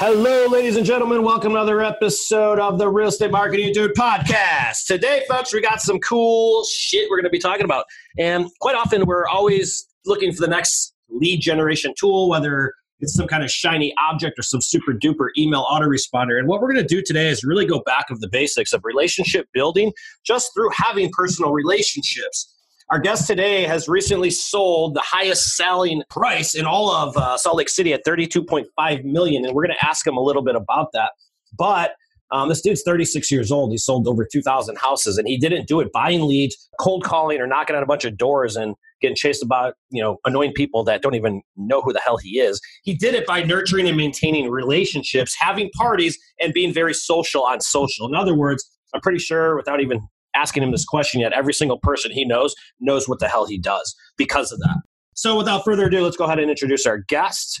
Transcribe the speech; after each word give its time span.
Hello, 0.00 0.46
ladies 0.46 0.76
and 0.76 0.86
gentlemen. 0.86 1.24
Welcome 1.24 1.54
to 1.54 1.56
another 1.56 1.82
episode 1.82 2.60
of 2.60 2.78
the 2.78 2.88
Real 2.88 3.08
Estate 3.08 3.32
Marketing 3.32 3.72
Dude 3.72 3.96
podcast. 3.96 4.86
Today, 4.86 5.24
folks, 5.28 5.52
we 5.52 5.60
got 5.60 5.80
some 5.80 5.98
cool 5.98 6.64
shit 6.66 7.10
we're 7.10 7.16
going 7.16 7.24
to 7.24 7.30
be 7.30 7.40
talking 7.40 7.64
about. 7.64 7.84
And 8.16 8.48
quite 8.60 8.76
often, 8.76 9.06
we're 9.06 9.26
always 9.26 9.88
looking 10.06 10.32
for 10.32 10.40
the 10.40 10.46
next 10.46 10.94
lead 11.08 11.40
generation 11.40 11.94
tool, 11.98 12.28
whether 12.28 12.74
it's 13.00 13.12
some 13.12 13.26
kind 13.26 13.42
of 13.42 13.50
shiny 13.50 13.92
object 14.08 14.38
or 14.38 14.42
some 14.42 14.60
super 14.60 14.92
duper 14.92 15.30
email 15.36 15.64
autoresponder. 15.64 16.38
And 16.38 16.46
what 16.46 16.60
we're 16.60 16.72
going 16.72 16.86
to 16.86 16.94
do 16.94 17.02
today 17.02 17.28
is 17.28 17.42
really 17.42 17.66
go 17.66 17.82
back 17.84 18.08
of 18.08 18.20
the 18.20 18.28
basics 18.28 18.72
of 18.72 18.82
relationship 18.84 19.48
building 19.52 19.92
just 20.24 20.54
through 20.54 20.70
having 20.76 21.10
personal 21.12 21.50
relationships. 21.50 22.54
Our 22.90 22.98
guest 22.98 23.26
today 23.26 23.64
has 23.64 23.86
recently 23.86 24.30
sold 24.30 24.94
the 24.94 25.02
highest 25.04 25.56
selling 25.56 26.02
price 26.08 26.54
in 26.54 26.64
all 26.64 26.90
of 26.90 27.14
uh, 27.18 27.36
Salt 27.36 27.58
Lake 27.58 27.68
City 27.68 27.92
at 27.92 28.02
32.5 28.02 29.04
million, 29.04 29.44
and 29.44 29.54
we're 29.54 29.66
going 29.66 29.76
to 29.78 29.86
ask 29.86 30.06
him 30.06 30.16
a 30.16 30.22
little 30.22 30.40
bit 30.40 30.56
about 30.56 30.88
that. 30.94 31.10
But 31.58 31.90
um, 32.30 32.48
this 32.48 32.62
dude's 32.62 32.82
36 32.82 33.30
years 33.30 33.52
old. 33.52 33.72
He 33.72 33.76
sold 33.76 34.08
over 34.08 34.26
2,000 34.30 34.78
houses, 34.78 35.18
and 35.18 35.28
he 35.28 35.36
didn't 35.36 35.68
do 35.68 35.80
it 35.80 35.92
buying 35.92 36.22
leads, 36.22 36.56
cold 36.80 37.04
calling, 37.04 37.38
or 37.42 37.46
knocking 37.46 37.76
on 37.76 37.82
a 37.82 37.86
bunch 37.86 38.06
of 38.06 38.16
doors 38.16 38.56
and 38.56 38.74
getting 39.02 39.16
chased 39.16 39.42
about, 39.42 39.74
you 39.90 40.02
know, 40.02 40.16
annoying 40.24 40.54
people 40.54 40.82
that 40.84 41.02
don't 41.02 41.14
even 41.14 41.42
know 41.58 41.82
who 41.82 41.92
the 41.92 42.00
hell 42.00 42.16
he 42.16 42.38
is. 42.38 42.58
He 42.84 42.94
did 42.94 43.14
it 43.14 43.26
by 43.26 43.42
nurturing 43.42 43.86
and 43.86 43.98
maintaining 43.98 44.50
relationships, 44.50 45.36
having 45.38 45.68
parties, 45.76 46.18
and 46.40 46.54
being 46.54 46.72
very 46.72 46.94
social 46.94 47.44
on 47.44 47.60
social. 47.60 48.06
In 48.06 48.14
other 48.14 48.34
words, 48.34 48.66
I'm 48.94 49.02
pretty 49.02 49.18
sure, 49.18 49.56
without 49.56 49.82
even 49.82 50.08
asking 50.38 50.62
him 50.62 50.70
this 50.70 50.84
question 50.84 51.20
yet. 51.20 51.32
Every 51.32 51.52
single 51.52 51.78
person 51.78 52.10
he 52.10 52.24
knows 52.24 52.54
knows 52.80 53.08
what 53.08 53.18
the 53.18 53.28
hell 53.28 53.46
he 53.46 53.58
does 53.58 53.94
because 54.16 54.52
of 54.52 54.58
that. 54.60 54.80
So 55.14 55.36
without 55.36 55.64
further 55.64 55.86
ado, 55.86 56.02
let's 56.02 56.16
go 56.16 56.26
ahead 56.26 56.38
and 56.38 56.48
introduce 56.48 56.86
our 56.86 56.98
guest. 57.08 57.60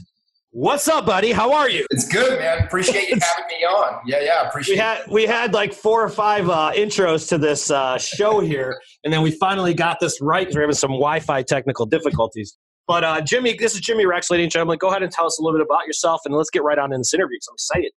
What's 0.50 0.88
up, 0.88 1.04
buddy? 1.04 1.32
How 1.32 1.52
are 1.52 1.68
you? 1.68 1.86
It's 1.90 2.08
good, 2.08 2.38
man. 2.38 2.64
Appreciate 2.64 3.08
you 3.10 3.18
having 3.20 3.46
me 3.48 3.64
on. 3.66 4.00
Yeah, 4.06 4.20
yeah, 4.22 4.48
appreciate. 4.48 4.76
We 4.76 4.78
had 4.78 5.02
we 5.10 5.26
had 5.26 5.52
like 5.52 5.74
four 5.74 6.02
or 6.02 6.08
five 6.08 6.48
uh, 6.48 6.72
intros 6.74 7.28
to 7.28 7.38
this 7.38 7.70
uh, 7.70 7.98
show 7.98 8.40
here, 8.40 8.80
and 9.04 9.12
then 9.12 9.22
we 9.22 9.32
finally 9.32 9.74
got 9.74 10.00
this 10.00 10.20
right 10.22 10.46
because 10.46 10.54
we're 10.54 10.62
having 10.62 10.74
some 10.74 10.92
Wi-Fi 10.92 11.42
technical 11.42 11.84
difficulties. 11.84 12.56
But 12.86 13.04
uh, 13.04 13.20
Jimmy, 13.20 13.54
this 13.58 13.74
is 13.74 13.80
Jimmy 13.82 14.06
Rex, 14.06 14.30
ladies 14.30 14.44
and 14.44 14.52
gentlemen. 14.52 14.78
Go 14.78 14.88
ahead 14.88 15.02
and 15.02 15.12
tell 15.12 15.26
us 15.26 15.38
a 15.38 15.42
little 15.42 15.58
bit 15.58 15.66
about 15.66 15.86
yourself, 15.86 16.22
and 16.24 16.34
let's 16.34 16.48
get 16.48 16.62
right 16.62 16.78
on 16.78 16.94
in 16.94 17.00
this 17.00 17.12
interview. 17.12 17.36
So 17.42 17.50
I'm 17.50 17.54
excited. 17.56 17.92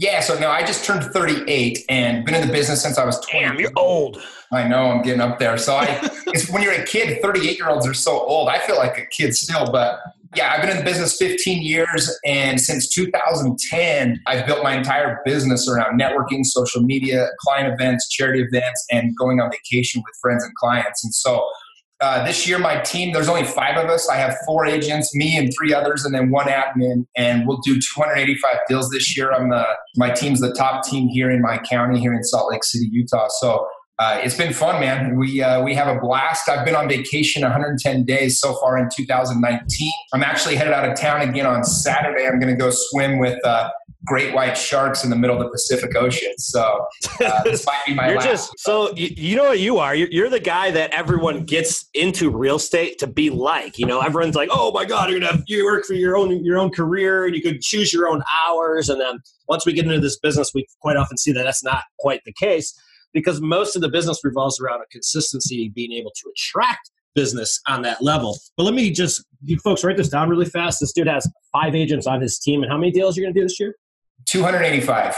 Yeah, 0.00 0.20
so 0.20 0.38
no, 0.38 0.48
I 0.48 0.64
just 0.64 0.86
turned 0.86 1.04
38 1.04 1.84
and 1.90 2.24
been 2.24 2.34
in 2.34 2.46
the 2.46 2.50
business 2.50 2.82
since 2.82 2.96
I 2.96 3.04
was 3.04 3.20
20. 3.20 3.44
Damn, 3.44 3.60
you're 3.60 3.70
old. 3.76 4.18
I 4.50 4.66
know, 4.66 4.86
I'm 4.86 5.02
getting 5.02 5.20
up 5.20 5.38
there. 5.38 5.58
So 5.58 5.74
I, 5.74 6.00
it's 6.28 6.48
when 6.48 6.62
you're 6.62 6.72
a 6.72 6.86
kid, 6.86 7.20
38 7.20 7.58
year 7.58 7.68
olds 7.68 7.86
are 7.86 7.92
so 7.92 8.18
old. 8.18 8.48
I 8.48 8.60
feel 8.60 8.76
like 8.76 8.96
a 8.96 9.04
kid 9.04 9.36
still, 9.36 9.70
but 9.70 10.00
yeah, 10.34 10.54
I've 10.54 10.62
been 10.62 10.70
in 10.70 10.78
the 10.78 10.84
business 10.84 11.18
15 11.18 11.62
years, 11.62 12.18
and 12.24 12.58
since 12.58 12.88
2010, 12.88 14.22
I've 14.26 14.46
built 14.46 14.62
my 14.62 14.74
entire 14.74 15.20
business 15.26 15.68
around 15.68 16.00
networking, 16.00 16.46
social 16.46 16.82
media, 16.82 17.28
client 17.40 17.70
events, 17.70 18.08
charity 18.08 18.40
events, 18.40 18.86
and 18.90 19.14
going 19.18 19.40
on 19.40 19.50
vacation 19.50 20.00
with 20.00 20.14
friends 20.22 20.44
and 20.44 20.54
clients. 20.54 21.04
And 21.04 21.14
so 21.14 21.46
uh, 22.00 22.24
this 22.24 22.48
year, 22.48 22.58
my 22.58 22.80
team, 22.80 23.12
there's 23.12 23.28
only 23.28 23.44
five 23.44 23.76
of 23.76 23.90
us. 23.90 24.08
I 24.08 24.16
have 24.16 24.34
four 24.46 24.64
agents, 24.64 25.14
me 25.14 25.36
and 25.36 25.52
three 25.56 25.74
others, 25.74 26.04
and 26.04 26.14
then 26.14 26.30
one 26.30 26.46
admin. 26.46 27.06
And 27.16 27.46
we'll 27.46 27.58
do 27.58 27.78
285 27.78 28.58
deals 28.68 28.88
this 28.90 29.16
year. 29.16 29.32
I'm 29.32 29.50
the, 29.50 29.66
my 29.96 30.10
team's 30.10 30.40
the 30.40 30.52
top 30.54 30.84
team 30.84 31.08
here 31.08 31.30
in 31.30 31.42
my 31.42 31.58
county, 31.58 32.00
here 32.00 32.14
in 32.14 32.24
Salt 32.24 32.50
Lake 32.50 32.64
City, 32.64 32.88
Utah. 32.90 33.28
So 33.28 33.66
uh, 34.00 34.18
it's 34.22 34.34
been 34.34 34.54
fun, 34.54 34.80
man. 34.80 35.14
We 35.14 35.42
uh, 35.42 35.62
we 35.62 35.74
have 35.74 35.94
a 35.94 36.00
blast. 36.00 36.48
I've 36.48 36.64
been 36.64 36.74
on 36.74 36.88
vacation 36.88 37.42
110 37.42 38.04
days 38.06 38.40
so 38.40 38.54
far 38.54 38.78
in 38.78 38.88
2019. 38.96 39.92
I'm 40.14 40.22
actually 40.22 40.56
headed 40.56 40.72
out 40.72 40.88
of 40.88 40.98
town 40.98 41.20
again 41.20 41.44
on 41.44 41.62
Saturday. 41.64 42.26
I'm 42.26 42.40
going 42.40 42.52
to 42.52 42.58
go 42.58 42.70
swim 42.72 43.18
with 43.18 43.38
uh, 43.44 43.68
great 44.06 44.32
white 44.34 44.56
sharks 44.56 45.04
in 45.04 45.10
the 45.10 45.16
middle 45.16 45.36
of 45.36 45.42
the 45.42 45.50
Pacific 45.50 45.94
Ocean. 45.94 46.32
So 46.38 46.86
uh, 47.22 47.42
this 47.42 47.66
might 47.66 47.82
be 47.86 47.92
my 47.92 48.08
you're 48.08 48.16
last. 48.16 48.26
Just, 48.26 48.58
so 48.60 48.90
you, 48.96 49.10
you 49.14 49.36
know 49.36 49.44
what 49.44 49.60
you 49.60 49.76
are. 49.76 49.94
You're, 49.94 50.08
you're, 50.10 50.30
the 50.30 50.40
guy 50.40 50.70
that 50.70 50.92
everyone 50.92 51.44
gets 51.44 51.86
into 51.92 52.30
real 52.30 52.56
estate 52.56 52.98
to 53.00 53.06
be 53.06 53.28
like. 53.28 53.78
You 53.78 53.84
know, 53.84 54.00
everyone's 54.00 54.34
like, 54.34 54.48
"Oh 54.50 54.72
my 54.72 54.86
God, 54.86 55.10
you're 55.10 55.20
gonna 55.20 55.32
have, 55.32 55.42
you 55.46 55.62
work 55.66 55.84
for 55.84 55.92
your 55.92 56.16
own 56.16 56.42
your 56.42 56.56
own 56.58 56.70
career, 56.70 57.26
and 57.26 57.36
you 57.36 57.42
could 57.42 57.60
choose 57.60 57.92
your 57.92 58.08
own 58.08 58.22
hours." 58.48 58.88
And 58.88 58.98
then 58.98 59.18
once 59.46 59.66
we 59.66 59.74
get 59.74 59.84
into 59.84 60.00
this 60.00 60.18
business, 60.18 60.52
we 60.54 60.66
quite 60.80 60.96
often 60.96 61.18
see 61.18 61.32
that 61.32 61.42
that's 61.42 61.62
not 61.62 61.82
quite 61.98 62.22
the 62.24 62.32
case 62.32 62.74
because 63.12 63.40
most 63.40 63.76
of 63.76 63.82
the 63.82 63.88
business 63.88 64.20
revolves 64.24 64.60
around 64.60 64.80
a 64.80 64.86
consistency, 64.90 65.70
being 65.74 65.92
able 65.92 66.12
to 66.16 66.30
attract 66.30 66.90
business 67.14 67.60
on 67.66 67.82
that 67.82 68.02
level. 68.02 68.38
But 68.56 68.64
let 68.64 68.74
me 68.74 68.90
just, 68.90 69.24
you 69.42 69.58
folks, 69.58 69.82
write 69.84 69.96
this 69.96 70.08
down 70.08 70.28
really 70.28 70.46
fast. 70.46 70.80
This 70.80 70.92
dude 70.92 71.08
has 71.08 71.28
five 71.52 71.74
agents 71.74 72.06
on 72.06 72.20
his 72.20 72.38
team, 72.38 72.62
and 72.62 72.70
how 72.70 72.78
many 72.78 72.92
deals 72.92 73.16
are 73.16 73.20
you 73.20 73.26
going 73.26 73.34
to 73.34 73.40
do 73.40 73.44
this 73.44 73.58
year? 73.58 73.74
285. 74.26 75.16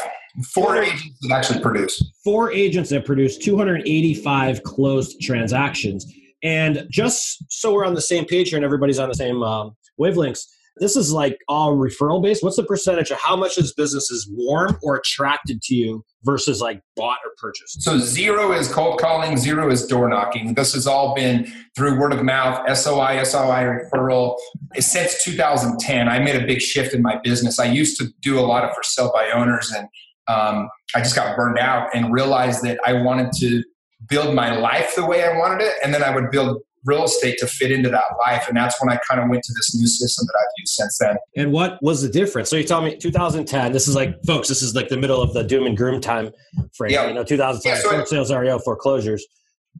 Four 0.54 0.82
agents 0.82 1.18
that 1.22 1.32
actually 1.32 1.60
produce. 1.60 2.02
Four 2.24 2.52
agents 2.52 2.88
that 2.90 3.04
produce 3.04 3.36
285 3.36 4.62
closed 4.62 5.20
transactions. 5.20 6.10
And 6.42 6.86
just 6.90 7.44
so 7.50 7.72
we're 7.72 7.84
on 7.84 7.94
the 7.94 8.00
same 8.00 8.24
page 8.24 8.48
here 8.48 8.56
and 8.56 8.64
everybody's 8.64 8.98
on 8.98 9.08
the 9.08 9.14
same 9.14 9.42
um, 9.42 9.76
wavelengths, 10.00 10.46
this 10.76 10.96
is 10.96 11.12
like 11.12 11.38
all 11.48 11.76
referral 11.76 12.22
based. 12.22 12.42
What's 12.42 12.56
the 12.56 12.64
percentage 12.64 13.10
of 13.10 13.18
how 13.18 13.36
much 13.36 13.56
this 13.56 13.74
business 13.74 14.10
is 14.10 14.28
warm 14.32 14.78
or 14.82 14.96
attracted 14.96 15.60
to 15.62 15.74
you 15.74 16.04
versus 16.24 16.60
like 16.60 16.80
bought 16.96 17.18
or 17.24 17.32
purchased? 17.36 17.82
So 17.82 17.98
zero 17.98 18.52
is 18.52 18.72
cold 18.72 18.98
calling, 18.98 19.36
zero 19.36 19.70
is 19.70 19.86
door 19.86 20.08
knocking. 20.08 20.54
This 20.54 20.74
has 20.74 20.86
all 20.86 21.14
been 21.14 21.50
through 21.76 22.00
word 22.00 22.12
of 22.12 22.22
mouth, 22.22 22.60
SOI, 22.76 23.22
SOI 23.22 23.80
referral. 23.92 24.36
Since 24.78 25.22
2010, 25.24 26.08
I 26.08 26.18
made 26.18 26.36
a 26.36 26.46
big 26.46 26.60
shift 26.60 26.94
in 26.94 27.02
my 27.02 27.18
business. 27.22 27.58
I 27.58 27.66
used 27.66 27.98
to 27.98 28.08
do 28.20 28.38
a 28.38 28.42
lot 28.42 28.64
of 28.64 28.74
for 28.74 28.82
sale 28.82 29.12
by 29.14 29.30
owners 29.30 29.70
and 29.70 29.88
um, 30.28 30.68
I 30.94 31.00
just 31.00 31.16
got 31.16 31.36
burned 31.36 31.58
out 31.58 31.88
and 31.94 32.12
realized 32.12 32.62
that 32.62 32.78
I 32.86 32.94
wanted 32.94 33.32
to 33.40 33.62
build 34.08 34.34
my 34.34 34.56
life 34.56 34.94
the 34.96 35.04
way 35.04 35.24
I 35.24 35.36
wanted 35.36 35.64
it. 35.64 35.74
And 35.84 35.92
then 35.92 36.02
I 36.02 36.14
would 36.14 36.30
build 36.30 36.62
real 36.84 37.04
estate 37.04 37.38
to 37.38 37.46
fit 37.46 37.70
into 37.70 37.88
that 37.90 38.04
life. 38.18 38.48
And 38.48 38.56
that's 38.56 38.80
when 38.82 38.90
I 38.90 38.98
kind 39.08 39.20
of 39.20 39.28
went 39.28 39.42
to 39.44 39.52
this 39.52 39.74
new 39.74 39.86
system 39.86 40.26
that 40.26 40.38
I've 40.38 40.52
used 40.58 40.74
since 40.74 40.98
then. 40.98 41.16
And 41.36 41.52
what 41.52 41.78
was 41.82 42.02
the 42.02 42.08
difference? 42.08 42.50
So 42.50 42.56
you 42.56 42.64
tell 42.64 42.82
me 42.82 42.96
2010, 42.96 43.72
this 43.72 43.88
is 43.88 43.94
like, 43.94 44.22
folks, 44.24 44.48
this 44.48 44.62
is 44.62 44.74
like 44.74 44.88
the 44.88 44.96
middle 44.96 45.22
of 45.22 45.32
the 45.32 45.44
doom 45.44 45.66
and 45.66 45.76
gloom 45.76 46.00
time 46.00 46.32
frame. 46.74 46.92
Yeah. 46.92 47.08
You 47.08 47.14
know, 47.14 47.24
2010, 47.24 47.72
yeah, 47.72 47.80
so 47.80 48.04
sales 48.04 48.32
REO 48.32 48.58
foreclosures. 48.58 49.24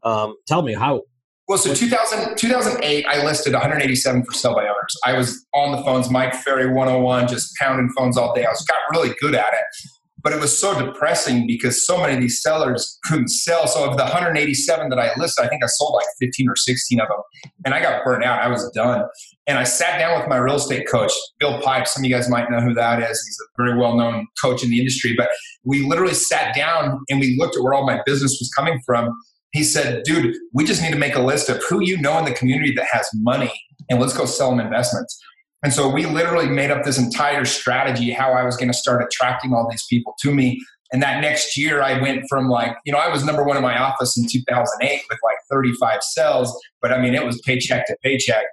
Um, 0.03 0.37
tell 0.47 0.63
me 0.63 0.75
how. 0.75 1.03
Well, 1.49 1.59
so 1.59 1.75
2000, 1.75 2.37
2008, 2.37 3.05
I 3.05 3.25
listed 3.25 3.53
187 3.53 4.25
for 4.25 4.33
sale 4.33 4.55
by 4.55 4.63
owners. 4.63 4.97
I 5.05 5.17
was 5.17 5.45
on 5.53 5.77
the 5.77 5.83
phones, 5.83 6.09
Mike 6.09 6.35
Ferry 6.35 6.67
101, 6.67 7.29
just 7.29 7.55
pounding 7.57 7.91
phones 7.97 8.17
all 8.17 8.33
day. 8.35 8.45
I 8.45 8.51
was 8.51 8.65
got 8.65 8.79
really 8.93 9.15
good 9.21 9.35
at 9.35 9.53
it 9.53 9.89
but 10.23 10.33
it 10.33 10.41
was 10.41 10.59
so 10.59 10.79
depressing 10.79 11.47
because 11.47 11.87
so 11.87 12.01
many 12.01 12.15
of 12.15 12.21
these 12.21 12.43
sellers 12.43 12.99
couldn't 13.05 13.29
sell. 13.29 13.67
So 13.67 13.89
of 13.89 13.97
the 13.97 14.05
187 14.05 14.89
that 14.91 14.99
I 14.99 15.11
listed, 15.17 15.45
I 15.45 15.49
think 15.49 15.65
I 15.65 15.67
sold 15.67 15.95
like 15.95 16.07
15 16.21 16.49
or 16.49 16.57
16 16.57 17.01
of 17.01 17.09
them, 17.09 17.53
and 17.65 17.75
I 17.75 17.83
got 17.83 18.05
burnt 18.05 18.25
out. 18.25 18.43
I 18.43 18.49
was 18.49 18.71
done. 18.75 19.05
And 19.47 19.59
I 19.59 19.65
sat 19.65 19.99
down 19.99 20.19
with 20.19 20.29
my 20.29 20.37
real 20.37 20.57
estate 20.57 20.87
coach, 20.89 21.13
Bill 21.41 21.61
Pipe. 21.61 21.89
Some 21.89 22.03
of 22.03 22.09
you 22.09 22.15
guys 22.15 22.29
might 22.29 22.51
know 22.51 22.61
who 22.61 22.75
that 22.75 23.03
is. 23.03 23.23
He's 23.27 23.39
a 23.43 23.63
very 23.63 23.77
well 23.77 23.97
known 23.97 24.27
coach 24.41 24.63
in 24.63 24.71
the 24.71 24.79
industry. 24.79 25.15
But 25.17 25.31
we 25.65 25.85
literally 25.85 26.15
sat 26.15 26.55
down 26.55 27.01
and 27.09 27.21
we 27.21 27.37
looked 27.39 27.57
at 27.57 27.63
where 27.63 27.75
all 27.75 27.85
my 27.85 28.01
business 28.07 28.37
was 28.41 28.51
coming 28.57 28.81
from. 28.87 29.11
He 29.53 29.65
said, 29.65 30.05
dude, 30.05 30.37
we 30.53 30.65
just 30.65 30.81
need 30.81 30.93
to 30.93 30.99
make 30.99 31.17
a 31.17 31.21
list 31.21 31.49
of 31.49 31.63
who 31.69 31.83
you 31.83 32.01
know 32.01 32.19
in 32.19 32.25
the 32.25 32.33
community 32.33 32.73
that 32.75 32.87
has 32.91 33.09
money 33.15 33.53
and 33.91 34.01
let's 34.01 34.17
go 34.17 34.25
sell 34.25 34.51
them 34.51 34.61
investments. 34.61 35.19
And 35.63 35.73
so 35.73 35.89
we 35.89 36.07
literally 36.07 36.49
made 36.49 36.71
up 36.71 36.85
this 36.85 36.99
entire 36.99 37.45
strategy 37.45 38.11
how 38.11 38.33
I 38.33 38.43
was 38.43 38.57
going 38.57 38.71
to 38.71 38.77
start 38.77 39.03
attracting 39.03 39.55
all 39.55 39.69
these 39.71 39.87
people 39.89 40.15
to 40.21 40.35
me. 40.35 40.61
And 40.93 41.03
that 41.03 41.21
next 41.21 41.57
year, 41.57 41.83
I 41.83 42.01
went 42.01 42.25
from 42.29 42.49
like, 42.49 42.77
you 42.85 42.93
know, 42.93 42.99
I 42.99 43.09
was 43.09 43.25
number 43.25 43.45
one 43.45 43.57
in 43.57 43.63
my 43.63 43.79
office 43.79 44.17
in 44.19 44.27
2008 44.29 45.03
with 45.09 45.19
like 45.25 45.37
35 45.51 46.03
sales, 46.03 46.61
but 46.83 46.93
I 46.93 47.01
mean, 47.01 47.15
it 47.15 47.25
was 47.25 47.41
paycheck 47.43 47.87
to 47.87 47.97
paycheck. 48.03 48.45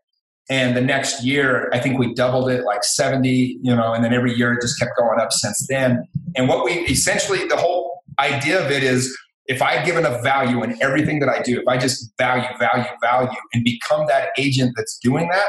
And 0.50 0.76
the 0.76 0.82
next 0.82 1.24
year, 1.24 1.70
I 1.74 1.80
think 1.80 2.00
we 2.00 2.14
doubled 2.14 2.50
it 2.50 2.64
like 2.64 2.84
70, 2.84 3.60
you 3.62 3.76
know, 3.76 3.94
and 3.94 4.04
then 4.04 4.14
every 4.14 4.34
year 4.36 4.54
it 4.54 4.62
just 4.62 4.80
kept 4.80 4.92
going 4.98 5.20
up 5.20 5.32
since 5.32 5.68
then. 5.68 6.08
And 6.36 6.48
what 6.48 6.64
we 6.64 6.74
essentially, 6.86 7.48
the 7.48 7.58
whole 7.58 8.02
idea 8.20 8.64
of 8.64 8.72
it 8.72 8.84
is 8.84 9.16
if 9.46 9.62
I 9.62 9.84
give 9.84 9.98
enough 9.98 10.24
value 10.24 10.64
in 10.64 10.82
everything 10.82 11.20
that 11.20 11.30
I 11.30 11.42
do, 11.42 11.60
if 11.60 11.68
I 11.68 11.78
just 11.78 12.14
value, 12.18 12.48
value, 12.60 12.86
value, 13.02 13.40
and 13.54 13.64
become 13.64 14.06
that 14.08 14.30
agent 14.38 14.74
that's 14.76 14.98
doing 15.00 15.28
that, 15.30 15.48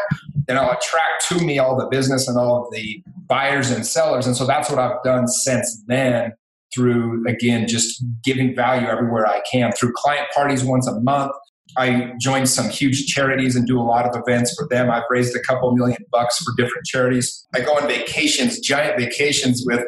then 0.50 0.58
I'll 0.58 0.72
attract 0.72 1.28
to 1.28 1.44
me 1.44 1.60
all 1.60 1.78
the 1.78 1.86
business 1.86 2.26
and 2.26 2.36
all 2.36 2.64
of 2.64 2.72
the 2.72 3.02
buyers 3.26 3.70
and 3.70 3.86
sellers. 3.86 4.26
And 4.26 4.36
so 4.36 4.44
that's 4.46 4.68
what 4.68 4.80
I've 4.80 5.00
done 5.04 5.28
since 5.28 5.82
then 5.86 6.32
through, 6.74 7.24
again, 7.28 7.68
just 7.68 8.04
giving 8.24 8.54
value 8.54 8.88
everywhere 8.88 9.26
I 9.26 9.42
can 9.50 9.70
through 9.72 9.92
client 9.94 10.26
parties 10.34 10.64
once 10.64 10.88
a 10.88 11.00
month. 11.00 11.32
I 11.76 12.12
join 12.20 12.46
some 12.46 12.68
huge 12.68 13.06
charities 13.06 13.54
and 13.54 13.64
do 13.64 13.80
a 13.80 13.82
lot 13.82 14.04
of 14.04 14.20
events 14.26 14.52
for 14.56 14.66
them. 14.68 14.90
I've 14.90 15.04
raised 15.08 15.36
a 15.36 15.40
couple 15.40 15.72
million 15.76 16.04
bucks 16.10 16.38
for 16.38 16.52
different 16.56 16.84
charities. 16.84 17.46
I 17.54 17.60
go 17.60 17.76
on 17.76 17.86
vacations, 17.86 18.58
giant 18.58 18.98
vacations 18.98 19.62
with 19.64 19.84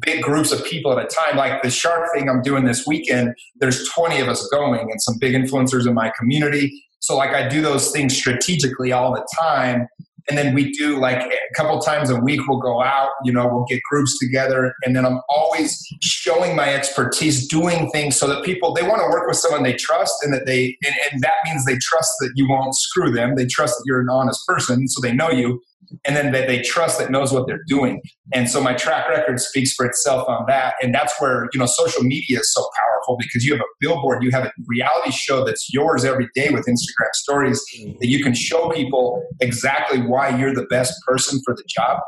big 0.00 0.22
groups 0.22 0.50
of 0.50 0.64
people 0.64 0.98
at 0.98 1.04
a 1.04 1.06
time. 1.06 1.36
Like 1.36 1.62
the 1.62 1.70
shark 1.70 2.08
thing 2.12 2.28
I'm 2.28 2.42
doing 2.42 2.64
this 2.64 2.84
weekend, 2.84 3.34
there's 3.60 3.88
20 3.90 4.18
of 4.20 4.28
us 4.28 4.44
going 4.48 4.90
and 4.90 5.00
some 5.00 5.18
big 5.20 5.34
influencers 5.34 5.86
in 5.86 5.94
my 5.94 6.10
community. 6.18 6.82
So 7.00 7.16
like 7.16 7.30
I 7.30 7.48
do 7.48 7.60
those 7.60 7.90
things 7.90 8.16
strategically 8.16 8.92
all 8.92 9.12
the 9.12 9.26
time. 9.38 9.88
And 10.28 10.38
then 10.38 10.54
we 10.54 10.70
do 10.72 10.98
like 10.98 11.20
a 11.22 11.54
couple 11.56 11.80
times 11.80 12.08
a 12.10 12.20
week 12.20 12.46
we'll 12.46 12.60
go 12.60 12.82
out 12.82 13.08
you 13.24 13.32
know 13.32 13.48
we'll 13.48 13.64
get 13.64 13.80
groups 13.90 14.18
together. 14.18 14.74
And 14.84 14.94
then 14.94 15.04
i'm 15.04 15.20
always 15.28 15.82
showing 16.02 16.54
my 16.54 16.72
expertise 16.72 17.48
doing 17.48 17.90
things 17.90 18.16
so 18.16 18.28
that 18.28 18.44
people 18.44 18.72
they 18.72 18.82
want 18.82 19.00
to 19.00 19.08
work 19.08 19.26
with 19.26 19.38
someone 19.38 19.62
they 19.64 19.72
trust 19.72 20.14
and 20.22 20.32
that 20.32 20.46
they 20.46 20.76
and, 20.84 20.94
and 21.10 21.22
that 21.22 21.34
means 21.44 21.64
they 21.64 21.78
trust 21.78 22.12
that 22.20 22.32
you 22.36 22.48
won't 22.48 22.76
screw 22.76 23.10
them. 23.10 23.34
They 23.34 23.46
trust 23.46 23.74
that 23.78 23.84
you're 23.86 24.00
an 24.00 24.08
honest 24.08 24.46
person 24.46 24.86
so 24.86 25.00
they 25.00 25.12
know 25.12 25.30
you 25.30 25.60
and 26.06 26.16
then 26.16 26.32
that 26.32 26.46
they 26.46 26.62
trust 26.62 26.98
that 26.98 27.10
knows 27.10 27.32
what 27.32 27.46
they're 27.46 27.64
doing. 27.66 28.00
And 28.32 28.48
so 28.48 28.60
my 28.60 28.74
track 28.74 29.08
record 29.08 29.40
speaks 29.40 29.72
for 29.74 29.84
itself 29.86 30.28
on 30.28 30.44
that. 30.46 30.74
And 30.82 30.94
that's 30.94 31.12
where, 31.20 31.48
you 31.52 31.58
know, 31.58 31.66
social 31.66 32.02
media 32.02 32.40
is 32.40 32.52
so 32.52 32.60
powerful 32.78 33.16
because 33.18 33.44
you 33.44 33.52
have 33.52 33.60
a 33.60 33.70
billboard, 33.80 34.22
you 34.22 34.30
have 34.30 34.44
a 34.44 34.52
reality 34.66 35.10
show 35.10 35.44
that's 35.44 35.72
yours 35.72 36.04
every 36.04 36.28
day 36.34 36.50
with 36.50 36.66
Instagram 36.66 37.12
stories 37.14 37.62
mm-hmm. 37.76 37.98
that 38.00 38.08
you 38.08 38.22
can 38.22 38.34
show 38.34 38.70
people 38.70 39.22
exactly 39.40 40.00
why 40.00 40.28
you're 40.28 40.54
the 40.54 40.66
best 40.66 40.94
person 41.06 41.40
for 41.44 41.54
the 41.54 41.64
job. 41.68 42.00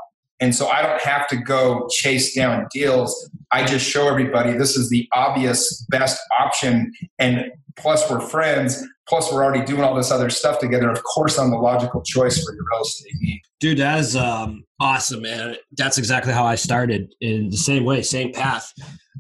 And 0.43 0.53
so 0.53 0.67
I 0.67 0.83
don't 0.83 1.01
have 1.01 1.29
to 1.29 1.37
go 1.37 1.87
chase 1.89 2.35
down 2.35 2.67
deals. 2.73 3.31
I 3.53 3.65
just 3.65 3.89
show 3.89 4.09
everybody 4.09 4.55
this 4.55 4.77
is 4.77 4.91
the 4.91 5.09
obvious 5.13 5.87
best 5.89 6.21
option. 6.41 6.93
And 7.21 7.45
plus, 7.77 8.11
we're 8.11 8.19
friends. 8.19 8.85
Plus, 9.09 9.33
we're 9.33 9.45
already 9.45 9.65
doing 9.65 9.83
all 9.83 9.95
this 9.95 10.11
other 10.11 10.31
stuff 10.31 10.59
together. 10.59 10.91
Of 10.91 11.05
course, 11.05 11.39
I'm 11.39 11.51
the 11.51 11.59
logical 11.59 12.03
choice 12.03 12.45
for 12.45 12.53
your 12.55 12.65
real 12.73 12.83
estate. 12.83 13.41
Dude, 13.61 13.79
that 13.79 14.01
is 14.01 14.17
um, 14.17 14.65
awesome, 14.81 15.23
man. 15.23 15.57
That's 15.77 15.97
exactly 15.97 16.33
how 16.33 16.45
I 16.45 16.57
started 16.57 17.15
in 17.21 17.49
the 17.51 17.57
same 17.57 17.85
way, 17.85 18.03
same 18.03 18.33
path. 18.33 18.73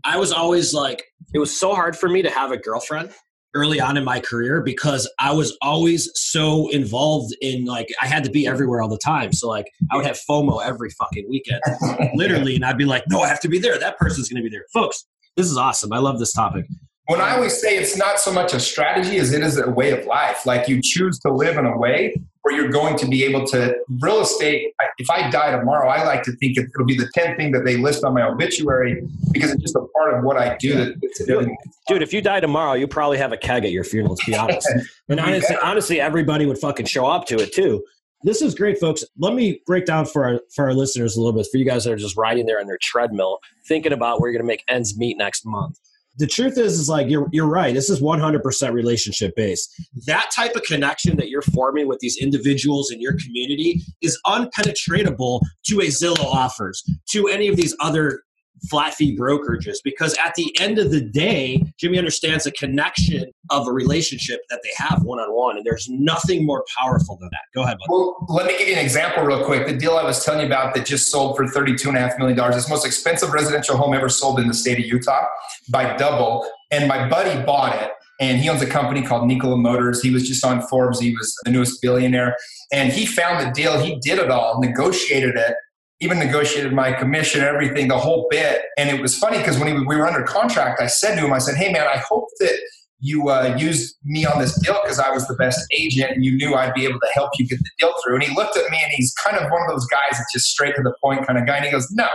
I 0.04 0.19
was 0.19 0.32
always 0.32 0.74
like, 0.74 1.04
it 1.34 1.38
was 1.38 1.56
so 1.56 1.72
hard 1.72 1.96
for 1.96 2.08
me 2.08 2.22
to 2.22 2.30
have 2.30 2.50
a 2.50 2.56
girlfriend 2.56 3.12
early 3.54 3.81
on 3.81 3.96
in 3.96 4.04
my 4.04 4.20
career 4.20 4.60
because 4.62 5.08
I 5.19 5.32
was 5.32 5.56
always 5.60 6.10
so 6.14 6.69
involved 6.70 7.34
in 7.40 7.64
like 7.64 7.88
I 8.00 8.06
had 8.06 8.25
to 8.25 8.31
be 8.31 8.46
everywhere 8.46 8.82
all 8.82 8.88
the 8.88 8.99
time. 8.99 9.32
So 9.32 9.49
like 9.49 9.70
I 9.90 9.96
would 9.96 10.06
have 10.06 10.19
FOMO 10.28 10.64
every 10.64 10.90
fucking 10.90 11.28
weekend, 11.28 11.60
literally, 12.14 12.54
and 12.54 12.64
I'd 12.64 12.78
be 12.78 12.84
like, 12.84 13.04
no, 13.08 13.20
I 13.20 13.28
have 13.28 13.40
to 13.40 13.49
be 13.49 13.58
there. 13.58 13.78
That 13.78 13.99
person's 13.99 14.28
going 14.28 14.43
to 14.43 14.49
be 14.49 14.54
there, 14.54 14.66
folks. 14.72 15.06
This 15.37 15.50
is 15.50 15.56
awesome. 15.56 15.93
I 15.93 15.99
love 15.99 16.19
this 16.19 16.32
topic. 16.32 16.66
When 17.06 17.20
I 17.20 17.34
always 17.34 17.60
say 17.60 17.76
it's 17.76 17.96
not 17.96 18.20
so 18.20 18.32
much 18.32 18.54
a 18.54 18.60
strategy 18.60 19.19
as 19.19 19.32
it 19.32 19.43
is 19.43 19.58
a 19.58 19.69
way 19.69 19.90
of 19.90 20.06
life. 20.06 20.46
Like 20.46 20.69
you 20.69 20.81
choose 20.82 21.19
to 21.20 21.32
live 21.32 21.58
in 21.58 21.66
a 21.66 21.76
way 21.76 22.14
where 22.42 22.54
you're 22.56 22.70
going 22.70 22.96
to 22.98 23.06
be 23.06 23.24
able 23.24 23.46
to 23.46 23.76
real 24.00 24.20
estate. 24.20 24.74
If 24.98 25.08
I 25.10 25.30
die 25.30 25.56
tomorrow, 25.56 25.88
I 25.88 26.04
like 26.04 26.22
to 26.24 26.32
think 26.32 26.58
it'll 26.58 26.84
be 26.84 26.96
the 26.96 27.10
10th 27.16 27.36
thing 27.36 27.52
that 27.52 27.64
they 27.64 27.76
list 27.76 28.04
on 28.04 28.14
my 28.14 28.22
obituary 28.22 29.06
because 29.32 29.52
it's 29.52 29.62
just 29.62 29.76
a 29.76 29.84
part 29.96 30.14
of 30.14 30.24
what 30.24 30.36
I 30.36 30.56
do. 30.56 30.74
That, 30.74 31.56
Dude, 31.88 32.02
if 32.02 32.12
you 32.12 32.20
die 32.20 32.40
tomorrow, 32.40 32.72
you 32.74 32.88
probably 32.88 33.18
have 33.18 33.32
a 33.32 33.36
keg 33.36 33.64
at 33.64 33.70
your 33.70 33.84
funeral, 33.84 34.16
to 34.16 34.26
be 34.26 34.36
honest. 34.36 34.68
and 35.08 35.20
honestly, 35.20 35.56
honestly, 35.62 36.00
everybody 36.00 36.46
would 36.46 36.58
fucking 36.58 36.86
show 36.86 37.06
up 37.06 37.26
to 37.26 37.36
it 37.36 37.52
too. 37.52 37.82
This 38.24 38.40
is 38.42 38.54
great, 38.54 38.78
folks. 38.78 39.04
Let 39.18 39.34
me 39.34 39.60
break 39.66 39.84
down 39.84 40.06
for 40.06 40.24
our 40.24 40.40
for 40.54 40.64
our 40.66 40.74
listeners 40.74 41.16
a 41.16 41.20
little 41.20 41.32
bit. 41.32 41.46
For 41.50 41.58
you 41.58 41.64
guys 41.64 41.84
that 41.84 41.92
are 41.92 41.96
just 41.96 42.16
riding 42.16 42.46
there 42.46 42.60
on 42.60 42.66
their 42.66 42.78
treadmill, 42.80 43.38
thinking 43.66 43.92
about 43.92 44.20
where 44.20 44.30
you're 44.30 44.38
going 44.38 44.46
to 44.46 44.52
make 44.52 44.64
ends 44.68 44.96
meet 44.96 45.18
next 45.18 45.44
month 45.44 45.78
the 46.16 46.26
truth 46.26 46.58
is 46.58 46.78
is 46.78 46.88
like 46.88 47.08
you're 47.08 47.28
you're 47.32 47.48
right. 47.48 47.74
This 47.74 47.88
is 47.88 48.00
100% 48.00 48.72
relationship 48.72 49.34
based. 49.36 49.70
That 50.06 50.30
type 50.34 50.54
of 50.54 50.62
connection 50.62 51.16
that 51.16 51.28
you're 51.28 51.42
forming 51.42 51.88
with 51.88 52.00
these 52.00 52.16
individuals 52.18 52.90
in 52.90 53.00
your 53.00 53.14
community 53.24 53.82
is 54.02 54.18
unpenetratable 54.26 55.40
to 55.66 55.80
a 55.80 55.86
zillow 55.86 56.24
offers 56.24 56.82
to 57.10 57.28
any 57.28 57.48
of 57.48 57.56
these 57.56 57.74
other 57.80 58.22
flat 58.68 58.94
fee 58.94 59.16
brokerages 59.16 59.76
because 59.82 60.16
at 60.24 60.34
the 60.34 60.54
end 60.60 60.78
of 60.78 60.90
the 60.90 61.00
day, 61.00 61.62
Jimmy 61.78 61.98
understands 61.98 62.44
the 62.44 62.52
connection 62.52 63.32
of 63.50 63.66
a 63.66 63.72
relationship 63.72 64.40
that 64.50 64.60
they 64.62 64.70
have 64.76 65.02
one 65.02 65.18
on 65.18 65.34
one, 65.34 65.56
and 65.56 65.66
there's 65.66 65.88
nothing 65.88 66.46
more 66.46 66.64
powerful 66.78 67.16
than 67.16 67.28
that. 67.32 67.42
Go 67.54 67.62
ahead. 67.62 67.76
Well, 67.88 68.24
let 68.28 68.46
me 68.46 68.56
give 68.58 68.68
you 68.68 68.74
an 68.74 68.84
example 68.84 69.24
real 69.24 69.44
quick. 69.44 69.66
The 69.66 69.76
deal 69.76 69.96
I 69.96 70.04
was 70.04 70.24
telling 70.24 70.40
you 70.40 70.46
about 70.46 70.74
that 70.74 70.86
just 70.86 71.10
sold 71.10 71.36
for 71.36 71.44
$32.5 71.44 72.18
million, 72.18 72.38
it's 72.52 72.64
the 72.64 72.70
most 72.70 72.86
expensive 72.86 73.32
residential 73.32 73.76
home 73.76 73.94
ever 73.94 74.08
sold 74.08 74.38
in 74.38 74.48
the 74.48 74.54
state 74.54 74.78
of 74.78 74.84
Utah 74.84 75.26
by 75.70 75.96
double. 75.96 76.48
And 76.70 76.88
my 76.88 77.08
buddy 77.08 77.44
bought 77.44 77.80
it 77.82 77.90
and 78.20 78.38
he 78.38 78.48
owns 78.48 78.62
a 78.62 78.66
company 78.66 79.02
called 79.02 79.26
Nikola 79.26 79.56
Motors. 79.56 80.00
He 80.00 80.10
was 80.10 80.26
just 80.28 80.44
on 80.44 80.62
Forbes. 80.62 81.00
He 81.00 81.14
was 81.16 81.36
the 81.44 81.50
newest 81.50 81.82
billionaire. 81.82 82.36
And 82.72 82.92
he 82.92 83.04
found 83.04 83.44
the 83.44 83.52
deal. 83.52 83.78
He 83.80 83.98
did 84.00 84.18
it 84.18 84.30
all, 84.30 84.60
negotiated 84.60 85.36
it, 85.36 85.56
even 86.02 86.19
negotiated 86.19 86.72
my 86.72 86.93
commission, 86.93 87.43
everything, 87.43 87.87
the 87.87 87.96
whole 87.96 88.26
bit. 88.28 88.62
And 88.76 88.90
it 88.90 89.00
was 89.00 89.16
funny 89.16 89.38
because 89.38 89.56
when 89.58 89.69
he, 89.69 89.75
we 89.75 89.96
were 89.96 90.06
under 90.06 90.25
contract, 90.25 90.81
I 90.81 90.88
said 90.88 91.14
to 91.14 91.25
him, 91.25 91.32
I 91.32 91.38
said, 91.38 91.54
hey, 91.54 91.72
man, 91.72 91.87
I 91.87 91.99
hope 91.99 92.26
that 92.40 92.58
you 92.99 93.28
uh, 93.28 93.56
used 93.58 93.96
me 94.04 94.26
on 94.26 94.40
this 94.40 94.58
deal 94.60 94.78
because 94.82 94.99
I 94.99 95.10
was 95.10 95.26
the 95.28 95.34
best 95.34 95.60
agent 95.72 96.10
and 96.10 96.25
you 96.25 96.37
knew 96.37 96.54
I'd 96.54 96.75
be 96.75 96.84
able 96.84 96.99
to 96.99 97.08
help 97.14 97.31
you 97.38 97.46
get 97.46 97.60
the 97.60 97.70
deal 97.78 97.94
through. 98.04 98.16
And 98.16 98.25
he 98.25 98.34
looked 98.34 98.56
at 98.56 98.69
me 98.70 98.78
and 98.82 98.93
he's 98.93 99.14
kind 99.14 99.37
of 99.37 99.50
one 99.50 99.62
of 99.62 99.69
those 99.69 99.87
guys 99.87 100.19
that's 100.19 100.32
just 100.32 100.46
straight 100.46 100.75
to 100.75 100.82
the 100.82 100.94
point 101.00 101.25
kind 101.25 101.38
of 101.38 101.46
guy. 101.46 101.56
And 101.56 101.64
he 101.64 101.70
goes, 101.70 101.88
no, 101.93 102.08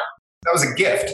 that 0.44 0.52
was 0.52 0.70
a 0.70 0.74
gift. 0.76 1.14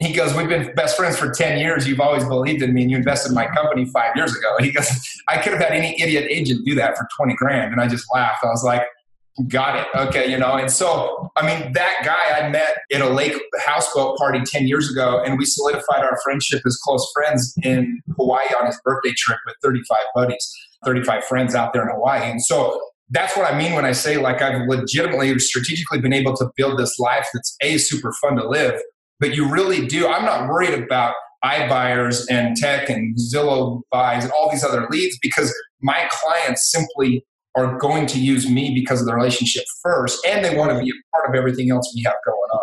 He 0.00 0.12
goes, 0.12 0.32
We've 0.32 0.48
been 0.48 0.72
best 0.76 0.96
friends 0.96 1.16
for 1.16 1.32
10 1.32 1.58
years. 1.58 1.88
You've 1.88 1.98
always 1.98 2.24
believed 2.24 2.62
in 2.62 2.72
me 2.72 2.82
and 2.82 2.90
you 2.90 2.96
invested 2.96 3.30
in 3.30 3.34
my 3.34 3.46
company 3.46 3.84
five 3.86 4.14
years 4.14 4.30
ago. 4.36 4.56
He 4.60 4.70
goes, 4.70 4.88
I 5.26 5.38
could 5.38 5.52
have 5.52 5.60
had 5.60 5.72
any 5.72 6.00
idiot 6.00 6.26
agent 6.30 6.64
do 6.64 6.76
that 6.76 6.96
for 6.96 7.08
20 7.16 7.34
grand. 7.34 7.72
And 7.72 7.80
I 7.80 7.88
just 7.88 8.06
laughed. 8.14 8.44
I 8.44 8.48
was 8.48 8.62
like, 8.62 8.82
got 9.46 9.76
it. 9.78 9.86
Okay, 9.94 10.30
you 10.30 10.38
know. 10.38 10.54
And 10.54 10.70
so, 10.70 11.30
I 11.36 11.46
mean, 11.46 11.72
that 11.72 12.02
guy 12.04 12.44
I 12.44 12.48
met 12.48 12.78
at 12.92 13.00
a 13.00 13.08
lake 13.08 13.34
houseboat 13.60 14.16
party 14.18 14.40
10 14.44 14.66
years 14.66 14.90
ago, 14.90 15.22
and 15.24 15.38
we 15.38 15.44
solidified 15.44 16.00
our 16.00 16.18
friendship 16.24 16.62
as 16.66 16.76
close 16.82 17.08
friends 17.14 17.54
in 17.62 18.00
Hawaii 18.16 18.46
on 18.60 18.66
his 18.66 18.80
birthday 18.84 19.12
trip 19.16 19.38
with 19.46 19.56
35 19.62 19.98
buddies, 20.14 20.52
35 20.84 21.24
friends 21.24 21.54
out 21.54 21.72
there 21.72 21.82
in 21.82 21.94
Hawaii. 21.94 22.30
And 22.30 22.42
so, 22.42 22.80
that's 23.10 23.36
what 23.36 23.50
I 23.50 23.56
mean 23.56 23.72
when 23.72 23.84
I 23.84 23.92
say, 23.92 24.18
like, 24.18 24.42
I've 24.42 24.68
legitimately, 24.68 25.38
strategically 25.38 26.00
been 26.00 26.12
able 26.12 26.36
to 26.36 26.50
build 26.56 26.78
this 26.78 26.98
life 26.98 27.26
that's 27.32 27.56
A, 27.62 27.78
super 27.78 28.12
fun 28.20 28.36
to 28.36 28.46
live, 28.46 28.80
but 29.18 29.34
you 29.34 29.50
really 29.50 29.86
do. 29.86 30.06
I'm 30.06 30.24
not 30.24 30.48
worried 30.48 30.74
about 30.74 31.14
iBuyers 31.44 32.26
and 32.30 32.56
tech 32.56 32.90
and 32.90 33.16
Zillow 33.16 33.82
buys 33.90 34.24
and 34.24 34.32
all 34.32 34.50
these 34.50 34.64
other 34.64 34.86
leads 34.90 35.16
because 35.22 35.54
my 35.80 36.08
clients 36.10 36.70
simply 36.70 37.24
are 37.58 37.78
going 37.78 38.06
to 38.06 38.18
use 38.18 38.48
me 38.48 38.74
because 38.74 39.00
of 39.00 39.06
the 39.06 39.14
relationship 39.14 39.64
first, 39.82 40.24
and 40.26 40.44
they 40.44 40.56
want 40.56 40.70
to 40.70 40.78
be 40.78 40.90
a 40.90 41.16
part 41.16 41.28
of 41.28 41.34
everything 41.34 41.70
else 41.70 41.92
we 41.94 42.02
have 42.02 42.14
going 42.24 42.36
on. 42.36 42.60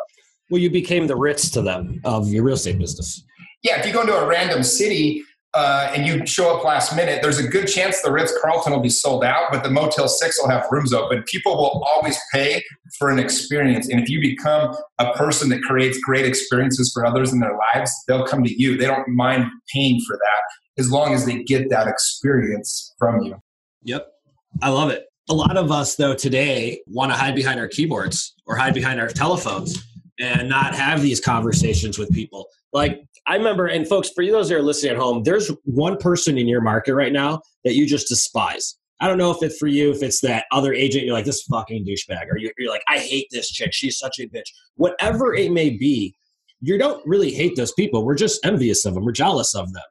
Well, 0.50 0.62
you 0.62 0.70
became 0.70 1.08
the 1.08 1.16
Ritz 1.16 1.50
to 1.52 1.62
them 1.62 2.02
of 2.04 2.30
your 2.30 2.44
real 2.44 2.56
estate 2.56 2.78
business. 2.78 3.24
Yeah, 3.64 3.80
if 3.80 3.86
you 3.86 3.94
go 3.94 4.02
into 4.02 4.16
a 4.16 4.28
random 4.28 4.62
city 4.62 5.24
uh, 5.56 5.92
and 5.96 6.06
you 6.06 6.26
show 6.28 6.56
up 6.56 6.64
last 6.64 6.96
minute, 6.96 7.22
there's 7.24 7.40
a 7.40 7.48
good 7.48 7.68
chance 7.68 8.02
the 8.02 8.12
Ritz 8.12 8.32
Carlton 8.42 8.74
will 8.74 8.80
be 8.80 8.90
sold 8.90 9.24
out, 9.24 9.52
but 9.52 9.64
the 9.64 9.72
Motel 9.72 10.08
6 10.08 10.42
will 10.42 10.50
have 10.50 10.68
rooms 10.70 10.94
open. 10.94 11.24
People 11.24 11.56
will 11.56 11.84
always 11.84 12.20
pay 12.32 12.62
for 13.00 13.10
an 13.10 13.18
experience. 13.18 13.90
And 13.90 14.00
if 14.00 14.10
you 14.10 14.22
become 14.22 14.76
a 15.00 15.14
person 15.14 15.50
that 15.50 15.62
creates 15.64 15.98
great 16.00 16.26
experiences 16.26 16.92
for 16.94 17.06
others 17.06 17.34
in 17.34 17.40
their 17.40 17.58
lives, 17.74 17.92
they'll 18.08 18.28
come 18.28 18.44
to 18.44 18.54
you. 18.54 18.78
They 18.78 18.86
don't 18.86 19.08
mind 19.08 19.46
paying 19.74 20.00
for 20.06 20.16
that 20.16 20.82
as 20.82 20.92
long 20.92 21.14
as 21.14 21.26
they 21.26 21.42
get 21.44 21.70
that 21.70 21.88
experience 21.88 22.94
from 23.00 23.22
you. 23.22 23.42
Yep. 23.84 24.15
I 24.62 24.70
love 24.70 24.90
it. 24.90 25.06
A 25.30 25.34
lot 25.34 25.58
of 25.58 25.72
us, 25.72 25.96
though, 25.96 26.14
today 26.14 26.82
want 26.88 27.12
to 27.12 27.18
hide 27.18 27.36
behind 27.36 27.60
our 27.60 27.68
keyboards 27.68 28.36
or 28.46 28.56
hide 28.56 28.74
behind 28.74 29.02
our 29.02 29.08
telephones 29.08 29.84
and 30.20 30.48
not 30.48 30.76
have 30.76 31.02
these 31.02 31.20
conversations 31.20 31.98
with 31.98 32.14
people. 32.14 32.48
Like, 32.72 33.02
I 33.28 33.36
remember, 33.36 33.66
and 33.66 33.88
folks, 33.88 34.10
for 34.10 34.22
you 34.22 34.32
those 34.32 34.50
that 34.50 34.56
are 34.56 34.62
listening 34.62 34.92
at 34.92 34.98
home, 34.98 35.24
there's 35.24 35.52
one 35.64 35.98
person 35.98 36.38
in 36.38 36.48
your 36.48 36.62
market 36.62 36.94
right 36.94 37.12
now 37.12 37.42
that 37.64 37.74
you 37.74 37.88
just 37.88 38.08
despise. 38.08 38.78
I 39.02 39.08
don't 39.08 39.18
know 39.18 39.32
if 39.32 39.42
it's 39.42 39.58
for 39.58 39.68
you, 39.68 39.92
if 39.92 40.04
it's 40.04 40.22
that 40.22 40.46
other 40.52 40.74
agent, 40.74 41.06
you're 41.06 41.16
like, 41.16 41.26
this 41.26 41.42
fucking 41.42 41.86
douchebag, 41.86 42.28
or 42.30 42.38
you're, 42.38 42.54
like, 42.70 42.84
I 42.88 43.00
hate 43.00 43.28
this 43.32 43.50
chick. 43.50 43.74
She's 43.74 43.98
such 43.98 44.20
a 44.20 44.28
bitch. 44.28 44.50
Whatever 44.76 45.34
it 45.34 45.52
may 45.52 45.72
be, 45.72 46.16
you 46.62 46.78
don't 46.78 47.06
really 47.06 47.32
hate 47.32 47.56
those 47.56 47.74
people. 47.74 48.06
We're 48.06 48.16
just 48.16 48.46
envious 48.46 48.86
of 48.86 48.94
them. 48.94 49.04
We're 49.04 49.12
jealous 49.12 49.56
of 49.56 49.74
them. 49.74 49.84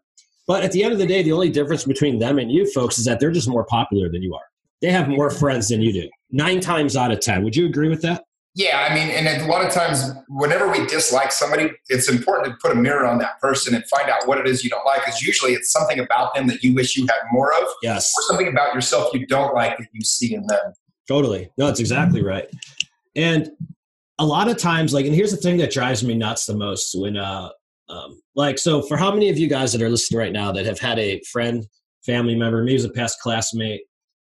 But 0.47 0.63
at 0.63 0.73
the 0.73 0.85
end 0.85 0.93
of 0.93 0.99
the 0.99 1.07
day, 1.07 1.23
the 1.23 1.33
only 1.33 1.51
difference 1.51 1.85
between 1.85 2.19
them 2.19 2.39
and 2.39 2.53
you 2.53 2.71
folks 2.73 2.99
is 2.99 3.05
that 3.07 3.19
they're 3.19 3.31
just 3.31 3.49
more 3.49 3.65
popular 3.65 4.11
than 4.11 4.23
you 4.23 4.35
are 4.35 4.45
they 4.85 4.93
have 4.93 5.09
more 5.09 5.31
friends 5.31 5.69
than 5.69 5.81
you 5.81 5.95
do. 5.95 6.11
Nine 6.31 6.61
times 6.61 6.95
out 6.95 7.11
of 7.11 7.21
10. 7.21 7.43
Would 7.43 7.57
you 7.57 7.65
agree 7.65 7.89
with 7.89 8.03
that? 8.03 8.25
Yeah, 8.55 8.87
I 8.89 8.95
mean, 8.95 9.09
and 9.09 9.27
a 9.43 9.47
lot 9.47 9.65
of 9.65 9.73
times, 9.73 10.13
whenever 10.29 10.71
we 10.71 10.87
dislike 10.87 11.33
somebody, 11.33 11.71
it's 11.89 12.09
important 12.09 12.53
to 12.53 12.59
put 12.61 12.77
a 12.77 12.79
mirror 12.79 13.07
on 13.07 13.17
that 13.19 13.41
person 13.41 13.75
and 13.75 13.83
find 13.89 14.11
out 14.11 14.29
what 14.29 14.39
it 14.39 14.47
is 14.47 14.63
you 14.63 14.69
don't 14.69 14.85
like. 14.85 15.01
Because 15.05 15.23
usually, 15.23 15.55
it's 15.55 15.73
something 15.73 15.99
about 15.99 16.35
them 16.35 16.47
that 16.49 16.63
you 16.63 16.75
wish 16.75 16.97
you 16.97 17.07
had 17.07 17.21
more 17.33 17.53
of, 17.55 17.67
yes, 17.83 18.15
or 18.17 18.23
something 18.29 18.47
about 18.47 18.75
yourself 18.75 19.13
you 19.15 19.27
don't 19.27 19.55
like 19.55 19.77
that 19.79 19.89
you 19.93 20.03
see 20.03 20.35
in 20.35 20.47
them. 20.47 20.73
Totally. 21.09 21.51
No, 21.57 21.67
that's 21.67 21.81
exactly 21.81 22.23
right. 22.23 22.47
And 23.17 23.51
a 24.19 24.27
lot 24.27 24.49
of 24.49 24.59
times, 24.59 24.93
like, 24.93 25.07
and 25.07 25.15
here's 25.15 25.31
the 25.31 25.39
thing 25.39 25.57
that 25.57 25.73
drives 25.73 26.05
me 26.05 26.15
nuts 26.15 26.45
the 26.45 26.55
most 26.55 26.95
when, 26.95 27.17
uh, 27.17 27.49
um, 27.89 28.21
like, 28.37 28.59
so 28.59 28.83
for 28.83 28.97
how 28.97 29.11
many 29.11 29.31
of 29.31 29.39
you 29.39 29.49
guys 29.49 29.73
that 29.73 29.83
are 29.83 29.89
listening 29.89 30.19
right 30.19 30.33
now 30.33 30.53
that 30.53 30.67
have 30.67 30.79
had 30.79 30.99
a 30.99 31.21
friend, 31.33 31.67
family 32.05 32.37
member, 32.37 32.63
maybe 32.63 32.75
was 32.75 32.85
a 32.85 32.91
past 32.91 33.19
classmate, 33.21 33.81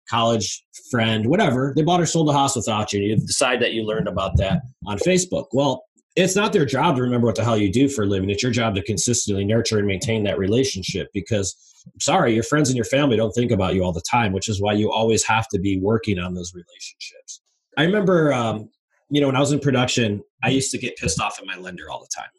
college 0.08 0.64
friend, 0.90 1.26
whatever, 1.26 1.72
they 1.76 1.82
bought 1.82 2.00
or 2.00 2.06
sold 2.06 2.28
a 2.28 2.32
house 2.32 2.56
without 2.56 2.92
you, 2.92 3.00
you 3.00 3.16
decide 3.16 3.60
that 3.60 3.72
you 3.72 3.82
learned 3.82 4.08
about 4.08 4.36
that 4.36 4.62
on 4.86 4.98
Facebook. 4.98 5.46
Well, 5.52 5.84
it's 6.16 6.34
not 6.34 6.52
their 6.52 6.64
job 6.64 6.96
to 6.96 7.02
remember 7.02 7.26
what 7.26 7.36
the 7.36 7.44
hell 7.44 7.58
you 7.58 7.70
do 7.70 7.88
for 7.88 8.04
a 8.04 8.06
living. 8.06 8.30
It's 8.30 8.42
your 8.42 8.52
job 8.52 8.74
to 8.76 8.82
consistently 8.82 9.44
nurture 9.44 9.78
and 9.78 9.86
maintain 9.86 10.24
that 10.24 10.38
relationship 10.38 11.08
because 11.12 11.54
sorry, 12.00 12.34
your 12.34 12.42
friends 12.42 12.68
and 12.68 12.76
your 12.76 12.84
family 12.84 13.16
don't 13.16 13.32
think 13.32 13.50
about 13.50 13.74
you 13.74 13.84
all 13.84 13.92
the 13.92 14.02
time, 14.10 14.32
which 14.32 14.48
is 14.48 14.60
why 14.60 14.72
you 14.72 14.90
always 14.90 15.24
have 15.24 15.48
to 15.48 15.58
be 15.58 15.78
working 15.78 16.18
on 16.18 16.34
those 16.34 16.54
relationships. 16.54 17.42
I 17.76 17.84
remember, 17.84 18.32
um, 18.32 18.70
you 19.10 19.20
know, 19.20 19.28
when 19.28 19.36
I 19.36 19.40
was 19.40 19.52
in 19.52 19.60
production, 19.60 20.22
I 20.42 20.48
used 20.48 20.70
to 20.72 20.78
get 20.78 20.96
pissed 20.96 21.20
off 21.20 21.38
at 21.38 21.46
my 21.46 21.56
lender 21.56 21.90
all 21.90 22.00
the 22.00 22.08
time. 22.14 22.30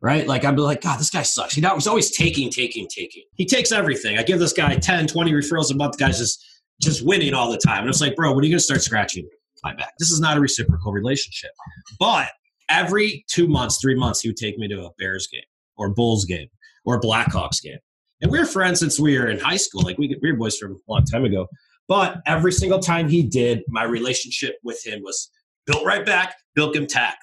Right? 0.00 0.28
Like, 0.28 0.44
I'd 0.44 0.54
be 0.54 0.62
like, 0.62 0.80
God, 0.80 1.00
this 1.00 1.10
guy 1.10 1.22
sucks. 1.22 1.54
He 1.54 1.60
was 1.60 1.88
always 1.88 2.16
taking, 2.16 2.50
taking, 2.50 2.86
taking. 2.86 3.24
He 3.34 3.44
takes 3.44 3.72
everything. 3.72 4.16
I 4.16 4.22
give 4.22 4.38
this 4.38 4.52
guy 4.52 4.76
10, 4.76 5.08
20 5.08 5.32
referrals 5.32 5.72
a 5.72 5.74
month. 5.74 5.96
The 5.96 6.04
guy's 6.04 6.18
just, 6.18 6.44
just 6.80 7.04
winning 7.04 7.34
all 7.34 7.50
the 7.50 7.58
time. 7.58 7.80
And 7.80 7.88
it's 7.88 8.00
like, 8.00 8.16
bro, 8.16 8.32
when 8.32 8.42
are 8.42 8.46
you 8.46 8.52
going 8.52 8.58
to 8.58 8.64
start 8.64 8.82
scratching 8.82 9.28
my 9.64 9.74
back? 9.74 9.94
This 9.98 10.10
is 10.10 10.20
not 10.20 10.36
a 10.36 10.40
reciprocal 10.40 10.92
relationship. 10.92 11.50
But 11.98 12.30
every 12.68 13.24
two 13.28 13.48
months, 13.48 13.78
three 13.80 13.96
months, 13.96 14.20
he 14.20 14.28
would 14.28 14.36
take 14.36 14.58
me 14.58 14.68
to 14.68 14.86
a 14.86 14.90
Bears 14.98 15.26
game 15.26 15.42
or 15.76 15.90
Bulls 15.90 16.24
game 16.24 16.48
or 16.84 17.00
Blackhawks 17.00 17.62
game. 17.62 17.78
And 18.20 18.30
we 18.30 18.38
were 18.38 18.46
friends 18.46 18.80
since 18.80 18.98
we 18.98 19.18
were 19.18 19.28
in 19.28 19.38
high 19.38 19.56
school. 19.56 19.82
Like 19.82 19.98
we, 19.98 20.16
we 20.22 20.32
were 20.32 20.38
boys 20.38 20.58
from 20.58 20.72
a 20.72 20.92
long 20.92 21.04
time 21.04 21.24
ago. 21.24 21.46
But 21.86 22.20
every 22.26 22.52
single 22.52 22.78
time 22.78 23.08
he 23.08 23.22
did, 23.22 23.62
my 23.68 23.84
relationship 23.84 24.56
with 24.62 24.84
him 24.84 25.00
was 25.02 25.30
built 25.66 25.84
right 25.84 26.04
back, 26.04 26.34
built 26.54 26.76
him 26.76 26.86
tack. 26.86 27.18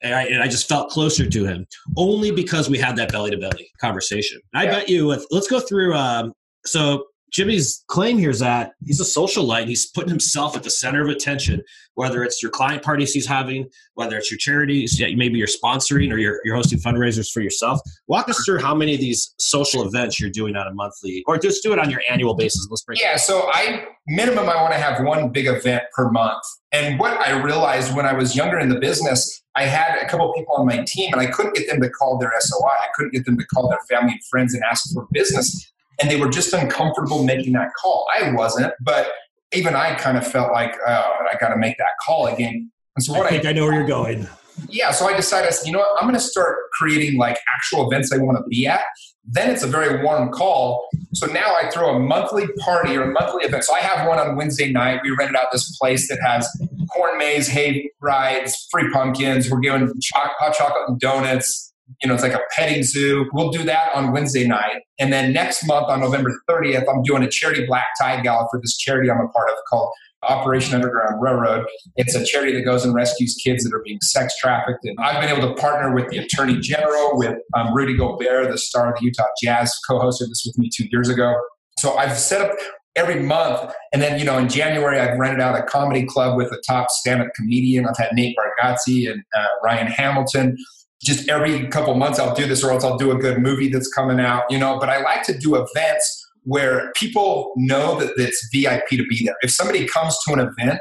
And 0.00 0.14
I, 0.14 0.22
and 0.24 0.42
I, 0.42 0.46
just 0.46 0.68
felt 0.68 0.90
closer 0.90 1.28
to 1.28 1.44
him 1.44 1.66
only 1.96 2.30
because 2.30 2.70
we 2.70 2.78
had 2.78 2.94
that 2.96 3.10
belly 3.10 3.32
to 3.32 3.36
belly 3.36 3.68
conversation. 3.80 4.40
I 4.54 4.64
yeah. 4.64 4.70
bet 4.70 4.88
you, 4.88 5.06
with, 5.06 5.26
let's 5.32 5.48
go 5.48 5.58
through. 5.58 5.92
Um, 5.92 6.32
so 6.64 7.06
Jimmy's 7.30 7.84
claim 7.88 8.18
here 8.18 8.30
is 8.30 8.40
that 8.40 8.72
he's 8.84 9.00
a 9.00 9.04
social 9.04 9.44
light. 9.44 9.68
He's 9.68 9.86
putting 9.86 10.08
himself 10.08 10.56
at 10.56 10.62
the 10.62 10.70
center 10.70 11.02
of 11.02 11.08
attention, 11.08 11.62
whether 11.94 12.22
it's 12.22 12.42
your 12.42 12.50
client 12.50 12.82
parties 12.82 13.12
he's 13.12 13.26
having, 13.26 13.68
whether 13.94 14.16
it's 14.16 14.30
your 14.30 14.38
charities, 14.38 15.00
maybe 15.00 15.38
you're 15.38 15.46
sponsoring 15.46 16.12
or 16.12 16.18
you're, 16.18 16.40
you're 16.44 16.56
hosting 16.56 16.78
fundraisers 16.78 17.30
for 17.30 17.40
yourself. 17.40 17.80
Walk 18.06 18.28
us 18.28 18.42
through 18.44 18.60
how 18.60 18.74
many 18.74 18.94
of 18.94 19.00
these 19.00 19.34
social 19.38 19.86
events 19.86 20.18
you're 20.18 20.30
doing 20.30 20.56
on 20.56 20.66
a 20.66 20.72
monthly, 20.72 21.22
or 21.26 21.38
just 21.38 21.62
do 21.62 21.72
it 21.72 21.78
on 21.78 21.90
your 21.90 22.00
annual 22.10 22.34
basis. 22.34 22.66
Let's 22.70 22.82
break. 22.82 23.00
Yeah, 23.00 23.16
so 23.16 23.48
I 23.52 23.86
minimum 24.06 24.48
I 24.48 24.62
want 24.62 24.72
to 24.72 24.78
have 24.78 25.04
one 25.04 25.30
big 25.30 25.46
event 25.46 25.82
per 25.94 26.10
month. 26.10 26.42
And 26.72 26.98
what 26.98 27.18
I 27.18 27.32
realized 27.42 27.94
when 27.94 28.06
I 28.06 28.12
was 28.12 28.34
younger 28.36 28.58
in 28.58 28.68
the 28.68 28.78
business, 28.78 29.42
I 29.54 29.64
had 29.64 29.98
a 30.00 30.08
couple 30.08 30.32
people 30.34 30.54
on 30.54 30.66
my 30.66 30.84
team, 30.86 31.12
and 31.12 31.20
I 31.20 31.26
couldn't 31.26 31.56
get 31.56 31.68
them 31.68 31.80
to 31.82 31.90
call 31.90 32.18
their 32.18 32.32
SOI. 32.38 32.68
I 32.68 32.88
couldn't 32.94 33.12
get 33.12 33.24
them 33.26 33.36
to 33.38 33.46
call 33.46 33.68
their 33.68 33.80
family 33.88 34.12
and 34.12 34.24
friends 34.30 34.54
and 34.54 34.62
ask 34.70 34.92
for 34.94 35.06
business 35.12 35.72
and 36.00 36.10
they 36.10 36.18
were 36.18 36.28
just 36.28 36.52
uncomfortable 36.52 37.24
making 37.24 37.52
that 37.54 37.70
call. 37.80 38.06
I 38.18 38.32
wasn't, 38.32 38.72
but 38.80 39.10
even 39.52 39.74
I 39.74 39.94
kind 39.94 40.18
of 40.18 40.26
felt 40.26 40.52
like, 40.52 40.74
oh, 40.86 41.12
I 41.32 41.36
got 41.40 41.48
to 41.48 41.56
make 41.56 41.76
that 41.78 41.90
call 42.04 42.26
again. 42.26 42.70
And 42.96 43.04
so 43.04 43.14
what 43.14 43.26
I 43.26 43.30
think 43.30 43.46
I, 43.46 43.50
I 43.50 43.52
know 43.52 43.64
where 43.64 43.74
you're 43.74 43.86
going. 43.86 44.28
Yeah, 44.68 44.90
so 44.90 45.06
I 45.06 45.16
decided, 45.16 45.52
you 45.64 45.72
know 45.72 45.78
what, 45.78 46.00
I'm 46.00 46.08
going 46.08 46.18
to 46.18 46.20
start 46.20 46.56
creating 46.72 47.16
like 47.16 47.38
actual 47.54 47.90
events 47.90 48.12
I 48.12 48.18
want 48.18 48.38
to 48.38 48.44
be 48.48 48.66
at. 48.66 48.82
Then 49.24 49.50
it's 49.50 49.62
a 49.62 49.66
very 49.66 50.02
warm 50.02 50.30
call. 50.30 50.88
So 51.12 51.26
now 51.26 51.54
I 51.54 51.70
throw 51.70 51.94
a 51.94 51.98
monthly 51.98 52.46
party 52.58 52.96
or 52.96 53.02
a 53.02 53.12
monthly 53.12 53.44
event. 53.44 53.64
So 53.64 53.74
I 53.74 53.80
have 53.80 54.08
one 54.08 54.18
on 54.18 54.36
Wednesday 54.36 54.72
night. 54.72 55.00
We 55.04 55.10
rented 55.10 55.36
out 55.36 55.52
this 55.52 55.76
place 55.78 56.08
that 56.08 56.18
has 56.26 56.48
corn 56.94 57.18
maze, 57.18 57.46
hay 57.46 57.90
rides, 58.00 58.66
free 58.70 58.90
pumpkins. 58.90 59.50
We're 59.50 59.60
giving 59.60 59.92
hot 60.14 60.54
chocolate 60.54 60.88
and 60.88 60.98
donuts 60.98 61.67
you 62.02 62.08
know, 62.08 62.14
it's 62.14 62.22
like 62.22 62.34
a 62.34 62.40
petting 62.56 62.82
zoo. 62.82 63.28
We'll 63.32 63.50
do 63.50 63.64
that 63.64 63.94
on 63.94 64.12
Wednesday 64.12 64.46
night. 64.46 64.82
And 64.98 65.12
then 65.12 65.32
next 65.32 65.66
month 65.66 65.88
on 65.88 66.00
November 66.00 66.40
30th, 66.48 66.84
I'm 66.88 67.02
doing 67.02 67.22
a 67.22 67.28
charity 67.28 67.66
black 67.66 67.86
tie 68.00 68.20
gala 68.20 68.46
for 68.50 68.60
this 68.60 68.76
charity 68.76 69.10
I'm 69.10 69.20
a 69.20 69.28
part 69.28 69.48
of 69.50 69.56
called 69.68 69.90
Operation 70.22 70.74
Underground 70.74 71.22
Railroad. 71.22 71.64
It's 71.96 72.14
a 72.14 72.24
charity 72.24 72.52
that 72.54 72.62
goes 72.62 72.84
and 72.84 72.94
rescues 72.94 73.40
kids 73.42 73.64
that 73.64 73.74
are 73.74 73.82
being 73.84 74.00
sex 74.02 74.36
trafficked. 74.38 74.84
And 74.84 74.98
I've 75.00 75.20
been 75.20 75.36
able 75.36 75.54
to 75.54 75.60
partner 75.60 75.94
with 75.94 76.08
the 76.08 76.18
Attorney 76.18 76.58
General, 76.58 77.16
with 77.16 77.36
um, 77.54 77.72
Rudy 77.72 77.96
Gobert, 77.96 78.50
the 78.50 78.58
star 78.58 78.92
of 78.92 78.98
the 78.98 79.06
Utah 79.06 79.26
Jazz, 79.42 79.74
co 79.88 79.98
hosted 79.98 80.28
this 80.28 80.42
with 80.44 80.58
me 80.58 80.70
two 80.74 80.86
years 80.90 81.08
ago. 81.08 81.34
So 81.78 81.96
I've 81.96 82.18
set 82.18 82.40
up 82.40 82.56
every 82.96 83.22
month. 83.22 83.72
And 83.92 84.02
then, 84.02 84.18
you 84.18 84.24
know, 84.24 84.36
in 84.38 84.48
January, 84.48 84.98
I've 84.98 85.16
rented 85.18 85.40
out 85.40 85.56
a 85.56 85.62
comedy 85.62 86.04
club 86.04 86.36
with 86.36 86.48
a 86.48 86.60
top 86.66 86.90
stand 86.90 87.22
up 87.22 87.28
comedian. 87.36 87.86
I've 87.86 87.96
had 87.96 88.12
Nate 88.12 88.36
Bargatze 88.36 89.10
and 89.10 89.22
uh, 89.36 89.46
Ryan 89.62 89.86
Hamilton 89.86 90.56
just 91.02 91.28
every 91.28 91.68
couple 91.68 91.94
months 91.94 92.18
I'll 92.18 92.34
do 92.34 92.46
this 92.46 92.64
or 92.64 92.72
else 92.72 92.84
I'll 92.84 92.98
do 92.98 93.12
a 93.12 93.16
good 93.16 93.38
movie 93.38 93.68
that's 93.68 93.88
coming 93.92 94.20
out, 94.20 94.44
you 94.50 94.58
know, 94.58 94.78
but 94.78 94.88
I 94.88 95.00
like 95.02 95.22
to 95.24 95.38
do 95.38 95.54
events 95.54 96.26
where 96.42 96.92
people 96.96 97.52
know 97.56 97.98
that 98.00 98.12
it's 98.16 98.48
VIP 98.52 98.88
to 98.90 99.04
be 99.06 99.24
there. 99.24 99.36
If 99.42 99.50
somebody 99.50 99.86
comes 99.86 100.16
to 100.26 100.32
an 100.32 100.40
event 100.40 100.80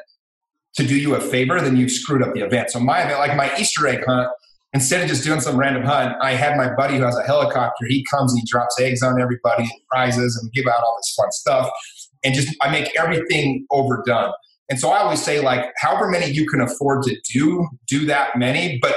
to 0.75 0.85
do 0.85 0.95
you 0.95 1.15
a 1.15 1.19
favor, 1.19 1.59
then 1.59 1.75
you've 1.75 1.91
screwed 1.91 2.23
up 2.23 2.33
the 2.33 2.41
event. 2.41 2.71
So 2.71 2.79
my 2.79 3.03
event, 3.03 3.19
like 3.19 3.35
my 3.35 3.51
Easter 3.59 3.87
egg 3.87 4.03
hunt, 4.05 4.29
instead 4.73 5.01
of 5.01 5.07
just 5.07 5.23
doing 5.23 5.41
some 5.41 5.57
random 5.57 5.83
hunt, 5.83 6.15
I 6.21 6.33
had 6.33 6.55
my 6.55 6.73
buddy 6.73 6.97
who 6.97 7.03
has 7.03 7.17
a 7.17 7.23
helicopter. 7.23 7.85
He 7.87 8.05
comes 8.09 8.31
and 8.31 8.39
he 8.39 8.45
drops 8.49 8.79
eggs 8.79 9.01
on 9.01 9.21
everybody 9.21 9.63
and 9.63 9.81
prizes 9.91 10.39
and 10.41 10.51
give 10.53 10.67
out 10.67 10.81
all 10.81 10.97
this 10.99 11.13
fun 11.15 11.31
stuff. 11.31 11.69
And 12.23 12.33
just 12.33 12.55
I 12.61 12.69
make 12.71 12.97
everything 12.97 13.65
overdone. 13.71 14.31
And 14.69 14.79
so 14.79 14.89
I 14.89 14.99
always 14.99 15.21
say, 15.21 15.39
like, 15.39 15.65
however 15.77 16.09
many 16.09 16.29
you 16.29 16.45
can 16.47 16.61
afford 16.61 17.03
to 17.03 17.15
do, 17.33 17.67
do 17.87 18.05
that 18.05 18.37
many. 18.37 18.79
But 18.81 18.95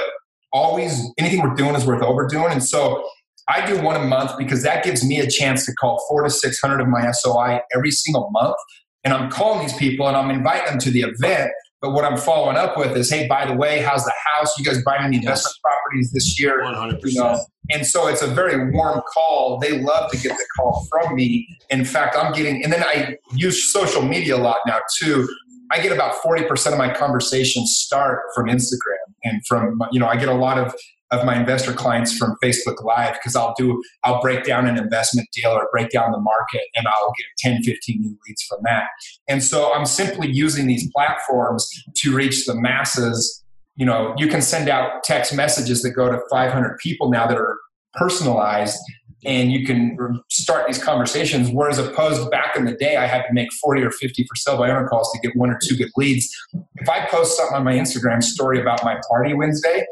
always 0.53 1.01
anything 1.17 1.41
we're 1.41 1.55
doing 1.55 1.75
is 1.75 1.85
worth 1.85 2.03
overdoing. 2.03 2.51
And 2.51 2.63
so 2.63 3.03
I 3.47 3.65
do 3.65 3.81
one 3.81 3.95
a 3.95 4.05
month 4.05 4.37
because 4.37 4.63
that 4.63 4.83
gives 4.83 5.03
me 5.05 5.19
a 5.19 5.29
chance 5.29 5.65
to 5.65 5.73
call 5.73 6.03
four 6.07 6.23
to 6.23 6.29
600 6.29 6.81
of 6.81 6.87
my 6.87 7.09
SOI 7.11 7.59
every 7.75 7.91
single 7.91 8.29
month. 8.31 8.55
And 9.03 9.13
I'm 9.13 9.29
calling 9.31 9.65
these 9.65 9.75
people 9.77 10.07
and 10.07 10.15
I'm 10.15 10.29
inviting 10.29 10.67
them 10.67 10.79
to 10.79 10.91
the 10.91 11.01
event. 11.01 11.51
But 11.81 11.93
what 11.93 12.05
I'm 12.05 12.17
following 12.17 12.57
up 12.57 12.77
with 12.77 12.95
is, 12.95 13.09
hey, 13.09 13.27
by 13.27 13.47
the 13.47 13.53
way, 13.53 13.81
how's 13.81 14.05
the 14.05 14.13
house? 14.31 14.55
You 14.59 14.63
guys 14.63 14.83
buying 14.83 15.03
any 15.03 15.17
investment 15.17 15.55
yes. 15.55 15.61
properties 15.63 16.11
this 16.11 16.39
year? 16.39 16.61
100%. 16.61 16.99
You 17.05 17.19
know? 17.19 17.43
And 17.71 17.87
so 17.87 18.07
it's 18.07 18.21
a 18.21 18.27
very 18.27 18.71
warm 18.71 19.01
call. 19.11 19.57
They 19.57 19.81
love 19.81 20.11
to 20.11 20.17
get 20.17 20.37
the 20.37 20.45
call 20.55 20.87
from 20.91 21.15
me. 21.15 21.47
In 21.71 21.83
fact, 21.83 22.15
I'm 22.15 22.33
getting, 22.33 22.63
and 22.63 22.71
then 22.71 22.83
I 22.83 23.17
use 23.33 23.73
social 23.73 24.03
media 24.03 24.35
a 24.35 24.37
lot 24.37 24.57
now 24.67 24.79
too. 24.99 25.27
I 25.71 25.81
get 25.81 25.91
about 25.91 26.21
40% 26.21 26.71
of 26.71 26.77
my 26.77 26.93
conversations 26.93 27.77
start 27.77 28.19
from 28.35 28.47
Instagram 28.47 29.00
and 29.23 29.45
from, 29.45 29.79
you 29.91 29.99
know, 29.99 30.07
I 30.07 30.15
get 30.15 30.29
a 30.29 30.33
lot 30.33 30.57
of, 30.57 30.73
of 31.11 31.25
my 31.25 31.37
investor 31.37 31.73
clients 31.73 32.17
from 32.17 32.35
Facebook 32.41 32.83
Live 32.83 33.13
because 33.13 33.35
I'll 33.35 33.53
do, 33.57 33.81
I'll 34.03 34.21
break 34.21 34.45
down 34.45 34.67
an 34.67 34.77
investment 34.77 35.27
deal 35.33 35.51
or 35.51 35.67
break 35.71 35.89
down 35.89 36.11
the 36.11 36.19
market 36.19 36.61
and 36.75 36.87
I'll 36.87 37.13
get 37.17 37.51
10, 37.51 37.63
15 37.63 38.01
new 38.01 38.17
leads 38.27 38.43
from 38.43 38.59
that. 38.63 38.85
And 39.27 39.43
so 39.43 39.73
I'm 39.73 39.85
simply 39.85 40.29
using 40.31 40.67
these 40.67 40.89
platforms 40.91 41.69
to 41.97 42.15
reach 42.15 42.45
the 42.45 42.55
masses. 42.55 43.43
You 43.75 43.85
know, 43.85 44.15
you 44.17 44.27
can 44.27 44.41
send 44.41 44.69
out 44.69 45.03
text 45.03 45.35
messages 45.35 45.81
that 45.81 45.91
go 45.91 46.09
to 46.11 46.19
500 46.29 46.77
people 46.79 47.09
now 47.09 47.27
that 47.27 47.37
are 47.37 47.57
personalized 47.93 48.79
and 49.25 49.51
you 49.51 49.65
can 49.65 49.97
start 50.29 50.67
these 50.67 50.83
conversations. 50.83 51.49
Whereas 51.51 51.77
opposed 51.77 52.29
back 52.31 52.55
in 52.55 52.65
the 52.65 52.73
day, 52.73 52.97
I 52.97 53.05
had 53.05 53.23
to 53.23 53.33
make 53.33 53.51
40 53.53 53.83
or 53.83 53.91
50 53.91 54.23
for 54.23 54.35
sell 54.35 54.57
by 54.57 54.69
owner 54.69 54.87
calls 54.87 55.11
to 55.13 55.19
get 55.19 55.35
one 55.35 55.49
or 55.49 55.59
two 55.63 55.75
good 55.75 55.91
leads. 55.95 56.29
If 56.75 56.89
I 56.89 57.05
post 57.05 57.37
something 57.37 57.55
on 57.55 57.63
my 57.63 57.73
Instagram 57.73 58.23
story 58.23 58.59
about 58.59 58.83
my 58.83 58.99
party 59.09 59.33
Wednesday, 59.33 59.85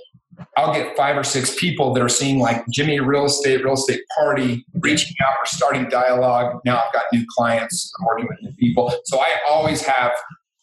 I'll 0.57 0.74
get 0.74 0.95
five 0.95 1.17
or 1.17 1.24
six 1.24 1.55
people 1.59 1.93
that 1.93 2.01
are 2.01 2.09
seeing 2.09 2.39
like 2.39 2.63
Jimmy 2.71 3.00
real 3.00 3.25
estate, 3.25 3.63
real 3.63 3.74
estate 3.74 4.01
party, 4.17 4.65
reaching 4.75 5.15
out 5.21 5.33
or 5.33 5.45
starting 5.45 5.89
dialogue. 5.89 6.62
Now 6.65 6.77
I've 6.86 6.93
got 6.93 7.03
new 7.12 7.25
clients. 7.36 7.91
I'm 8.00 8.05
working 8.05 8.27
with 8.29 8.41
new 8.41 8.53
people. 8.53 8.93
So 9.05 9.19
I 9.19 9.29
always 9.50 9.81
have, 9.81 10.12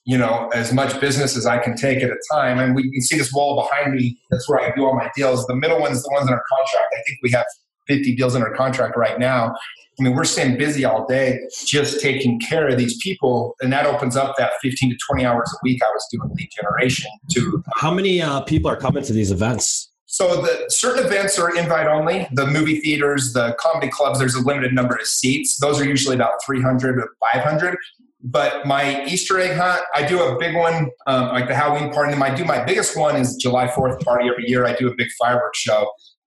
you 0.05 0.17
know, 0.17 0.49
as 0.55 0.73
much 0.73 0.99
business 1.01 1.37
as 1.37 1.47
I 1.47 1.59
can 1.59 1.77
take 1.77 2.03
at 2.03 2.11
a 2.11 2.17
time. 2.33 2.59
And 2.59 2.75
we 2.75 2.91
can 2.91 3.03
see 3.03 3.19
this 3.19 3.33
wall 3.33 3.57
behind 3.57 3.95
me. 3.95 4.19
That's 4.31 4.49
where 4.49 4.61
I 4.61 4.75
do 4.75 4.87
all 4.87 4.95
my 4.95 5.11
deals. 5.15 5.47
The 5.47 5.57
middle 5.57 5.79
one's 5.79 6.03
the 6.03 6.11
ones 6.13 6.27
in 6.27 6.33
our 6.33 6.43
contract. 6.49 6.95
I 6.95 7.03
think 7.07 7.19
we 7.23 7.31
have 7.33 7.47
50 7.87 8.17
deals 8.17 8.35
under 8.35 8.51
contract 8.51 8.97
right 8.97 9.19
now. 9.19 9.55
I 9.99 10.03
mean, 10.03 10.15
we're 10.15 10.25
staying 10.25 10.59
busy 10.59 10.85
all 10.85 11.07
day 11.07 11.41
just 11.65 12.01
taking 12.01 12.39
care 12.39 12.69
of 12.69 12.77
these 12.77 12.99
people, 13.03 13.57
and 13.63 13.73
that 13.73 13.87
opens 13.87 14.15
up 14.15 14.37
that 14.37 14.53
15 14.61 14.91
to 14.91 14.97
20 15.09 15.25
hours 15.25 15.51
a 15.55 15.59
week 15.63 15.81
I 15.83 15.89
was 15.89 16.07
doing 16.13 16.31
lead 16.35 16.51
generation 16.55 17.11
to. 17.33 17.63
How 17.77 17.93
many 17.93 18.21
uh, 18.21 18.43
people 18.43 18.71
are 18.71 18.77
coming 18.77 19.03
to 19.05 19.13
these 19.13 19.31
events? 19.31 19.91
So 20.05 20.43
the 20.43 20.67
certain 20.69 21.05
events 21.05 21.39
are 21.39 21.57
invite 21.57 21.87
only. 21.87 22.29
The 22.33 22.47
movie 22.47 22.81
theaters, 22.81 23.33
the 23.33 23.57
comedy 23.59 23.89
clubs, 23.89 24.19
there's 24.19 24.35
a 24.35 24.41
limited 24.41 24.73
number 24.73 24.95
of 24.95 25.07
seats. 25.07 25.59
Those 25.59 25.81
are 25.81 25.85
usually 25.85 26.15
about 26.15 26.45
300 26.45 26.97
to 26.97 27.07
500. 27.33 27.77
But 28.23 28.67
my 28.67 29.05
Easter 29.07 29.39
egg 29.39 29.57
hunt, 29.57 29.83
I 29.95 30.07
do 30.07 30.23
a 30.23 30.39
big 30.39 30.57
one, 30.57 30.91
um, 31.07 31.29
like 31.29 31.49
the 31.49 31.55
Halloween 31.55 31.93
party. 31.93 32.13
And 32.13 32.23
I 32.23 32.35
do 32.35 32.45
my 32.45 32.65
biggest 32.65 32.97
one 32.97 33.17
is 33.17 33.37
July 33.37 33.67
4th 33.67 34.01
party 34.05 34.29
every 34.29 34.49
year. 34.49 34.65
I 34.65 34.75
do 34.75 34.89
a 34.89 34.95
big 34.97 35.09
fireworks 35.19 35.59
show 35.59 35.89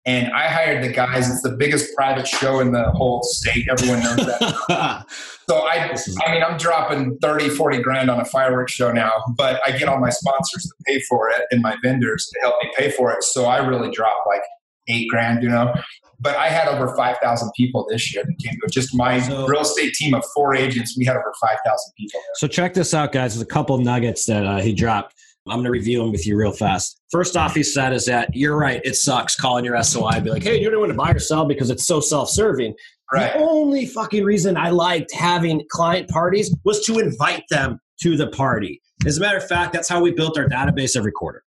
And 0.06 0.34
I 0.34 0.48
hired 0.48 0.84
the 0.84 0.90
guys. 0.90 1.30
It's 1.30 1.42
the 1.42 1.56
biggest 1.56 1.96
private 1.96 2.28
show 2.28 2.60
in 2.60 2.74
the 2.74 2.92
whole 2.92 3.24
state. 3.24 3.68
Everyone 3.70 4.04
knows 4.04 4.18
that. 4.18 5.06
so 5.50 5.60
I, 5.60 5.96
I 6.26 6.34
mean, 6.34 6.44
I'm 6.44 6.58
dropping 6.58 7.18
30, 7.22 7.50
40 7.50 7.82
grand 7.82 8.10
on 8.10 8.20
a 8.20 8.26
fireworks 8.26 8.74
show 8.74 8.92
now, 8.92 9.12
but 9.38 9.62
I 9.66 9.72
get 9.72 9.88
all 9.88 10.00
my 10.00 10.10
sponsors 10.10 10.64
to 10.64 10.74
pay 10.86 11.00
for 11.02 11.30
it 11.30 11.44
and 11.52 11.62
my 11.62 11.78
vendors 11.82 12.30
to 12.34 12.40
help 12.42 12.56
me 12.62 12.70
pay 12.78 12.92
for 12.92 13.14
it. 13.14 13.24
So 13.24 13.46
I 13.46 13.66
really 13.66 13.92
drop 13.92 14.26
like 14.28 14.42
eight 14.90 15.08
grand, 15.10 15.42
you 15.42 15.50
know. 15.50 15.74
But 16.20 16.36
I 16.38 16.48
had 16.50 16.68
over 16.68 16.96
5,000 16.96 17.52
people 17.56 17.86
this 17.90 18.14
year 18.14 18.24
that 18.24 18.36
came 18.44 18.58
to 18.62 18.70
Just 18.70 18.96
my 18.96 19.20
so, 19.20 19.46
real 19.48 19.62
estate 19.62 19.94
team 19.94 20.14
of 20.14 20.24
four 20.34 20.56
agents, 20.56 20.98
we 20.98 21.06
had 21.06 21.16
over 21.16 21.34
5,000 21.42 21.94
people. 21.98 22.20
There. 22.20 22.36
So 22.36 22.48
check 22.48 22.74
this 22.74 22.94
out, 22.94 23.12
guys. 23.12 23.36
There's 23.36 23.42
a 23.42 23.46
couple 23.46 23.78
nuggets 23.78 24.26
that 24.26 24.46
uh, 24.46 24.58
he 24.58 24.74
dropped. 24.74 25.16
I'm 25.48 25.58
going 25.58 25.66
to 25.66 25.72
review 25.72 26.00
them 26.00 26.12
with 26.12 26.26
you 26.26 26.38
real 26.38 26.54
fast. 26.54 27.02
First 27.12 27.36
off, 27.36 27.54
he 27.54 27.64
said 27.64 27.94
is 27.94 28.06
that 28.06 28.30
you're 28.34 28.58
right. 28.58 28.82
It 28.86 28.96
sucks 28.96 29.36
calling 29.36 29.66
your 29.66 29.82
SOI 29.84 30.22
be 30.22 30.30
like, 30.30 30.44
hey, 30.44 30.60
you 30.60 30.70
don't 30.70 30.80
want 30.80 30.92
to 30.92 30.98
buy 30.98 31.12
or 31.12 31.20
sell 31.20 31.46
because 31.46 31.70
it's 31.70 31.86
so 31.86 32.00
self 32.00 32.30
serving. 32.30 32.74
Right. 33.12 33.34
The 33.34 33.40
only 33.40 33.86
fucking 33.86 34.24
reason 34.24 34.56
I 34.56 34.70
liked 34.70 35.14
having 35.14 35.62
client 35.70 36.10
parties 36.10 36.56
was 36.64 36.84
to 36.86 37.00
invite 37.00 37.44
them 37.50 37.80
to 38.02 38.16
the 38.16 38.28
party. 38.28 38.82
As 39.06 39.18
a 39.18 39.22
matter 39.22 39.38
of 39.38 39.48
fact, 39.48 39.74
that's 39.74 39.90
how 39.90 40.02
we 40.02 40.12
built 40.12 40.38
our 40.38 40.48
database 40.48 40.96
every 40.96 41.12
quarter. 41.12 41.44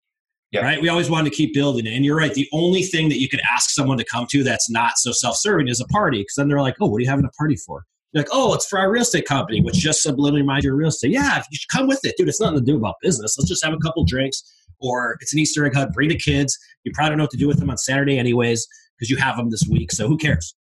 Yep. 0.52 0.64
Right. 0.64 0.82
We 0.82 0.90
always 0.90 1.10
wanted 1.10 1.32
to 1.32 1.36
keep 1.36 1.54
building 1.54 1.86
it. 1.86 1.94
And 1.94 2.04
you're 2.04 2.18
right. 2.18 2.34
The 2.34 2.48
only 2.52 2.84
thing 2.84 3.10
that 3.10 3.20
you 3.20 3.30
could 3.30 3.42
ask 3.52 3.70
someone 3.70 3.98
to 3.98 4.06
come 4.06 4.28
to 4.32 4.44
that's 4.44 4.70
not 4.70 4.94
so 4.98 5.12
self 5.12 5.38
serving 5.38 5.68
is 5.68 5.80
a 5.80 5.86
party. 5.86 6.20
Because 6.20 6.36
then 6.38 6.48
they're 6.48 6.62
like, 6.62 6.76
oh, 6.82 6.88
what 6.88 6.98
are 6.98 7.02
you 7.02 7.10
having 7.10 7.26
a 7.26 7.32
party 7.38 7.56
for? 7.56 7.86
Like, 8.14 8.28
oh, 8.32 8.54
it's 8.54 8.68
for 8.68 8.78
our 8.78 8.92
real 8.92 9.02
estate 9.02 9.26
company, 9.26 9.62
which 9.62 9.76
just 9.76 10.06
subliminally 10.06 10.38
reminds 10.38 10.66
you 10.66 10.72
of 10.72 10.78
real 10.78 10.90
estate. 10.90 11.12
Yeah, 11.12 11.38
you 11.50 11.58
should 11.58 11.70
come 11.70 11.88
with 11.88 12.00
it. 12.04 12.16
Dude, 12.18 12.30
it's 12.30 12.40
nothing 12.40 12.60
to 12.60 12.64
do 12.64 12.78
about 12.78 12.96
business. 13.02 13.38
Let's 13.38 13.50
just 13.50 13.64
have 13.66 13.74
a 13.74 13.78
couple 13.78 14.04
drinks. 14.06 14.44
Or 14.80 15.18
it's 15.22 15.34
an 15.34 15.40
Easter 15.40 15.66
egg 15.66 15.74
hunt. 15.74 15.94
Bring 15.94 16.10
the 16.10 16.18
kids. 16.18 16.58
You 16.84 16.92
probably 16.94 17.12
don't 17.12 17.18
know 17.20 17.24
what 17.24 17.32
to 17.32 17.38
do 17.38 17.48
with 17.48 17.60
them 17.60 17.70
on 17.70 17.78
Saturday, 17.78 18.20
anyways, 18.20 18.68
because 18.98 19.10
you 19.10 19.18
have 19.18 19.38
them 19.38 19.50
this 19.50 19.64
week. 19.70 19.92
So 19.92 20.08
who 20.08 20.18
cares? 20.18 20.56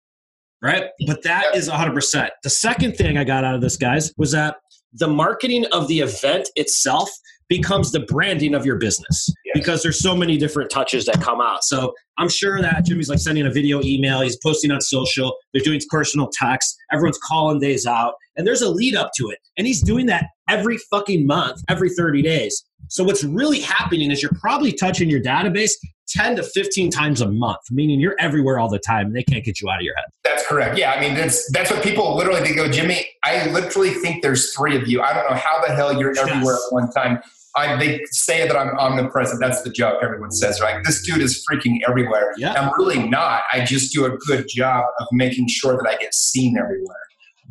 Right. 0.62 0.84
But 1.06 1.24
that 1.24 1.56
is 1.56 1.68
100%. 1.68 2.28
The 2.44 2.50
second 2.50 2.96
thing 2.96 3.18
I 3.18 3.24
got 3.24 3.44
out 3.44 3.56
of 3.56 3.60
this, 3.60 3.76
guys, 3.76 4.12
was 4.16 4.30
that 4.30 4.56
the 4.92 5.08
marketing 5.08 5.66
of 5.72 5.88
the 5.88 6.00
event 6.00 6.48
itself 6.54 7.10
becomes 7.52 7.92
the 7.92 8.00
branding 8.00 8.54
of 8.54 8.64
your 8.64 8.76
business 8.76 9.28
yes. 9.44 9.52
because 9.52 9.82
there's 9.82 10.00
so 10.00 10.16
many 10.16 10.38
different 10.38 10.70
touches 10.70 11.04
that 11.04 11.20
come 11.20 11.38
out. 11.38 11.62
So 11.62 11.92
I'm 12.16 12.30
sure 12.30 12.62
that 12.62 12.86
Jimmy's 12.86 13.10
like 13.10 13.18
sending 13.18 13.46
a 13.46 13.50
video 13.50 13.82
email, 13.82 14.22
he's 14.22 14.38
posting 14.42 14.70
on 14.70 14.80
social, 14.80 15.36
they're 15.52 15.62
doing 15.62 15.78
personal 15.90 16.30
text, 16.32 16.74
everyone's 16.92 17.18
calling 17.18 17.60
days 17.60 17.84
out, 17.84 18.14
and 18.36 18.46
there's 18.46 18.62
a 18.62 18.70
lead 18.70 18.96
up 18.96 19.10
to 19.18 19.28
it. 19.28 19.38
And 19.58 19.66
he's 19.66 19.82
doing 19.82 20.06
that 20.06 20.24
every 20.48 20.78
fucking 20.90 21.26
month, 21.26 21.60
every 21.68 21.90
30 21.90 22.22
days. 22.22 22.64
So 22.88 23.04
what's 23.04 23.22
really 23.22 23.60
happening 23.60 24.10
is 24.10 24.22
you're 24.22 24.32
probably 24.40 24.72
touching 24.72 25.10
your 25.10 25.20
database 25.20 25.72
10 26.08 26.36
to 26.36 26.42
15 26.42 26.90
times 26.90 27.20
a 27.20 27.30
month, 27.30 27.60
meaning 27.70 28.00
you're 28.00 28.16
everywhere 28.18 28.58
all 28.58 28.68
the 28.68 28.78
time 28.78 29.06
and 29.08 29.16
they 29.16 29.22
can't 29.22 29.44
get 29.44 29.60
you 29.60 29.68
out 29.68 29.76
of 29.76 29.82
your 29.82 29.94
head. 29.96 30.06
That's 30.24 30.46
correct. 30.46 30.78
Yeah. 30.78 30.92
I 30.92 31.00
mean, 31.00 31.14
that's, 31.14 31.50
that's 31.52 31.70
what 31.70 31.82
people 31.82 32.16
literally, 32.16 32.40
they 32.40 32.54
go, 32.54 32.68
Jimmy, 32.68 33.06
I 33.24 33.46
literally 33.50 33.90
think 33.90 34.22
there's 34.22 34.54
three 34.54 34.76
of 34.76 34.88
you. 34.88 35.02
I 35.02 35.12
don't 35.12 35.30
know 35.30 35.36
how 35.36 35.64
the 35.66 35.74
hell 35.74 35.98
you're 35.98 36.18
everywhere 36.18 36.54
yes. 36.54 36.66
at 36.66 36.72
one 36.72 36.90
time. 36.90 37.20
I, 37.56 37.76
they 37.76 38.00
say 38.10 38.46
that 38.46 38.56
I'm 38.56 38.76
omnipresent. 38.78 39.40
That's 39.40 39.62
the 39.62 39.70
joke 39.70 39.98
everyone 40.02 40.30
says, 40.30 40.60
right? 40.60 40.82
This 40.84 41.02
dude 41.04 41.20
is 41.20 41.44
freaking 41.50 41.80
everywhere. 41.86 42.32
Yeah. 42.38 42.52
I'm 42.52 42.72
really 42.78 43.08
not. 43.08 43.42
I 43.52 43.64
just 43.64 43.92
do 43.92 44.06
a 44.06 44.16
good 44.26 44.46
job 44.48 44.84
of 45.00 45.06
making 45.12 45.48
sure 45.48 45.76
that 45.76 45.88
I 45.88 45.96
get 45.96 46.14
seen 46.14 46.56
everywhere. 46.56 46.96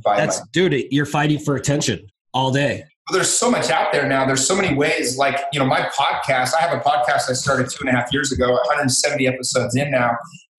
That's, 0.04 0.40
my- 0.40 0.46
dude, 0.54 0.86
you're 0.92 1.06
fighting 1.06 1.40
for 1.40 1.56
attention 1.56 2.08
all 2.34 2.52
day. 2.52 2.84
Well, 3.10 3.18
there's 3.18 3.30
so 3.30 3.52
much 3.52 3.70
out 3.70 3.92
there 3.92 4.08
now. 4.08 4.26
There's 4.26 4.46
so 4.48 4.56
many 4.56 4.74
ways. 4.76 5.18
Like, 5.18 5.40
you 5.54 5.60
know, 5.60 5.66
my 5.66 5.82
podcast, 5.82 6.54
I 6.58 6.62
have 6.62 6.72
a 6.78 6.82
podcast 6.82 7.30
I 7.30 7.34
started 7.34 7.70
two 7.70 7.86
and 7.86 7.90
a 7.90 7.92
half 7.92 8.12
years 8.14 8.32
ago, 8.32 8.52
170 8.52 9.28
episodes 9.28 9.76
in 9.76 9.92
now. 9.92 10.12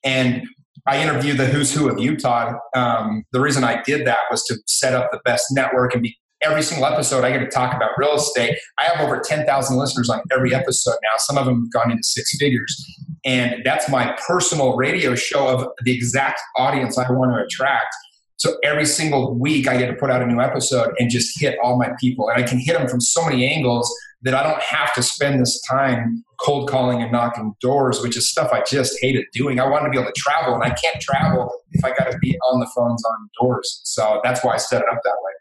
And 0.05 0.43
I 0.87 1.01
interview 1.01 1.35
the 1.35 1.47
who's 1.47 1.73
who 1.73 1.89
of 1.89 1.99
Utah. 1.99 2.55
Um, 2.75 3.25
the 3.33 3.41
reason 3.41 3.63
I 3.63 3.83
did 3.83 4.07
that 4.07 4.19
was 4.31 4.45
to 4.45 4.57
set 4.67 4.95
up 4.95 5.11
the 5.13 5.21
best 5.25 5.47
network 5.53 5.95
and 5.95 6.03
be 6.03 6.17
every 6.45 6.63
single 6.63 6.87
episode, 6.87 7.25
I 7.25 7.31
get 7.31 7.39
to 7.39 7.49
talk 7.49 7.75
about 7.75 7.91
real 7.97 8.15
estate. 8.15 8.59
I 8.79 8.85
have 8.85 9.01
over 9.01 9.21
10,000 9.21 9.77
listeners 9.77 10.09
on 10.11 10.21
every 10.33 10.55
episode 10.55 10.97
now. 11.03 11.17
Some 11.19 11.39
of 11.39 11.47
them 11.47 11.63
have 11.63 11.73
gone 11.73 11.91
into 11.91 12.03
six 12.03 12.37
figures. 12.37 12.85
And 13.25 13.63
that's 13.65 13.89
my 13.89 14.17
personal 14.27 14.77
radio 14.77 15.14
show 15.14 15.49
of 15.49 15.69
the 15.85 15.95
exact 15.95 16.40
audience 16.57 16.99
I 16.99 17.11
want 17.12 17.33
to 17.33 17.45
attract. 17.45 17.95
So 18.37 18.57
every 18.64 18.87
single 18.87 19.38
week, 19.38 19.69
I 19.69 19.77
get 19.77 19.87
to 19.87 19.95
put 19.95 20.11
out 20.11 20.21
a 20.21 20.27
new 20.27 20.40
episode 20.40 20.95
and 20.99 21.09
just 21.09 21.40
hit 21.40 21.57
all 21.62 21.79
my 21.79 21.90
people. 22.01 22.29
And 22.29 22.43
I 22.43 22.47
can 22.47 22.59
hit 22.59 22.77
them 22.77 22.88
from 22.88 23.01
so 23.01 23.25
many 23.25 23.47
angles 23.47 23.88
that 24.23 24.35
I 24.35 24.43
don't 24.43 24.61
have 24.61 24.93
to 24.95 25.03
spend 25.03 25.40
this 25.40 25.61
time 25.69 26.25
cold 26.40 26.69
calling 26.69 27.03
and 27.03 27.12
knocking 27.12 27.55
doors, 27.61 28.01
which 28.03 28.16
is 28.16 28.29
stuff 28.29 28.51
I 28.53 28.62
just 28.69 28.99
hated 29.01 29.27
doing. 29.33 29.61
I 29.61 29.69
wanted 29.69 29.87
to 29.87 29.90
be 29.90 29.99
able 29.99 30.11
to 30.12 30.21
travel, 30.21 30.55
and 30.55 30.64
I 30.64 30.71
can't 30.71 31.01
travel 31.01 31.53
if 31.71 31.85
I 31.85 31.90
got 31.90 32.11
to 32.11 32.19
be 32.19 32.37
on 32.51 32.61
the 32.61 32.69
phones 32.75 33.05
on 33.05 33.31
doors. 33.40 33.81
So 33.85 34.21
that's 34.25 34.45
why 34.45 34.55
I 34.55 34.57
set 34.57 34.81
it 34.81 34.88
up 34.90 34.99
that 35.05 35.16
way. 35.23 35.33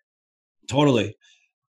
Totally. 0.71 1.17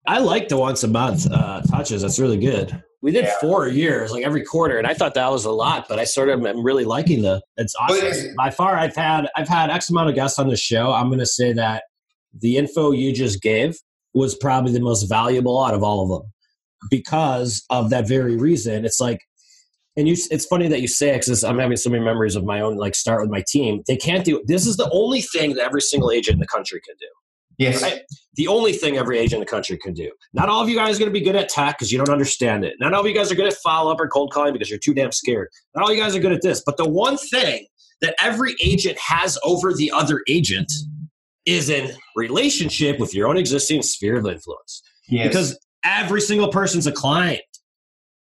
I 0.05 0.19
like 0.19 0.47
the 0.47 0.57
once 0.57 0.83
a 0.83 0.87
month 0.87 1.25
uh, 1.31 1.61
touches. 1.63 2.03
That's 2.03 2.19
really 2.19 2.37
good. 2.37 2.83
We 3.01 3.11
did 3.11 3.25
yeah. 3.25 3.33
four 3.41 3.67
years, 3.67 4.11
like 4.11 4.23
every 4.23 4.43
quarter, 4.43 4.77
and 4.77 4.85
I 4.85 4.93
thought 4.93 5.15
that 5.15 5.31
was 5.31 5.43
a 5.43 5.51
lot. 5.51 5.87
But 5.89 5.97
I 5.97 6.03
sort 6.03 6.29
of 6.29 6.45
am 6.45 6.63
really 6.63 6.85
liking 6.85 7.23
the. 7.23 7.41
It's 7.57 7.73
awesome. 7.79 8.35
By 8.37 8.51
far, 8.51 8.77
I've 8.77 8.95
had 8.95 9.27
I've 9.35 9.47
had 9.47 9.71
X 9.71 9.89
amount 9.89 10.09
of 10.09 10.15
guests 10.15 10.37
on 10.37 10.49
the 10.49 10.55
show. 10.55 10.93
I'm 10.93 11.07
going 11.07 11.17
to 11.17 11.25
say 11.25 11.51
that 11.53 11.83
the 12.39 12.57
info 12.57 12.91
you 12.91 13.11
just 13.11 13.41
gave 13.41 13.75
was 14.13 14.35
probably 14.35 14.71
the 14.71 14.81
most 14.81 15.09
valuable 15.09 15.63
out 15.63 15.73
of 15.73 15.81
all 15.81 16.03
of 16.03 16.09
them 16.09 16.31
because 16.91 17.65
of 17.71 17.89
that 17.89 18.07
very 18.07 18.35
reason. 18.35 18.85
It's 18.85 18.99
like, 18.99 19.21
and 19.97 20.07
you. 20.07 20.15
It's 20.29 20.45
funny 20.45 20.67
that 20.67 20.81
you 20.81 20.87
say 20.87 21.09
it 21.09 21.21
because 21.25 21.43
I'm 21.43 21.57
having 21.57 21.77
so 21.77 21.89
many 21.89 22.05
memories 22.05 22.35
of 22.35 22.43
my 22.43 22.61
own. 22.61 22.77
Like 22.77 22.93
start 22.93 23.21
with 23.21 23.31
my 23.31 23.43
team. 23.47 23.81
They 23.87 23.97
can't 23.97 24.23
do. 24.23 24.43
This 24.45 24.67
is 24.67 24.77
the 24.77 24.89
only 24.91 25.21
thing 25.21 25.55
that 25.55 25.65
every 25.65 25.81
single 25.81 26.11
agent 26.11 26.35
in 26.35 26.39
the 26.39 26.45
country 26.45 26.79
can 26.85 26.93
do 26.99 27.07
Yes. 27.61 27.81
Right? 27.81 28.01
The 28.35 28.47
only 28.47 28.73
thing 28.73 28.97
every 28.97 29.19
agent 29.19 29.33
in 29.33 29.39
the 29.41 29.45
country 29.45 29.77
can 29.77 29.93
do. 29.93 30.09
Not 30.33 30.49
all 30.49 30.61
of 30.61 30.69
you 30.69 30.75
guys 30.75 30.95
are 30.95 30.99
going 30.99 31.13
to 31.13 31.19
be 31.19 31.23
good 31.23 31.35
at 31.35 31.49
tech 31.49 31.77
because 31.77 31.91
you 31.91 31.97
don't 31.97 32.09
understand 32.09 32.65
it. 32.65 32.75
Not 32.79 32.93
all 32.93 33.01
of 33.01 33.07
you 33.07 33.13
guys 33.13 33.31
are 33.31 33.35
good 33.35 33.47
at 33.47 33.53
follow 33.55 33.91
up 33.91 33.99
or 33.99 34.07
cold 34.07 34.31
calling 34.33 34.53
because 34.53 34.69
you're 34.69 34.79
too 34.79 34.93
damn 34.93 35.11
scared. 35.11 35.49
Not 35.75 35.83
all 35.83 35.93
you 35.93 36.01
guys 36.01 36.15
are 36.15 36.19
good 36.19 36.31
at 36.31 36.41
this. 36.41 36.63
But 36.65 36.77
the 36.77 36.89
one 36.89 37.17
thing 37.17 37.67
that 38.01 38.15
every 38.19 38.55
agent 38.63 38.97
has 38.97 39.37
over 39.43 39.73
the 39.73 39.91
other 39.91 40.21
agent 40.27 40.71
is 41.45 41.69
in 41.69 41.91
relationship 42.15 42.99
with 42.99 43.13
your 43.13 43.27
own 43.27 43.37
existing 43.37 43.83
sphere 43.83 44.17
of 44.17 44.25
influence. 44.25 44.81
Yes. 45.07 45.27
Because 45.27 45.59
every 45.83 46.21
single 46.21 46.49
person's 46.49 46.87
a 46.87 46.91
client. 46.91 47.41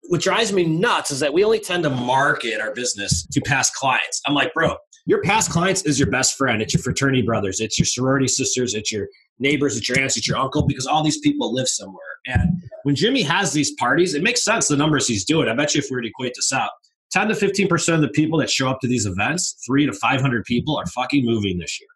What 0.09 0.21
drives 0.23 0.53
me 0.53 0.65
nuts 0.65 1.11
is 1.11 1.21
that 1.21 1.33
we 1.33 1.45
only 1.45 1.61
tend 1.61 1.85
to 1.85 1.91
market 1.91 2.61
our 2.61 2.73
business 2.73 3.27
to 3.27 3.41
past 3.43 3.75
clients. 3.75 4.23
I'm 4.27 4.35
like, 4.35 4.55
bro, 4.55 4.77
your 5.09 5.23
past 5.23 5.51
clients 5.51 5.87
is 5.87 5.99
your 5.99 6.11
best 6.11 6.37
friend. 6.37 6.61
It's 6.61 6.75
your 6.75 6.83
fraternity 6.83 7.23
brothers. 7.23 7.61
It's 7.61 7.79
your 7.79 7.87
sorority 7.87 8.29
sisters. 8.29 8.75
It's 8.75 8.93
your 8.93 9.09
neighbors, 9.39 9.79
it's 9.79 9.89
your 9.89 9.99
aunts, 9.99 10.19
it's 10.19 10.29
your 10.29 10.37
uncle, 10.37 10.67
because 10.67 10.87
all 10.87 11.03
these 11.03 11.19
people 11.21 11.55
live 11.55 11.67
somewhere. 11.67 12.05
And 12.27 12.63
when 12.83 12.95
Jimmy 12.95 13.23
has 13.23 13.55
these 13.55 13.73
parties, 13.77 14.13
it 14.13 14.23
makes 14.23 14.45
sense 14.45 14.69
the 14.69 14.77
numbers 14.77 15.09
he's 15.09 15.25
doing. 15.25 15.49
I 15.49 15.55
bet 15.55 15.75
you 15.75 15.79
if 15.79 15.87
we 15.91 15.97
were 15.97 16.03
to 16.03 16.09
equate 16.09 16.35
this 16.37 16.53
out, 16.53 16.71
10 17.13 17.29
to 17.29 17.35
15% 17.35 17.95
of 17.95 18.03
the 18.03 18.09
people 18.09 18.39
that 18.41 18.51
show 18.51 18.69
up 18.69 18.81
to 18.81 18.87
these 18.87 19.07
events, 19.07 19.57
three 19.67 19.87
to 19.87 19.95
500 19.95 20.45
people, 20.45 20.77
are 20.77 20.87
fucking 20.89 21.25
moving 21.25 21.57
this 21.59 21.81
year. 21.81 21.89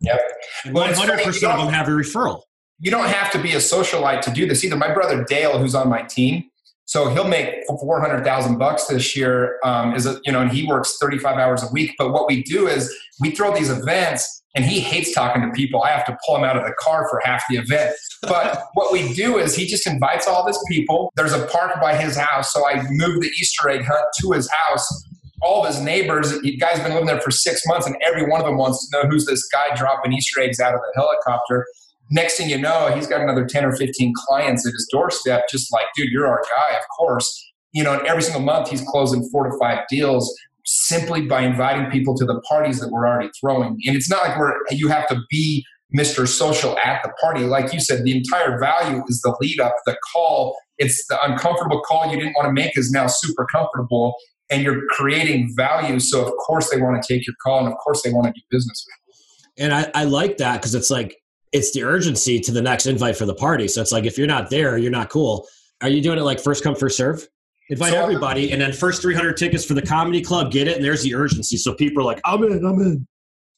Yep. 0.00 0.20
And 0.64 0.74
well, 0.74 0.90
100% 0.90 1.26
of 1.26 1.58
them 1.58 1.68
have 1.68 1.88
a 1.88 1.90
referral. 1.90 2.40
You 2.78 2.90
don't 2.90 3.08
have 3.08 3.30
to 3.32 3.38
be 3.42 3.52
a 3.52 3.58
socialite 3.58 4.22
to 4.22 4.30
do 4.30 4.48
this 4.48 4.64
either. 4.64 4.76
My 4.76 4.92
brother 4.94 5.22
Dale, 5.24 5.58
who's 5.58 5.74
on 5.74 5.90
my 5.90 6.00
team, 6.00 6.44
so 6.86 7.08
he'll 7.08 7.28
make 7.28 7.54
four 7.66 8.00
hundred 8.00 8.24
thousand 8.24 8.58
bucks 8.58 8.86
this 8.86 9.16
year. 9.16 9.58
Um, 9.64 9.94
is 9.94 10.06
a, 10.06 10.20
you 10.24 10.32
know, 10.32 10.40
and 10.40 10.50
he 10.50 10.66
works 10.66 10.96
thirty 11.00 11.18
five 11.18 11.38
hours 11.38 11.62
a 11.62 11.68
week. 11.72 11.92
But 11.98 12.12
what 12.12 12.26
we 12.28 12.42
do 12.42 12.66
is 12.66 12.94
we 13.20 13.30
throw 13.30 13.54
these 13.54 13.70
events 13.70 14.42
and 14.54 14.64
he 14.64 14.80
hates 14.80 15.12
talking 15.12 15.42
to 15.42 15.50
people. 15.50 15.82
I 15.82 15.90
have 15.90 16.04
to 16.06 16.16
pull 16.24 16.36
him 16.36 16.44
out 16.44 16.56
of 16.56 16.64
the 16.64 16.74
car 16.78 17.08
for 17.10 17.20
half 17.24 17.42
the 17.50 17.56
event. 17.56 17.94
But 18.22 18.62
what 18.74 18.92
we 18.92 19.12
do 19.14 19.38
is 19.38 19.56
he 19.56 19.66
just 19.66 19.86
invites 19.86 20.28
all 20.28 20.46
his 20.46 20.62
people. 20.68 21.12
There's 21.16 21.32
a 21.32 21.46
park 21.46 21.80
by 21.80 21.96
his 21.96 22.16
house, 22.16 22.52
so 22.52 22.66
I 22.66 22.82
move 22.90 23.20
the 23.20 23.30
Easter 23.40 23.68
egg 23.68 23.84
hunt 23.84 24.04
to 24.20 24.32
his 24.32 24.48
house. 24.68 25.04
All 25.42 25.62
of 25.62 25.74
his 25.74 25.82
neighbors, 25.82 26.40
the 26.40 26.56
guy's 26.56 26.80
been 26.80 26.92
living 26.92 27.06
there 27.06 27.20
for 27.20 27.30
six 27.30 27.62
months, 27.66 27.86
and 27.86 27.96
every 28.06 28.28
one 28.30 28.40
of 28.40 28.46
them 28.46 28.56
wants 28.56 28.88
to 28.88 28.96
know 28.96 29.08
who's 29.08 29.26
this 29.26 29.46
guy 29.48 29.74
dropping 29.74 30.12
Easter 30.12 30.40
eggs 30.40 30.60
out 30.60 30.74
of 30.74 30.80
the 30.80 30.92
helicopter. 30.94 31.66
Next 32.10 32.36
thing 32.36 32.50
you 32.50 32.58
know, 32.58 32.92
he's 32.94 33.06
got 33.06 33.20
another 33.20 33.46
10 33.46 33.64
or 33.64 33.74
15 33.74 34.12
clients 34.26 34.66
at 34.66 34.72
his 34.72 34.88
doorstep, 34.90 35.48
just 35.50 35.72
like, 35.72 35.86
dude, 35.96 36.10
you're 36.10 36.26
our 36.26 36.42
guy, 36.56 36.76
of 36.76 36.84
course. 36.96 37.52
You 37.72 37.82
know, 37.82 37.94
and 37.94 38.06
every 38.06 38.22
single 38.22 38.42
month 38.42 38.68
he's 38.68 38.82
closing 38.82 39.28
four 39.30 39.48
to 39.48 39.58
five 39.58 39.80
deals 39.88 40.32
simply 40.64 41.22
by 41.22 41.42
inviting 41.42 41.90
people 41.90 42.16
to 42.16 42.24
the 42.24 42.40
parties 42.42 42.80
that 42.80 42.90
we're 42.90 43.06
already 43.06 43.30
throwing. 43.40 43.78
And 43.86 43.96
it's 43.96 44.08
not 44.08 44.26
like 44.26 44.38
we're 44.38 44.54
you 44.70 44.88
have 44.88 45.06
to 45.08 45.20
be 45.30 45.64
Mr. 45.96 46.26
Social 46.26 46.76
at 46.78 47.02
the 47.02 47.12
party. 47.20 47.44
Like 47.44 47.72
you 47.72 47.80
said, 47.80 48.04
the 48.04 48.16
entire 48.16 48.58
value 48.58 49.02
is 49.08 49.20
the 49.20 49.36
lead 49.40 49.60
up, 49.60 49.74
the 49.86 49.96
call. 50.12 50.56
It's 50.78 51.06
the 51.06 51.22
uncomfortable 51.22 51.80
call 51.82 52.10
you 52.10 52.18
didn't 52.18 52.34
want 52.36 52.46
to 52.46 52.52
make 52.52 52.76
is 52.76 52.90
now 52.90 53.06
super 53.06 53.46
comfortable, 53.46 54.14
and 54.50 54.62
you're 54.62 54.86
creating 54.90 55.52
value. 55.56 56.00
So 56.00 56.24
of 56.24 56.32
course 56.46 56.70
they 56.70 56.80
want 56.80 57.00
to 57.02 57.12
take 57.12 57.26
your 57.26 57.36
call, 57.42 57.60
and 57.60 57.68
of 57.68 57.78
course 57.78 58.02
they 58.02 58.12
want 58.12 58.26
to 58.26 58.32
do 58.32 58.40
business 58.50 58.84
with 58.86 58.94
you. 58.96 59.64
And 59.64 59.72
I, 59.72 59.90
I 59.94 60.04
like 60.04 60.38
that 60.38 60.54
because 60.54 60.74
it's 60.74 60.90
like 60.90 61.16
it's 61.54 61.72
the 61.72 61.84
urgency 61.84 62.40
to 62.40 62.52
the 62.52 62.60
next 62.60 62.86
invite 62.86 63.16
for 63.16 63.26
the 63.26 63.34
party. 63.34 63.68
So 63.68 63.80
it's 63.80 63.92
like 63.92 64.04
if 64.04 64.18
you're 64.18 64.26
not 64.26 64.50
there, 64.50 64.76
you're 64.76 64.90
not 64.90 65.08
cool. 65.08 65.46
Are 65.82 65.88
you 65.88 66.02
doing 66.02 66.18
it 66.18 66.22
like 66.22 66.40
first 66.40 66.64
come 66.64 66.74
first 66.74 66.96
serve? 66.96 67.26
Invite 67.70 67.92
so, 67.92 68.02
everybody, 68.02 68.52
and 68.52 68.60
then 68.60 68.72
first 68.74 69.00
300 69.00 69.38
tickets 69.38 69.64
for 69.64 69.72
the 69.72 69.80
comedy 69.80 70.20
club, 70.20 70.52
get 70.52 70.68
it, 70.68 70.76
and 70.76 70.84
there's 70.84 71.02
the 71.02 71.14
urgency. 71.14 71.56
So 71.56 71.72
people 71.72 72.02
are 72.02 72.04
like, 72.04 72.20
I'm 72.24 72.42
in, 72.42 72.62
I'm 72.66 72.78
in. 72.80 73.06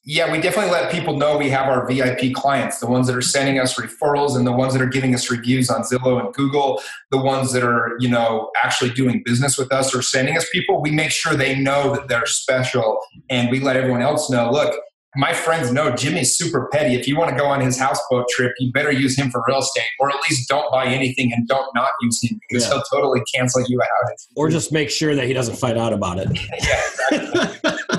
Yeah, 0.05 0.31
we 0.31 0.39
definitely 0.39 0.71
let 0.71 0.89
people 0.89 1.17
know 1.17 1.37
we 1.37 1.49
have 1.49 1.67
our 1.67 1.85
VIP 1.85 2.33
clients, 2.33 2.79
the 2.79 2.87
ones 2.87 3.07
that 3.07 3.15
are 3.17 3.21
sending 3.21 3.59
us 3.59 3.77
referrals 3.77 4.37
and 4.37 4.47
the 4.47 4.53
ones 4.53 4.71
that 4.71 4.81
are 4.81 4.87
giving 4.87 5.13
us 5.13 5.29
reviews 5.29 5.69
on 5.69 5.81
Zillow 5.81 6.23
and 6.23 6.33
Google, 6.33 6.81
the 7.11 7.17
ones 7.17 7.51
that 7.51 7.63
are, 7.63 7.97
you 7.99 8.07
know, 8.07 8.49
actually 8.63 8.91
doing 8.91 9.21
business 9.25 9.57
with 9.57 9.73
us 9.73 9.93
or 9.93 10.01
sending 10.01 10.37
us 10.37 10.47
people. 10.49 10.81
We 10.81 10.91
make 10.91 11.11
sure 11.11 11.35
they 11.35 11.59
know 11.59 11.93
that 11.93 12.07
they're 12.07 12.25
special 12.25 13.01
and 13.29 13.51
we 13.51 13.59
let 13.59 13.75
everyone 13.75 14.01
else 14.01 14.29
know, 14.29 14.49
look, 14.49 14.79
my 15.15 15.33
friends 15.33 15.71
know 15.71 15.95
Jimmy's 15.95 16.35
super 16.35 16.67
petty. 16.71 16.95
If 16.95 17.07
you 17.07 17.17
want 17.17 17.31
to 17.31 17.35
go 17.35 17.45
on 17.45 17.61
his 17.61 17.79
houseboat 17.79 18.27
trip, 18.29 18.53
you 18.59 18.71
better 18.71 18.91
use 18.91 19.17
him 19.17 19.31
for 19.31 19.43
real 19.47 19.59
estate, 19.59 19.85
or 19.99 20.09
at 20.09 20.17
least 20.29 20.49
don't 20.49 20.69
buy 20.71 20.85
anything 20.85 21.31
and 21.33 21.47
don't 21.47 21.73
not 21.73 21.89
use 22.01 22.21
him 22.23 22.39
because 22.47 22.65
yeah. 22.65 22.73
he'll 22.73 22.83
totally 22.83 23.21
cancel 23.33 23.63
you 23.67 23.81
out. 23.81 24.11
Or 24.35 24.49
just 24.49 24.71
make 24.71 24.89
sure 24.89 25.15
that 25.15 25.25
he 25.25 25.33
doesn't 25.33 25.55
find 25.55 25.77
out 25.77 25.93
about 25.93 26.19
it. 26.19 26.27
yeah, 26.61 27.77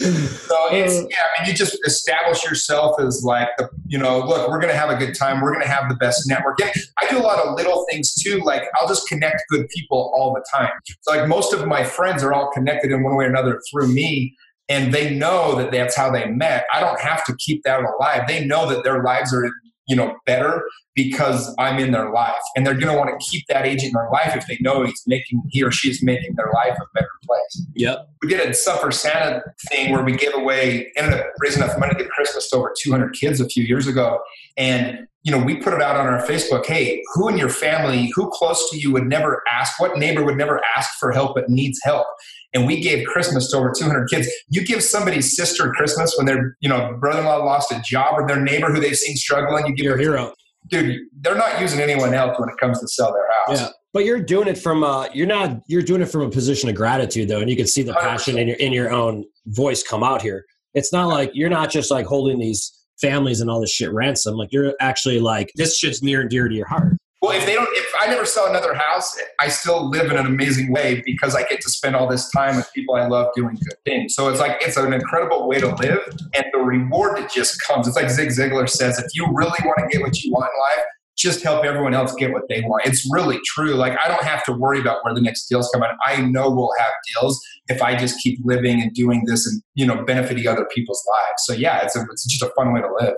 so 0.00 0.56
it's 0.70 0.98
uh, 0.98 1.06
yeah, 1.10 1.16
I 1.38 1.42
mean, 1.42 1.50
you 1.50 1.54
just 1.54 1.78
establish 1.86 2.44
yourself 2.44 3.00
as 3.00 3.22
like 3.24 3.48
the 3.58 3.68
you 3.86 3.98
know, 3.98 4.20
look, 4.20 4.48
we're 4.48 4.60
gonna 4.60 4.74
have 4.74 4.90
a 4.90 4.96
good 4.96 5.14
time. 5.14 5.40
We're 5.40 5.52
gonna 5.52 5.66
have 5.66 5.88
the 5.88 5.96
best 5.96 6.28
network. 6.28 6.60
And 6.60 6.70
I 6.98 7.08
do 7.10 7.18
a 7.18 7.24
lot 7.24 7.38
of 7.38 7.56
little 7.56 7.86
things 7.90 8.14
too. 8.14 8.38
Like 8.44 8.64
I'll 8.76 8.88
just 8.88 9.08
connect 9.08 9.42
good 9.48 9.68
people 9.70 10.12
all 10.14 10.34
the 10.34 10.44
time. 10.54 10.70
So 11.00 11.16
like 11.16 11.26
most 11.28 11.52
of 11.52 11.66
my 11.66 11.84
friends 11.84 12.22
are 12.22 12.32
all 12.32 12.50
connected 12.52 12.92
in 12.92 13.02
one 13.02 13.16
way 13.16 13.24
or 13.24 13.28
another 13.28 13.60
through 13.70 13.88
me 13.88 14.36
and 14.70 14.94
they 14.94 15.14
know 15.14 15.56
that 15.56 15.72
that's 15.72 15.96
how 15.96 16.10
they 16.10 16.26
met. 16.26 16.64
I 16.72 16.80
don't 16.80 17.00
have 17.00 17.24
to 17.26 17.36
keep 17.38 17.64
that 17.64 17.80
alive. 17.80 18.22
They 18.28 18.46
know 18.46 18.70
that 18.70 18.84
their 18.84 19.02
lives 19.02 19.34
are 19.34 19.50
you 19.90 19.96
know 19.96 20.14
better 20.24 20.62
because 20.94 21.52
i'm 21.58 21.78
in 21.78 21.90
their 21.90 22.10
life. 22.10 22.40
And 22.54 22.64
they're 22.64 22.74
going 22.74 22.92
to 22.92 22.98
want 22.98 23.10
to 23.10 23.26
keep 23.26 23.44
that 23.48 23.66
agent 23.66 23.88
in 23.88 23.92
their 23.92 24.08
life 24.10 24.36
if 24.36 24.46
they 24.46 24.56
know 24.60 24.84
he's 24.84 25.02
making 25.06 25.42
he 25.48 25.62
or 25.62 25.72
she 25.72 25.90
is 25.90 26.02
making 26.02 26.36
their 26.36 26.50
life 26.54 26.78
a 26.80 26.86
better 26.94 27.10
place. 27.26 27.66
Yep. 27.74 28.08
We 28.22 28.28
did 28.28 28.48
a 28.48 28.54
Sub 28.54 28.80
for 28.80 28.92
Santa 28.92 29.42
thing 29.68 29.92
where 29.92 30.04
we 30.04 30.16
gave 30.16 30.34
away 30.34 30.92
ended 30.96 31.18
up 31.18 31.26
raising 31.40 31.62
enough 31.62 31.78
money 31.78 31.92
to 31.94 32.04
get 32.04 32.10
christmas 32.10 32.48
to 32.50 32.56
over 32.56 32.72
200 32.78 33.14
kids 33.14 33.40
a 33.40 33.48
few 33.48 33.64
years 33.64 33.88
ago. 33.88 34.20
And 34.56 35.08
you 35.22 35.32
know 35.32 35.42
we 35.42 35.56
put 35.56 35.74
it 35.74 35.82
out 35.82 35.96
on 35.96 36.06
our 36.06 36.26
facebook 36.26 36.64
hey 36.64 37.02
who 37.12 37.28
in 37.28 37.36
your 37.36 37.50
family 37.50 38.10
who 38.14 38.30
close 38.30 38.70
to 38.70 38.78
you 38.78 38.90
would 38.90 39.06
never 39.06 39.42
ask 39.52 39.78
what 39.78 39.98
neighbor 39.98 40.24
would 40.24 40.38
never 40.38 40.62
ask 40.76 40.98
for 40.98 41.12
help 41.12 41.34
but 41.34 41.50
needs 41.50 41.78
help 41.82 42.06
and 42.52 42.66
we 42.66 42.80
gave 42.80 43.06
Christmas 43.06 43.50
to 43.50 43.56
over 43.56 43.72
200 43.76 44.08
kids. 44.08 44.28
You 44.48 44.64
give 44.64 44.82
somebody's 44.82 45.36
sister 45.36 45.70
Christmas 45.72 46.14
when 46.16 46.26
their 46.26 46.56
you 46.60 46.68
know 46.68 46.96
brother-in-law 47.00 47.44
lost 47.44 47.72
a 47.72 47.80
job 47.84 48.14
or 48.18 48.26
their 48.26 48.40
neighbor 48.40 48.72
who 48.72 48.80
they've 48.80 48.96
seen 48.96 49.16
struggling. 49.16 49.66
You 49.66 49.74
give 49.74 49.84
your 49.84 49.98
hero, 49.98 50.32
dude. 50.68 51.00
They're 51.20 51.36
not 51.36 51.60
using 51.60 51.80
anyone 51.80 52.14
else 52.14 52.38
when 52.38 52.48
it 52.48 52.56
comes 52.58 52.80
to 52.80 52.88
sell 52.88 53.12
their 53.12 53.26
house. 53.46 53.60
Yeah. 53.60 53.68
But 53.92 54.04
you're 54.04 54.22
doing 54.22 54.48
it 54.48 54.58
from 54.58 54.82
a 54.82 55.08
you're 55.12 55.26
not 55.26 55.60
you're 55.66 55.82
doing 55.82 56.02
it 56.02 56.06
from 56.06 56.22
a 56.22 56.30
position 56.30 56.68
of 56.68 56.74
gratitude 56.74 57.28
though, 57.28 57.40
and 57.40 57.50
you 57.50 57.56
can 57.56 57.66
see 57.66 57.82
the 57.82 57.94
passion 57.94 58.36
100%. 58.36 58.40
in 58.40 58.48
your 58.48 58.56
in 58.56 58.72
your 58.72 58.90
own 58.90 59.24
voice 59.46 59.82
come 59.82 60.02
out 60.02 60.22
here. 60.22 60.44
It's 60.74 60.92
not 60.92 61.08
like 61.08 61.32
you're 61.34 61.50
not 61.50 61.70
just 61.70 61.90
like 61.90 62.06
holding 62.06 62.38
these 62.38 62.72
families 63.00 63.40
and 63.40 63.50
all 63.50 63.60
this 63.60 63.72
shit 63.72 63.92
ransom. 63.92 64.36
Like 64.36 64.52
you're 64.52 64.74
actually 64.80 65.18
like 65.18 65.50
this 65.56 65.76
shit's 65.76 66.02
near 66.02 66.20
and 66.20 66.30
dear 66.30 66.48
to 66.48 66.54
your 66.54 66.66
heart. 66.66 66.96
Well, 67.30 67.38
if 67.38 67.46
they 67.46 67.54
don't, 67.54 67.68
if 67.76 67.92
I 68.00 68.08
never 68.08 68.24
sell 68.24 68.48
another 68.48 68.74
house, 68.74 69.16
I 69.38 69.46
still 69.46 69.88
live 69.88 70.10
in 70.10 70.16
an 70.16 70.26
amazing 70.26 70.72
way 70.72 71.00
because 71.06 71.36
I 71.36 71.44
get 71.44 71.60
to 71.60 71.70
spend 71.70 71.94
all 71.94 72.08
this 72.08 72.28
time 72.32 72.56
with 72.56 72.68
people 72.74 72.96
I 72.96 73.06
love 73.06 73.28
doing 73.36 73.54
good 73.54 73.76
things. 73.84 74.16
So 74.16 74.28
it's 74.30 74.40
like 74.40 74.56
it's 74.62 74.76
an 74.76 74.92
incredible 74.92 75.46
way 75.46 75.60
to 75.60 75.72
live, 75.76 76.00
and 76.34 76.44
the 76.52 76.58
reward 76.58 77.18
that 77.18 77.30
just 77.30 77.62
comes. 77.62 77.86
It's 77.86 77.94
like 77.94 78.10
Zig 78.10 78.30
Ziglar 78.30 78.68
says: 78.68 78.98
if 78.98 79.06
you 79.14 79.28
really 79.32 79.58
want 79.64 79.78
to 79.78 79.96
get 79.96 80.04
what 80.04 80.20
you 80.24 80.32
want 80.32 80.50
in 80.52 80.60
life, 80.60 80.86
just 81.16 81.44
help 81.44 81.64
everyone 81.64 81.94
else 81.94 82.14
get 82.16 82.32
what 82.32 82.48
they 82.48 82.62
want. 82.62 82.84
It's 82.84 83.08
really 83.12 83.38
true. 83.46 83.74
Like 83.74 83.96
I 84.04 84.08
don't 84.08 84.24
have 84.24 84.42
to 84.46 84.52
worry 84.52 84.80
about 84.80 85.04
where 85.04 85.14
the 85.14 85.20
next 85.20 85.46
deals 85.46 85.70
come 85.72 85.84
out. 85.84 85.94
I 86.04 86.22
know 86.22 86.50
we'll 86.50 86.72
have 86.80 86.90
deals 87.14 87.40
if 87.68 87.80
I 87.80 87.94
just 87.94 88.18
keep 88.20 88.40
living 88.42 88.82
and 88.82 88.92
doing 88.92 89.22
this 89.26 89.46
and 89.46 89.62
you 89.76 89.86
know 89.86 90.04
benefiting 90.04 90.48
other 90.48 90.66
people's 90.74 91.04
lives. 91.08 91.44
So 91.44 91.52
yeah, 91.52 91.84
it's 91.84 91.94
a, 91.94 92.00
it's 92.10 92.26
just 92.26 92.42
a 92.42 92.52
fun 92.56 92.72
way 92.72 92.80
to 92.80 92.88
live. 93.00 93.14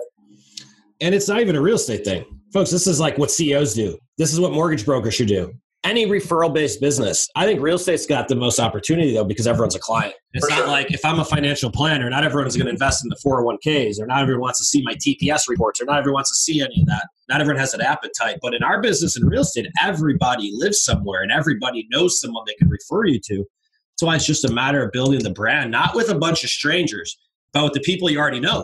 And 1.03 1.13
it's 1.13 1.27
not 1.27 1.41
even 1.41 1.57
a 1.57 1.61
real 1.61 1.75
estate 1.75 2.05
thing. 2.05 2.23
Folks, 2.53 2.71
this 2.71 2.87
is 2.87 2.97
like 2.97 3.17
what 3.17 3.29
CEOs 3.29 3.73
do. 3.73 3.97
This 4.17 4.31
is 4.31 4.39
what 4.39 4.53
mortgage 4.53 4.85
brokers 4.85 5.13
should 5.13 5.27
do. 5.27 5.51
Any 5.83 6.05
referral 6.05 6.53
based 6.53 6.79
business. 6.79 7.27
I 7.35 7.45
think 7.45 7.59
real 7.59 7.75
estate's 7.75 8.05
got 8.05 8.29
the 8.29 8.37
most 8.37 8.57
opportunity 8.57 9.13
though 9.13 9.25
because 9.25 9.45
everyone's 9.45 9.75
a 9.75 9.79
client. 9.79 10.13
It's 10.31 10.45
For 10.45 10.49
not 10.49 10.59
sure. 10.59 10.67
like 10.67 10.93
if 10.93 11.03
I'm 11.03 11.19
a 11.19 11.25
financial 11.25 11.69
planner, 11.69 12.09
not 12.09 12.23
everyone's 12.23 12.55
going 12.55 12.67
to 12.67 12.71
invest 12.71 13.03
in 13.03 13.09
the 13.09 13.17
401ks 13.17 13.99
or 13.99 14.07
not 14.07 14.21
everyone 14.21 14.43
wants 14.43 14.59
to 14.59 14.65
see 14.65 14.81
my 14.85 14.93
TPS 14.93 15.49
reports 15.49 15.81
or 15.81 15.85
not 15.85 15.99
everyone 15.99 16.19
wants 16.19 16.29
to 16.29 16.35
see 16.35 16.61
any 16.61 16.79
of 16.79 16.87
that. 16.87 17.05
Not 17.27 17.41
everyone 17.41 17.59
has 17.59 17.73
that 17.73 17.81
appetite. 17.81 18.39
But 18.41 18.53
in 18.53 18.63
our 18.63 18.81
business 18.81 19.17
in 19.17 19.27
real 19.27 19.41
estate, 19.41 19.67
everybody 19.81 20.51
lives 20.53 20.81
somewhere 20.85 21.21
and 21.21 21.33
everybody 21.33 21.85
knows 21.91 22.17
someone 22.17 22.45
they 22.47 22.55
can 22.55 22.69
refer 22.69 23.07
you 23.07 23.19
to. 23.27 23.43
So 23.97 24.09
it's 24.11 24.25
just 24.25 24.45
a 24.45 24.53
matter 24.53 24.81
of 24.81 24.93
building 24.93 25.21
the 25.21 25.31
brand, 25.31 25.69
not 25.69 25.95
with 25.95 26.09
a 26.09 26.15
bunch 26.15 26.45
of 26.45 26.49
strangers, 26.49 27.17
but 27.51 27.65
with 27.65 27.73
the 27.73 27.81
people 27.81 28.09
you 28.09 28.19
already 28.19 28.39
know. 28.39 28.63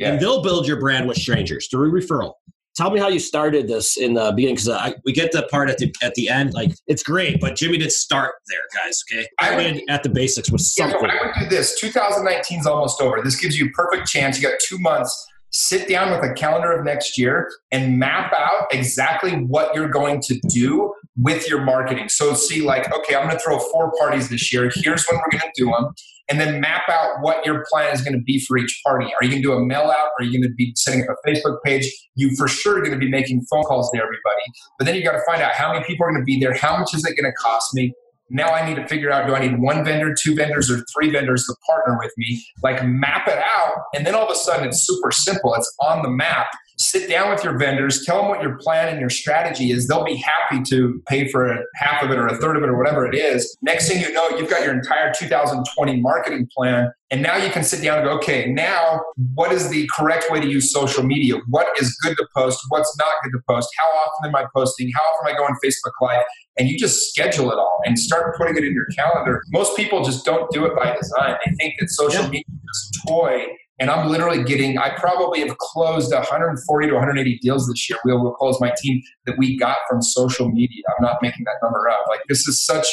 Yeah. 0.00 0.12
And 0.12 0.20
they'll 0.20 0.42
build 0.42 0.66
your 0.66 0.80
brand 0.80 1.06
with 1.06 1.18
strangers 1.18 1.68
through 1.70 1.92
referral. 1.92 2.32
Tell 2.74 2.90
me 2.90 2.98
how 2.98 3.08
you 3.08 3.18
started 3.18 3.68
this 3.68 3.98
in 3.98 4.14
the 4.14 4.32
beginning 4.34 4.56
because 4.56 4.94
we 5.04 5.12
get 5.12 5.32
the 5.32 5.42
part 5.50 5.68
at 5.68 5.76
the 5.76 5.92
at 6.02 6.14
the 6.14 6.28
end 6.28 6.54
like 6.54 6.70
it's 6.86 7.02
great 7.02 7.40
but 7.40 7.56
jimmy 7.56 7.76
did 7.76 7.90
start 7.90 8.36
there 8.48 8.60
guys 8.74 9.02
okay? 9.10 9.26
I 9.38 9.56
went 9.56 9.82
at 9.90 10.02
the 10.02 10.08
basics 10.08 10.50
with 10.50 10.62
something. 10.62 10.98
Yeah, 11.02 11.18
i 11.20 11.26
would 11.26 11.50
do 11.50 11.56
this. 11.56 11.78
2019 11.78 12.60
is 12.60 12.66
almost 12.66 13.00
over. 13.02 13.20
This 13.22 13.38
gives 13.38 13.58
you 13.58 13.66
a 13.66 13.70
perfect 13.70 14.08
chance. 14.08 14.40
You 14.40 14.48
got 14.48 14.58
two 14.60 14.78
months. 14.78 15.26
Sit 15.50 15.88
down 15.88 16.12
with 16.12 16.30
a 16.30 16.32
calendar 16.32 16.72
of 16.72 16.84
next 16.84 17.18
year 17.18 17.50
and 17.72 17.98
map 17.98 18.32
out 18.32 18.72
exactly 18.72 19.32
what 19.32 19.74
you're 19.74 19.88
going 19.88 20.20
to 20.22 20.40
do 20.48 20.94
with 21.18 21.48
your 21.48 21.62
marketing. 21.62 22.08
So 22.08 22.34
see 22.34 22.62
like 22.62 22.90
okay 22.94 23.16
i'm 23.16 23.26
going 23.26 23.36
to 23.36 23.42
throw 23.44 23.58
four 23.58 23.92
parties 23.98 24.30
this 24.30 24.52
year. 24.52 24.70
Here's 24.72 25.04
when 25.06 25.18
we're 25.18 25.38
going 25.38 25.52
to 25.52 25.62
do 25.62 25.66
them 25.66 25.92
and 26.30 26.40
then 26.40 26.60
map 26.60 26.82
out 26.88 27.16
what 27.20 27.44
your 27.44 27.64
plan 27.70 27.92
is 27.92 28.02
going 28.02 28.14
to 28.14 28.22
be 28.22 28.38
for 28.46 28.56
each 28.56 28.80
party. 28.86 29.06
Are 29.06 29.24
you 29.24 29.30
going 29.30 29.42
to 29.42 29.48
do 29.48 29.52
a 29.52 29.66
mail 29.66 29.90
out? 29.90 30.10
Are 30.18 30.24
you 30.24 30.32
going 30.32 30.48
to 30.48 30.54
be 30.54 30.72
setting 30.76 31.02
up 31.02 31.08
a 31.08 31.28
Facebook 31.28 31.58
page? 31.64 31.90
You 32.14 32.34
for 32.36 32.46
sure 32.46 32.78
are 32.78 32.80
going 32.80 32.92
to 32.92 32.98
be 32.98 33.10
making 33.10 33.42
phone 33.50 33.64
calls 33.64 33.90
to 33.90 33.98
everybody. 33.98 34.44
But 34.78 34.86
then 34.86 34.94
you 34.94 35.02
got 35.02 35.12
to 35.12 35.22
find 35.26 35.42
out 35.42 35.52
how 35.52 35.72
many 35.72 35.84
people 35.84 36.06
are 36.06 36.10
going 36.10 36.22
to 36.22 36.24
be 36.24 36.38
there. 36.38 36.54
How 36.54 36.78
much 36.78 36.94
is 36.94 37.04
it 37.04 37.20
going 37.20 37.30
to 37.30 37.36
cost 37.36 37.74
me? 37.74 37.92
Now 38.32 38.50
I 38.50 38.66
need 38.66 38.76
to 38.76 38.86
figure 38.86 39.10
out 39.10 39.26
do 39.26 39.34
I 39.34 39.40
need 39.40 39.58
one 39.58 39.84
vendor, 39.84 40.14
two 40.14 40.36
vendors, 40.36 40.70
or 40.70 40.84
three 40.94 41.10
vendors 41.10 41.44
to 41.46 41.56
partner 41.66 41.98
with 41.98 42.12
me? 42.16 42.40
Like 42.62 42.84
map 42.86 43.26
it 43.26 43.38
out. 43.38 43.74
And 43.92 44.06
then 44.06 44.14
all 44.14 44.24
of 44.24 44.30
a 44.30 44.36
sudden 44.36 44.68
it's 44.68 44.86
super 44.86 45.10
simple. 45.10 45.52
It's 45.54 45.74
on 45.80 46.02
the 46.02 46.10
map 46.10 46.46
sit 46.80 47.10
down 47.10 47.30
with 47.30 47.44
your 47.44 47.58
vendors, 47.58 48.04
tell 48.06 48.22
them 48.22 48.28
what 48.28 48.42
your 48.42 48.56
plan 48.56 48.88
and 48.88 48.98
your 48.98 49.10
strategy 49.10 49.70
is. 49.70 49.86
They'll 49.86 50.04
be 50.04 50.16
happy 50.16 50.62
to 50.70 51.02
pay 51.06 51.28
for 51.28 51.62
half 51.74 52.02
of 52.02 52.10
it 52.10 52.18
or 52.18 52.26
a 52.26 52.36
third 52.38 52.56
of 52.56 52.62
it 52.62 52.70
or 52.70 52.78
whatever 52.78 53.06
it 53.06 53.14
is. 53.14 53.56
Next 53.60 53.88
thing 53.88 54.00
you 54.00 54.10
know, 54.12 54.30
you've 54.30 54.48
got 54.48 54.64
your 54.64 54.72
entire 54.72 55.12
2020 55.12 56.00
marketing 56.00 56.48
plan. 56.56 56.90
And 57.10 57.22
now 57.22 57.36
you 57.36 57.50
can 57.50 57.64
sit 57.64 57.82
down 57.82 57.98
and 57.98 58.06
go, 58.06 58.12
okay, 58.16 58.50
now 58.50 59.00
what 59.34 59.52
is 59.52 59.68
the 59.68 59.88
correct 59.94 60.30
way 60.30 60.40
to 60.40 60.46
use 60.46 60.72
social 60.72 61.02
media? 61.02 61.34
What 61.48 61.66
is 61.78 61.94
good 62.02 62.16
to 62.16 62.26
post? 62.34 62.60
What's 62.68 62.96
not 62.98 63.12
good 63.24 63.32
to 63.32 63.40
post? 63.48 63.68
How 63.76 63.98
often 63.98 64.28
am 64.28 64.36
I 64.36 64.46
posting? 64.54 64.90
How 64.94 65.02
often 65.02 65.28
am 65.28 65.34
I 65.34 65.38
going 65.38 65.54
Facebook 65.62 65.92
Live? 66.00 66.22
And 66.58 66.68
you 66.68 66.78
just 66.78 67.10
schedule 67.10 67.50
it 67.50 67.58
all 67.58 67.80
and 67.84 67.98
start 67.98 68.36
putting 68.38 68.56
it 68.56 68.64
in 68.64 68.72
your 68.72 68.86
calendar. 68.96 69.42
Most 69.50 69.76
people 69.76 70.02
just 70.02 70.24
don't 70.24 70.50
do 70.52 70.64
it 70.64 70.74
by 70.76 70.96
design. 70.96 71.36
They 71.44 71.52
think 71.56 71.74
that 71.80 71.90
social 71.90 72.22
yeah. 72.22 72.30
media 72.30 72.44
is 72.72 73.02
a 73.04 73.08
toy 73.08 73.46
and 73.80 73.90
I'm 73.90 74.08
literally 74.08 74.44
getting, 74.44 74.78
I 74.78 74.90
probably 74.90 75.40
have 75.40 75.56
closed 75.56 76.12
140 76.12 76.86
to 76.86 76.92
180 76.92 77.38
deals 77.38 77.66
this 77.66 77.88
year. 77.88 77.98
We'll, 78.04 78.22
we'll 78.22 78.34
close 78.34 78.60
my 78.60 78.72
team 78.76 79.00
that 79.24 79.36
we 79.38 79.58
got 79.58 79.78
from 79.88 80.02
social 80.02 80.50
media. 80.50 80.82
I'm 80.88 81.04
not 81.04 81.16
making 81.22 81.44
that 81.46 81.54
number 81.62 81.88
up. 81.88 82.04
Like, 82.08 82.20
this 82.28 82.46
is 82.46 82.64
such, 82.64 82.86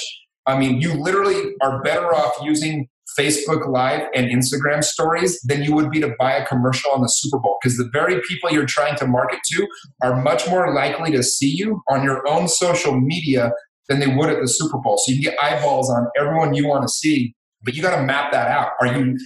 I 0.46 0.58
mean, 0.58 0.80
you 0.80 0.94
literally 0.94 1.54
are 1.62 1.84
better 1.84 2.16
off 2.16 2.36
using 2.42 2.88
Facebook 3.20 3.68
Live 3.68 4.04
and 4.16 4.28
Instagram 4.28 4.84
stories 4.84 5.42
than 5.42 5.64
you 5.64 5.76
would 5.76 5.92
be 5.92 6.00
to 6.00 6.16
buy 6.18 6.34
a 6.34 6.46
commercial 6.46 6.92
on 6.92 7.02
the 7.02 7.08
Super 7.08 7.40
Bowl 7.40 7.58
because 7.62 7.78
the 7.78 7.90
very 7.92 8.22
people 8.28 8.52
you're 8.52 8.66
trying 8.66 8.96
to 8.98 9.08
market 9.08 9.40
to 9.52 9.68
are 10.04 10.22
much 10.22 10.48
more 10.50 10.74
likely 10.74 11.12
to 11.12 11.22
see 11.24 11.50
you 11.50 11.82
on 11.90 12.04
your 12.04 12.26
own 12.28 12.48
social 12.48 13.00
media 13.00 13.52
than 13.90 14.00
they 14.00 14.08
would 14.08 14.30
at 14.30 14.40
the 14.40 14.48
Super 14.48 14.78
Bowl. 14.78 14.98
So 14.98 15.12
you 15.12 15.22
can 15.22 15.32
get 15.32 15.44
eyeballs 15.44 15.90
on 15.90 16.08
everyone 16.18 16.54
you 16.54 16.68
want 16.68 16.84
to 16.84 16.90
see 16.90 17.34
but 17.64 17.76
you 17.76 17.82
got 17.82 17.96
to 17.96 18.04
map 18.04 18.32
that 18.32 18.50
out. 18.50 18.72
Are 18.80 18.88
you 18.88 19.18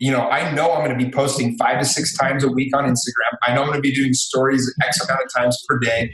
you 0.00 0.10
know, 0.10 0.22
I 0.30 0.50
know 0.52 0.72
I'm 0.72 0.84
going 0.84 0.98
to 0.98 1.04
be 1.04 1.10
posting 1.10 1.56
five 1.58 1.78
to 1.78 1.84
six 1.84 2.16
times 2.16 2.42
a 2.42 2.48
week 2.48 2.74
on 2.74 2.84
Instagram. 2.84 3.36
I 3.42 3.54
know 3.54 3.60
I'm 3.60 3.68
going 3.68 3.78
to 3.78 3.82
be 3.82 3.94
doing 3.94 4.14
stories 4.14 4.74
X 4.82 4.98
amount 5.04 5.22
of 5.22 5.32
times 5.32 5.62
per 5.68 5.78
day. 5.78 6.10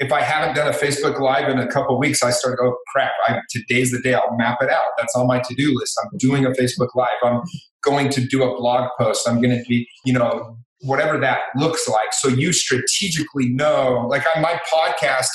If 0.00 0.12
I 0.12 0.22
haven't 0.22 0.56
done 0.56 0.66
a 0.66 0.76
Facebook 0.76 1.20
Live 1.20 1.48
in 1.48 1.58
a 1.58 1.66
couple 1.68 1.98
weeks, 2.00 2.22
I 2.22 2.30
start 2.30 2.58
to 2.58 2.64
go, 2.64 2.76
crap, 2.92 3.12
I, 3.28 3.40
today's 3.50 3.92
the 3.92 4.00
day. 4.00 4.14
I'll 4.14 4.36
map 4.36 4.58
it 4.60 4.70
out. 4.70 4.90
That's 4.98 5.14
on 5.14 5.28
my 5.28 5.38
to 5.38 5.54
do 5.54 5.72
list. 5.76 5.98
I'm 6.02 6.18
doing 6.18 6.44
a 6.44 6.50
Facebook 6.50 6.88
Live. 6.96 7.08
I'm 7.22 7.42
going 7.82 8.08
to 8.10 8.26
do 8.26 8.42
a 8.42 8.56
blog 8.56 8.90
post. 8.98 9.28
I'm 9.28 9.40
going 9.40 9.56
to 9.56 9.64
be, 9.68 9.88
you 10.04 10.12
know, 10.12 10.56
whatever 10.80 11.18
that 11.20 11.38
looks 11.56 11.88
like. 11.88 12.12
So 12.12 12.28
you 12.28 12.52
strategically 12.52 13.50
know, 13.50 14.06
like 14.08 14.24
on 14.34 14.42
my 14.42 14.60
podcast, 14.72 15.28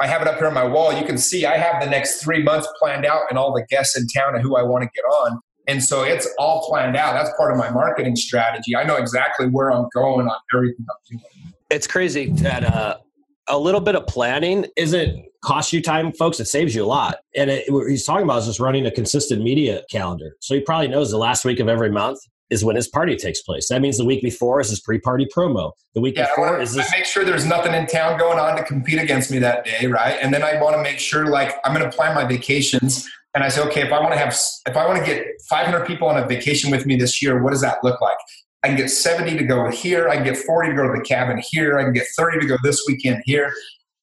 I 0.00 0.06
have 0.06 0.22
it 0.22 0.28
up 0.28 0.38
here 0.38 0.46
on 0.46 0.54
my 0.54 0.64
wall. 0.64 0.92
You 0.92 1.04
can 1.04 1.18
see 1.18 1.44
I 1.44 1.56
have 1.56 1.82
the 1.82 1.90
next 1.90 2.22
three 2.22 2.42
months 2.42 2.68
planned 2.78 3.04
out 3.04 3.22
and 3.30 3.38
all 3.38 3.52
the 3.52 3.64
guests 3.68 3.96
in 3.96 4.06
town 4.08 4.34
and 4.34 4.42
who 4.42 4.56
I 4.56 4.62
want 4.62 4.82
to 4.84 4.90
get 4.94 5.02
on. 5.02 5.40
And 5.68 5.82
so 5.82 6.02
it's 6.02 6.28
all 6.38 6.66
planned 6.68 6.96
out. 6.96 7.14
That's 7.14 7.30
part 7.36 7.52
of 7.52 7.58
my 7.58 7.70
marketing 7.70 8.16
strategy. 8.16 8.76
I 8.76 8.84
know 8.84 8.96
exactly 8.96 9.46
where 9.46 9.70
I'm 9.70 9.88
going 9.94 10.26
on 10.26 10.36
everything 10.54 10.86
I'm 10.90 11.18
doing. 11.18 11.52
It's 11.70 11.86
crazy 11.86 12.30
that 12.32 12.64
uh, 12.64 12.98
a 13.48 13.58
little 13.58 13.80
bit 13.80 13.94
of 13.94 14.06
planning 14.06 14.66
isn't 14.76 15.24
cost 15.42 15.72
you 15.72 15.80
time, 15.82 16.12
folks. 16.12 16.38
It 16.40 16.46
saves 16.46 16.74
you 16.74 16.84
a 16.84 16.86
lot. 16.86 17.16
And 17.36 17.50
it, 17.50 17.72
what 17.72 17.88
he's 17.88 18.04
talking 18.04 18.24
about 18.24 18.38
is 18.38 18.46
just 18.46 18.60
running 18.60 18.86
a 18.86 18.90
consistent 18.90 19.42
media 19.42 19.82
calendar. 19.90 20.36
So 20.40 20.54
he 20.54 20.60
probably 20.60 20.88
knows 20.88 21.10
the 21.10 21.18
last 21.18 21.44
week 21.44 21.60
of 21.60 21.68
every 21.68 21.90
month 21.90 22.18
is 22.50 22.62
when 22.62 22.76
his 22.76 22.86
party 22.86 23.16
takes 23.16 23.40
place. 23.40 23.68
That 23.68 23.80
means 23.80 23.96
the 23.96 24.04
week 24.04 24.22
before 24.22 24.60
is 24.60 24.68
his 24.68 24.80
pre-party 24.80 25.26
promo. 25.34 25.72
The 25.94 26.02
week 26.02 26.18
Yeah, 26.18 26.28
before 26.28 26.60
is 26.60 26.74
this. 26.74 26.92
I 26.92 26.98
make 26.98 27.06
sure 27.06 27.24
there's 27.24 27.46
nothing 27.46 27.72
in 27.72 27.86
town 27.86 28.18
going 28.18 28.38
on 28.38 28.56
to 28.56 28.62
compete 28.62 29.00
against 29.00 29.30
me 29.30 29.38
that 29.38 29.64
day, 29.64 29.86
right? 29.86 30.18
And 30.20 30.34
then 30.34 30.42
I 30.42 30.60
want 30.60 30.76
to 30.76 30.82
make 30.82 30.98
sure, 30.98 31.26
like, 31.26 31.54
I'm 31.64 31.74
going 31.74 31.90
to 31.90 31.96
plan 31.96 32.14
my 32.14 32.24
vacations, 32.24 33.08
and 33.34 33.42
I 33.42 33.48
say, 33.48 33.62
okay, 33.62 33.82
if 33.82 33.92
I 33.92 34.00
want 34.00 34.12
to 34.12 34.18
have, 34.18 34.36
if 34.66 34.76
I 34.76 34.86
want 34.86 34.98
to 34.98 35.04
get 35.04 35.26
500 35.48 35.86
people 35.86 36.08
on 36.08 36.22
a 36.22 36.26
vacation 36.26 36.70
with 36.70 36.86
me 36.86 36.96
this 36.96 37.22
year, 37.22 37.42
what 37.42 37.50
does 37.50 37.62
that 37.62 37.78
look 37.82 38.00
like? 38.00 38.18
I 38.62 38.68
can 38.68 38.76
get 38.76 38.90
70 38.90 39.36
to 39.38 39.44
go 39.44 39.70
here. 39.70 40.08
I 40.08 40.16
can 40.16 40.24
get 40.24 40.36
40 40.36 40.70
to 40.70 40.76
go 40.76 40.86
to 40.86 40.92
the 40.96 41.04
cabin 41.04 41.42
here. 41.50 41.78
I 41.78 41.84
can 41.84 41.92
get 41.92 42.06
30 42.16 42.40
to 42.40 42.46
go 42.46 42.56
this 42.62 42.84
weekend 42.86 43.22
here. 43.24 43.52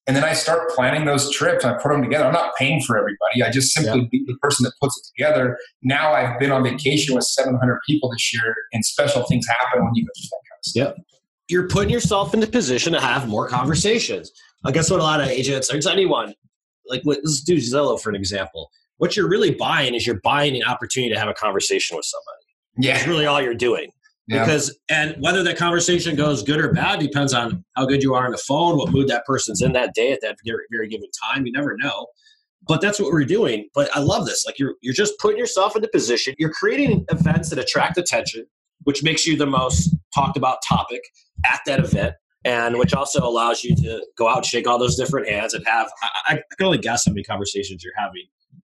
And 0.07 0.15
then 0.15 0.23
I 0.23 0.33
start 0.33 0.71
planning 0.71 1.05
those 1.05 1.31
trips. 1.31 1.63
I 1.63 1.73
put 1.73 1.89
them 1.89 2.01
together. 2.01 2.25
I'm 2.25 2.33
not 2.33 2.55
paying 2.57 2.81
for 2.81 2.97
everybody. 2.97 3.43
I 3.45 3.51
just 3.51 3.71
simply 3.71 4.07
be 4.11 4.25
the 4.25 4.35
person 4.41 4.63
that 4.63 4.73
puts 4.81 4.97
it 4.97 5.05
together. 5.15 5.55
Now 5.83 6.13
I've 6.13 6.39
been 6.39 6.51
on 6.51 6.63
vacation 6.63 7.13
with 7.13 7.25
700 7.25 7.79
people 7.87 8.09
this 8.11 8.33
year, 8.33 8.55
and 8.73 8.83
special 8.83 9.23
things 9.23 9.45
happen 9.47 9.85
when 9.85 9.93
you 9.93 10.05
go 10.05 10.09
through 10.17 10.29
that 10.31 10.41
kind 10.49 10.57
of 10.57 10.65
stuff. 10.65 10.97
Yep. 10.97 11.05
You're 11.49 11.67
putting 11.67 11.91
yourself 11.91 12.33
in 12.33 12.39
the 12.39 12.47
position 12.47 12.93
to 12.93 12.99
have 12.99 13.27
more 13.27 13.47
conversations. 13.47 14.31
I 14.65 14.71
guess 14.71 14.89
what 14.89 14.99
a 14.99 15.03
lot 15.03 15.21
of 15.21 15.27
agents, 15.27 15.71
or 15.71 15.75
just 15.75 15.87
anyone, 15.87 16.33
like 16.87 17.03
let's 17.05 17.41
do 17.41 17.57
Zillow 17.57 18.01
for 18.01 18.09
an 18.09 18.15
example. 18.15 18.71
What 18.99 19.17
you're 19.17 19.27
really 19.27 19.55
buying 19.55 19.95
is 19.95 20.05
you're 20.05 20.19
buying 20.23 20.55
an 20.55 20.63
opportunity 20.63 21.11
to 21.13 21.19
have 21.19 21.29
a 21.29 21.33
conversation 21.33 21.97
with 21.97 22.05
somebody. 22.05 22.87
Yeah. 22.87 22.93
That's 22.93 23.07
really 23.07 23.25
all 23.25 23.41
you're 23.41 23.55
doing. 23.55 23.91
Yeah. 24.27 24.45
Because 24.45 24.77
and 24.89 25.15
whether 25.19 25.41
that 25.41 25.57
conversation 25.57 26.15
goes 26.15 26.43
good 26.43 26.59
or 26.59 26.71
bad 26.71 26.99
depends 26.99 27.33
on 27.33 27.65
how 27.75 27.85
good 27.87 28.03
you 28.03 28.13
are 28.13 28.25
on 28.25 28.31
the 28.31 28.37
phone, 28.37 28.77
what 28.77 28.91
mood 28.91 29.07
that 29.07 29.25
person's 29.25 29.61
in 29.61 29.73
that 29.73 29.95
day 29.95 30.11
at 30.11 30.21
that 30.21 30.37
very, 30.45 30.65
very 30.69 30.87
given 30.87 31.09
time. 31.23 31.45
You 31.45 31.51
never 31.51 31.75
know. 31.77 32.07
But 32.67 32.81
that's 32.81 32.99
what 32.99 33.11
we're 33.11 33.23
doing. 33.23 33.67
But 33.73 33.89
I 33.95 33.99
love 33.99 34.27
this. 34.27 34.45
Like 34.45 34.59
you're 34.59 34.75
you're 34.81 34.93
just 34.93 35.17
putting 35.17 35.39
yourself 35.39 35.75
in 35.75 35.81
the 35.81 35.87
position. 35.87 36.35
You're 36.37 36.51
creating 36.51 37.05
events 37.09 37.49
that 37.49 37.57
attract 37.57 37.97
attention, 37.97 38.45
which 38.83 39.01
makes 39.01 39.25
you 39.25 39.35
the 39.35 39.47
most 39.47 39.95
talked 40.13 40.37
about 40.37 40.59
topic 40.67 41.01
at 41.45 41.61
that 41.65 41.79
event. 41.79 42.13
And 42.45 42.77
which 42.77 42.93
also 42.93 43.21
allows 43.21 43.65
you 43.65 43.75
to 43.75 44.05
go 44.17 44.29
out 44.29 44.37
and 44.37 44.45
shake 44.45 44.65
all 44.65 44.77
those 44.79 44.95
different 44.95 45.27
hands 45.27 45.53
and 45.53 45.65
have 45.67 45.89
I, 46.01 46.35
I 46.35 46.55
can 46.55 46.67
only 46.67 46.77
guess 46.77 47.05
how 47.05 47.11
many 47.11 47.23
conversations 47.23 47.83
you're 47.83 47.93
having 47.97 48.27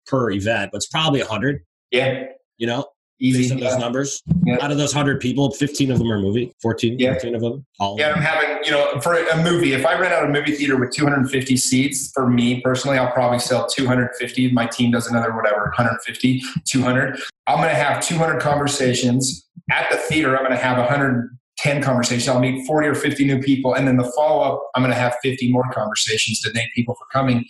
per 0.09 0.31
event, 0.31 0.71
but 0.73 0.79
it's 0.79 0.87
probably 0.89 1.21
a 1.21 1.27
hundred, 1.27 1.61
Yeah. 1.91 2.25
you 2.57 2.67
know, 2.67 2.87
Easy. 3.21 3.49
those 3.59 3.77
numbers. 3.79 4.23
Yeah. 4.45 4.59
Out 4.61 4.71
of 4.71 4.79
those 4.79 4.95
100 4.95 5.21
people, 5.21 5.51
15 5.51 5.91
of 5.91 5.99
them 5.99 6.11
are 6.11 6.19
movie, 6.21 6.53
14, 6.63 6.99
Yeah. 6.99 7.15
15 7.15 7.35
of 7.35 7.41
them. 7.41 7.67
All 7.81 7.97
Yeah. 7.99 8.13
I'm 8.13 8.23
having, 8.23 8.59
you 8.65 8.71
know, 8.71 9.01
for 9.01 9.15
a 9.15 9.43
movie, 9.43 9.73
if 9.73 9.85
I 9.85 9.99
rent 9.99 10.13
out 10.15 10.25
a 10.25 10.29
movie 10.29 10.53
theater 10.55 10.77
with 10.79 10.93
250 10.93 11.57
seats, 11.57 12.11
for 12.15 12.29
me 12.31 12.61
personally, 12.61 12.97
I'll 12.97 13.11
probably 13.13 13.41
sell 13.41 13.67
250. 13.69 14.53
My 14.53 14.67
team 14.67 14.93
does 14.93 15.09
another, 15.09 15.35
whatever, 15.35 15.73
150, 15.77 16.43
200. 16.65 17.19
I'm 17.49 17.57
going 17.57 17.69
to 17.71 17.75
have 17.75 18.07
200 18.07 18.41
conversations. 18.41 19.45
At 19.71 19.91
the 19.91 19.97
theater, 19.97 20.37
I'm 20.37 20.45
going 20.45 20.57
to 20.57 20.63
have 20.65 20.79
110 20.79 21.83
conversations. 21.83 22.29
I'll 22.29 22.39
meet 22.41 22.65
40 22.67 22.89
or 22.89 22.95
50 22.95 23.25
new 23.25 23.41
people. 23.43 23.75
And 23.75 23.87
then 23.89 23.97
the 23.97 24.11
follow 24.17 24.43
up, 24.43 24.63
I'm 24.75 24.83
going 24.83 24.95
to 24.95 24.99
have 25.01 25.17
50 25.23 25.51
more 25.51 25.65
conversations 25.73 26.41
to 26.43 26.51
thank 26.53 26.73
people 26.75 26.95
for 26.95 27.07
coming. 27.13 27.45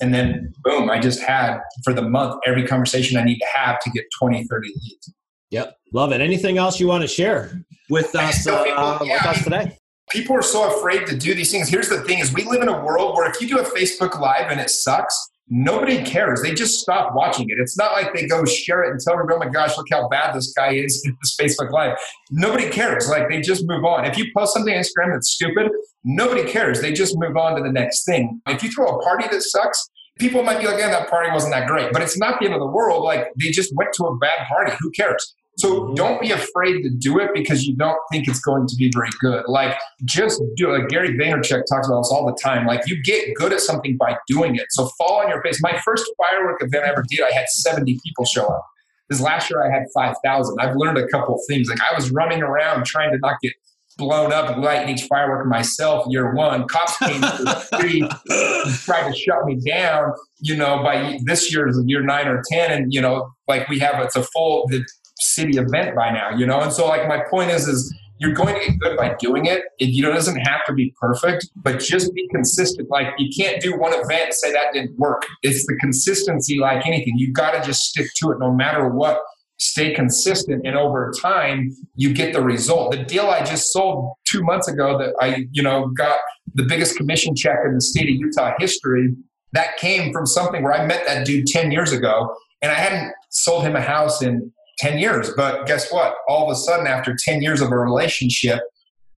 And 0.00 0.14
then, 0.14 0.52
boom, 0.62 0.90
I 0.90 1.00
just 1.00 1.20
had 1.20 1.58
for 1.84 1.92
the 1.92 2.02
month 2.02 2.40
every 2.46 2.66
conversation 2.66 3.16
I 3.18 3.24
need 3.24 3.38
to 3.38 3.46
have 3.54 3.80
to 3.80 3.90
get 3.90 4.04
20, 4.18 4.44
30 4.44 4.68
leads. 4.68 5.14
Yep. 5.50 5.76
Love 5.92 6.12
it. 6.12 6.20
Anything 6.20 6.58
else 6.58 6.78
you 6.78 6.86
want 6.86 7.02
to 7.02 7.08
share 7.08 7.64
with 7.90 8.14
us, 8.14 8.44
tell 8.44 8.64
people- 8.64 8.78
uh, 8.78 8.98
yeah, 9.02 9.14
with 9.14 9.26
us 9.26 9.44
today? 9.44 9.76
people 10.10 10.34
are 10.34 10.40
so 10.42 10.74
afraid 10.78 11.06
to 11.06 11.14
do 11.16 11.34
these 11.34 11.50
things. 11.50 11.68
Here's 11.68 11.88
the 11.90 12.00
thing 12.04 12.18
is 12.18 12.32
we 12.32 12.42
live 12.44 12.62
in 12.62 12.68
a 12.68 12.82
world 12.82 13.14
where 13.14 13.30
if 13.30 13.40
you 13.42 13.48
do 13.48 13.58
a 13.58 13.62
Facebook 13.64 14.18
live 14.18 14.50
and 14.50 14.58
it 14.58 14.70
sucks, 14.70 15.14
nobody 15.50 16.02
cares. 16.02 16.42
They 16.42 16.54
just 16.54 16.80
stop 16.80 17.14
watching 17.14 17.48
it. 17.48 17.58
It's 17.58 17.76
not 17.76 17.92
like 17.92 18.14
they 18.14 18.26
go 18.26 18.44
share 18.44 18.82
it 18.84 18.90
and 18.90 19.00
tell 19.00 19.14
everybody, 19.14 19.36
oh 19.36 19.46
my 19.46 19.52
gosh, 19.52 19.76
look 19.76 19.86
how 19.90 20.08
bad 20.08 20.34
this 20.34 20.52
guy 20.52 20.74
is 20.74 21.02
in 21.06 21.16
this 21.22 21.36
Facebook 21.40 21.70
live. 21.70 21.96
Nobody 22.30 22.68
cares. 22.68 23.08
Like 23.08 23.28
they 23.28 23.40
just 23.40 23.66
move 23.66 23.84
on. 23.84 24.04
If 24.04 24.18
you 24.18 24.26
post 24.36 24.54
something 24.54 24.74
on 24.74 24.80
Instagram 24.80 25.12
that's 25.12 25.30
stupid, 25.30 25.70
nobody 26.04 26.44
cares. 26.44 26.80
They 26.80 26.92
just 26.92 27.16
move 27.18 27.36
on 27.36 27.56
to 27.56 27.62
the 27.62 27.72
next 27.72 28.04
thing. 28.04 28.40
If 28.46 28.62
you 28.62 28.70
throw 28.70 28.98
a 28.98 29.02
party 29.02 29.26
that 29.30 29.42
sucks, 29.42 29.88
people 30.18 30.42
might 30.42 30.60
be 30.60 30.66
like, 30.66 30.78
yeah, 30.78 30.90
that 30.90 31.08
party 31.08 31.30
wasn't 31.30 31.54
that 31.54 31.66
great. 31.66 31.92
But 31.92 32.02
it's 32.02 32.18
not 32.18 32.40
the 32.40 32.46
end 32.46 32.54
of 32.54 32.60
the 32.60 32.66
world. 32.66 33.04
Like 33.04 33.28
they 33.36 33.50
just 33.50 33.74
went 33.74 33.92
to 33.94 34.04
a 34.04 34.16
bad 34.18 34.46
party. 34.48 34.72
Who 34.80 34.90
cares? 34.90 35.34
So 35.58 35.92
don't 35.94 36.20
be 36.20 36.30
afraid 36.30 36.82
to 36.82 36.90
do 36.90 37.18
it 37.18 37.30
because 37.34 37.66
you 37.66 37.74
don't 37.74 37.98
think 38.12 38.28
it's 38.28 38.38
going 38.38 38.68
to 38.68 38.76
be 38.76 38.92
very 38.94 39.10
good. 39.18 39.44
Like 39.48 39.76
just 40.04 40.40
do 40.56 40.72
it. 40.72 40.78
Like 40.78 40.88
Gary 40.88 41.18
Vaynerchuk 41.18 41.64
talks 41.68 41.88
about 41.88 42.02
this 42.02 42.12
all 42.12 42.26
the 42.26 42.38
time. 42.40 42.64
Like 42.64 42.86
you 42.86 43.02
get 43.02 43.34
good 43.34 43.52
at 43.52 43.60
something 43.60 43.96
by 43.96 44.16
doing 44.28 44.54
it. 44.54 44.66
So 44.70 44.88
fall 44.96 45.20
on 45.20 45.28
your 45.28 45.42
face. 45.42 45.60
My 45.60 45.76
first 45.84 46.04
firework 46.16 46.62
event 46.62 46.84
I 46.84 46.90
ever 46.90 47.04
did, 47.08 47.22
I 47.22 47.32
had 47.32 47.48
70 47.48 47.98
people 48.04 48.24
show 48.24 48.46
up. 48.46 48.64
This 49.08 49.20
last 49.20 49.50
year 49.50 49.66
I 49.66 49.74
had 49.74 49.86
5,000. 49.92 50.56
I've 50.60 50.76
learned 50.76 50.98
a 50.98 51.08
couple 51.08 51.34
of 51.34 51.40
things. 51.48 51.68
Like 51.68 51.80
I 51.80 51.92
was 51.92 52.10
running 52.12 52.40
around 52.40 52.86
trying 52.86 53.10
to 53.10 53.18
not 53.18 53.40
get 53.42 53.52
blown 53.96 54.32
up 54.32 54.56
lighting 54.58 54.94
each 54.94 55.08
firework 55.08 55.44
myself 55.48 56.06
year 56.08 56.32
one. 56.34 56.68
Cops 56.68 56.96
came 56.98 57.20
to 57.20 57.42
the 57.42 57.58
street 57.58 58.04
tried 58.84 59.10
to 59.10 59.16
shut 59.16 59.44
me 59.44 59.56
down, 59.56 60.12
you 60.38 60.54
know, 60.54 60.84
by 60.84 61.18
this 61.24 61.52
year's 61.52 61.76
year 61.86 62.02
nine 62.02 62.28
or 62.28 62.44
10. 62.48 62.70
And, 62.70 62.94
you 62.94 63.00
know, 63.00 63.32
like 63.48 63.68
we 63.68 63.80
have, 63.80 64.00
it's 64.04 64.14
a 64.14 64.22
full 64.22 64.68
the 64.68 64.86
city 65.20 65.58
event 65.58 65.94
by 65.94 66.10
now, 66.10 66.30
you 66.30 66.46
know? 66.46 66.60
And 66.60 66.72
so 66.72 66.86
like 66.86 67.06
my 67.08 67.22
point 67.30 67.50
is, 67.50 67.66
is 67.66 67.94
you're 68.18 68.32
going 68.32 68.54
to 68.54 68.60
get 68.60 68.78
good 68.78 68.96
by 68.96 69.14
doing 69.18 69.46
it. 69.46 69.62
It 69.78 69.90
you 69.90 70.02
know, 70.02 70.12
doesn't 70.12 70.38
have 70.40 70.64
to 70.66 70.72
be 70.72 70.92
perfect, 71.00 71.48
but 71.56 71.78
just 71.78 72.12
be 72.14 72.26
consistent. 72.28 72.90
Like 72.90 73.08
you 73.18 73.30
can't 73.36 73.62
do 73.62 73.78
one 73.78 73.92
event 73.92 74.24
and 74.24 74.34
say 74.34 74.52
that 74.52 74.72
didn't 74.72 74.98
work. 74.98 75.24
It's 75.42 75.66
the 75.66 75.76
consistency 75.76 76.58
like 76.58 76.86
anything. 76.86 77.14
You've 77.16 77.34
got 77.34 77.52
to 77.52 77.64
just 77.64 77.84
stick 77.84 78.08
to 78.16 78.32
it 78.32 78.38
no 78.38 78.52
matter 78.52 78.88
what. 78.88 79.20
Stay 79.60 79.92
consistent, 79.92 80.64
and 80.64 80.76
over 80.76 81.12
time, 81.20 81.76
you 81.96 82.14
get 82.14 82.32
the 82.32 82.40
result. 82.40 82.92
The 82.92 83.02
deal 83.02 83.26
I 83.26 83.42
just 83.42 83.72
sold 83.72 84.12
two 84.24 84.40
months 84.44 84.68
ago 84.68 84.96
that 84.98 85.14
I, 85.20 85.46
you 85.50 85.64
know, 85.64 85.88
got 85.88 86.20
the 86.54 86.62
biggest 86.62 86.96
commission 86.96 87.34
check 87.34 87.58
in 87.64 87.74
the 87.74 87.80
state 87.80 88.08
of 88.08 88.14
Utah 88.20 88.52
history. 88.60 89.16
That 89.54 89.76
came 89.78 90.12
from 90.12 90.26
something 90.26 90.62
where 90.62 90.74
I 90.74 90.86
met 90.86 91.04
that 91.06 91.26
dude 91.26 91.48
10 91.48 91.72
years 91.72 91.90
ago 91.90 92.36
and 92.62 92.70
I 92.70 92.74
hadn't 92.74 93.12
sold 93.30 93.64
him 93.64 93.74
a 93.74 93.80
house 93.80 94.22
in 94.22 94.52
10 94.78 94.98
years. 94.98 95.30
But 95.36 95.66
guess 95.66 95.92
what? 95.92 96.14
All 96.28 96.44
of 96.48 96.52
a 96.52 96.56
sudden, 96.56 96.86
after 96.86 97.16
10 97.18 97.42
years 97.42 97.60
of 97.60 97.70
a 97.70 97.76
relationship, 97.76 98.60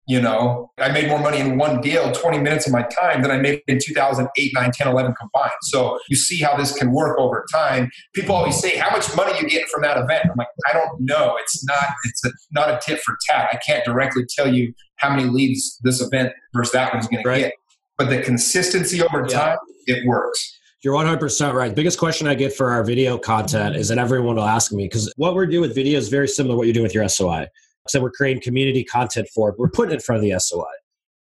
you 0.07 0.21
know, 0.23 0.71
I 0.79 0.91
made 0.91 1.09
more 1.09 1.19
money 1.19 1.39
in 1.39 1.59
one 1.59 1.83
deal, 1.83 2.11
20 2.13 2.39
minutes 2.39 2.67
of 2.67 2.73
my 2.73 2.81
time, 2.83 3.21
than 3.21 3.31
I 3.31 3.37
made 3.37 3.61
in 3.69 3.79
2008, 3.79 4.53
9, 4.55 4.71
10, 4.73 4.89
11 4.89 5.15
combined. 5.21 5.51
So 5.65 5.99
you 6.09 6.17
see 6.17 6.39
how 6.43 6.57
this 6.57 6.73
can 6.73 6.93
work 6.93 7.19
over 7.19 7.45
time. 7.53 7.91
People 8.15 8.35
always 8.35 8.59
say, 8.59 8.79
how 8.79 8.91
much 8.91 9.15
money 9.15 9.39
you 9.39 9.47
get 9.47 9.69
from 9.69 9.83
that 9.83 9.99
event? 9.99 10.25
I'm 10.25 10.35
like, 10.39 10.49
I 10.67 10.73
don't 10.73 10.99
know. 11.01 11.37
It's 11.41 11.63
not, 11.67 11.85
it's 12.05 12.25
a, 12.25 12.31
not 12.53 12.71
a 12.71 12.81
tit 12.83 13.01
for 13.01 13.19
tat. 13.29 13.51
I 13.53 13.57
can't 13.59 13.85
directly 13.85 14.25
tell 14.35 14.53
you 14.53 14.73
how 14.97 15.11
many 15.15 15.25
leads 15.29 15.79
this 15.83 16.01
event 16.01 16.33
versus 16.55 16.73
that 16.73 16.95
one's 16.95 17.07
going 17.07 17.23
Right. 17.27 17.35
to 17.37 17.43
get. 17.43 17.53
But 17.99 18.09
the 18.09 18.23
consistency 18.23 19.03
over 19.03 19.27
Yeah. 19.29 19.39
time, 19.39 19.59
it 19.87 20.07
works. 20.07 20.58
You're 20.85 20.95
100% 20.95 21.55
right. 21.55 21.71
The 21.71 21.75
biggest 21.75 21.99
question 21.99 22.29
I 22.29 22.35
get 22.35 22.55
for 22.55 22.71
our 22.71 22.85
video 22.85 23.19
content 23.19 23.75
is 23.75 23.89
that 23.89 23.99
everyone 23.99 24.37
will 24.37 24.45
ask 24.45 24.73
me 24.73 24.85
because 24.85 25.13
what 25.17 25.35
we're 25.35 25.47
doing 25.47 25.63
with 25.63 25.75
video 25.75 25.99
is 25.99 26.09
very 26.09 26.29
similar 26.29 26.55
to 26.55 26.57
what 26.59 26.67
you're 26.67 26.75
doing 26.75 26.85
with 26.85 26.95
your 26.95 27.09
SOI. 27.09 27.49
So 27.89 28.01
we're 28.01 28.13
creating 28.13 28.43
community 28.43 28.85
content 28.85 29.29
for 29.35 29.49
it. 29.49 29.57
We're 29.59 29.71
putting 29.71 29.91
it 29.91 29.95
in 29.95 30.01
front 30.01 30.23
of 30.23 30.31
the 30.31 30.39
SOI. 30.39 30.65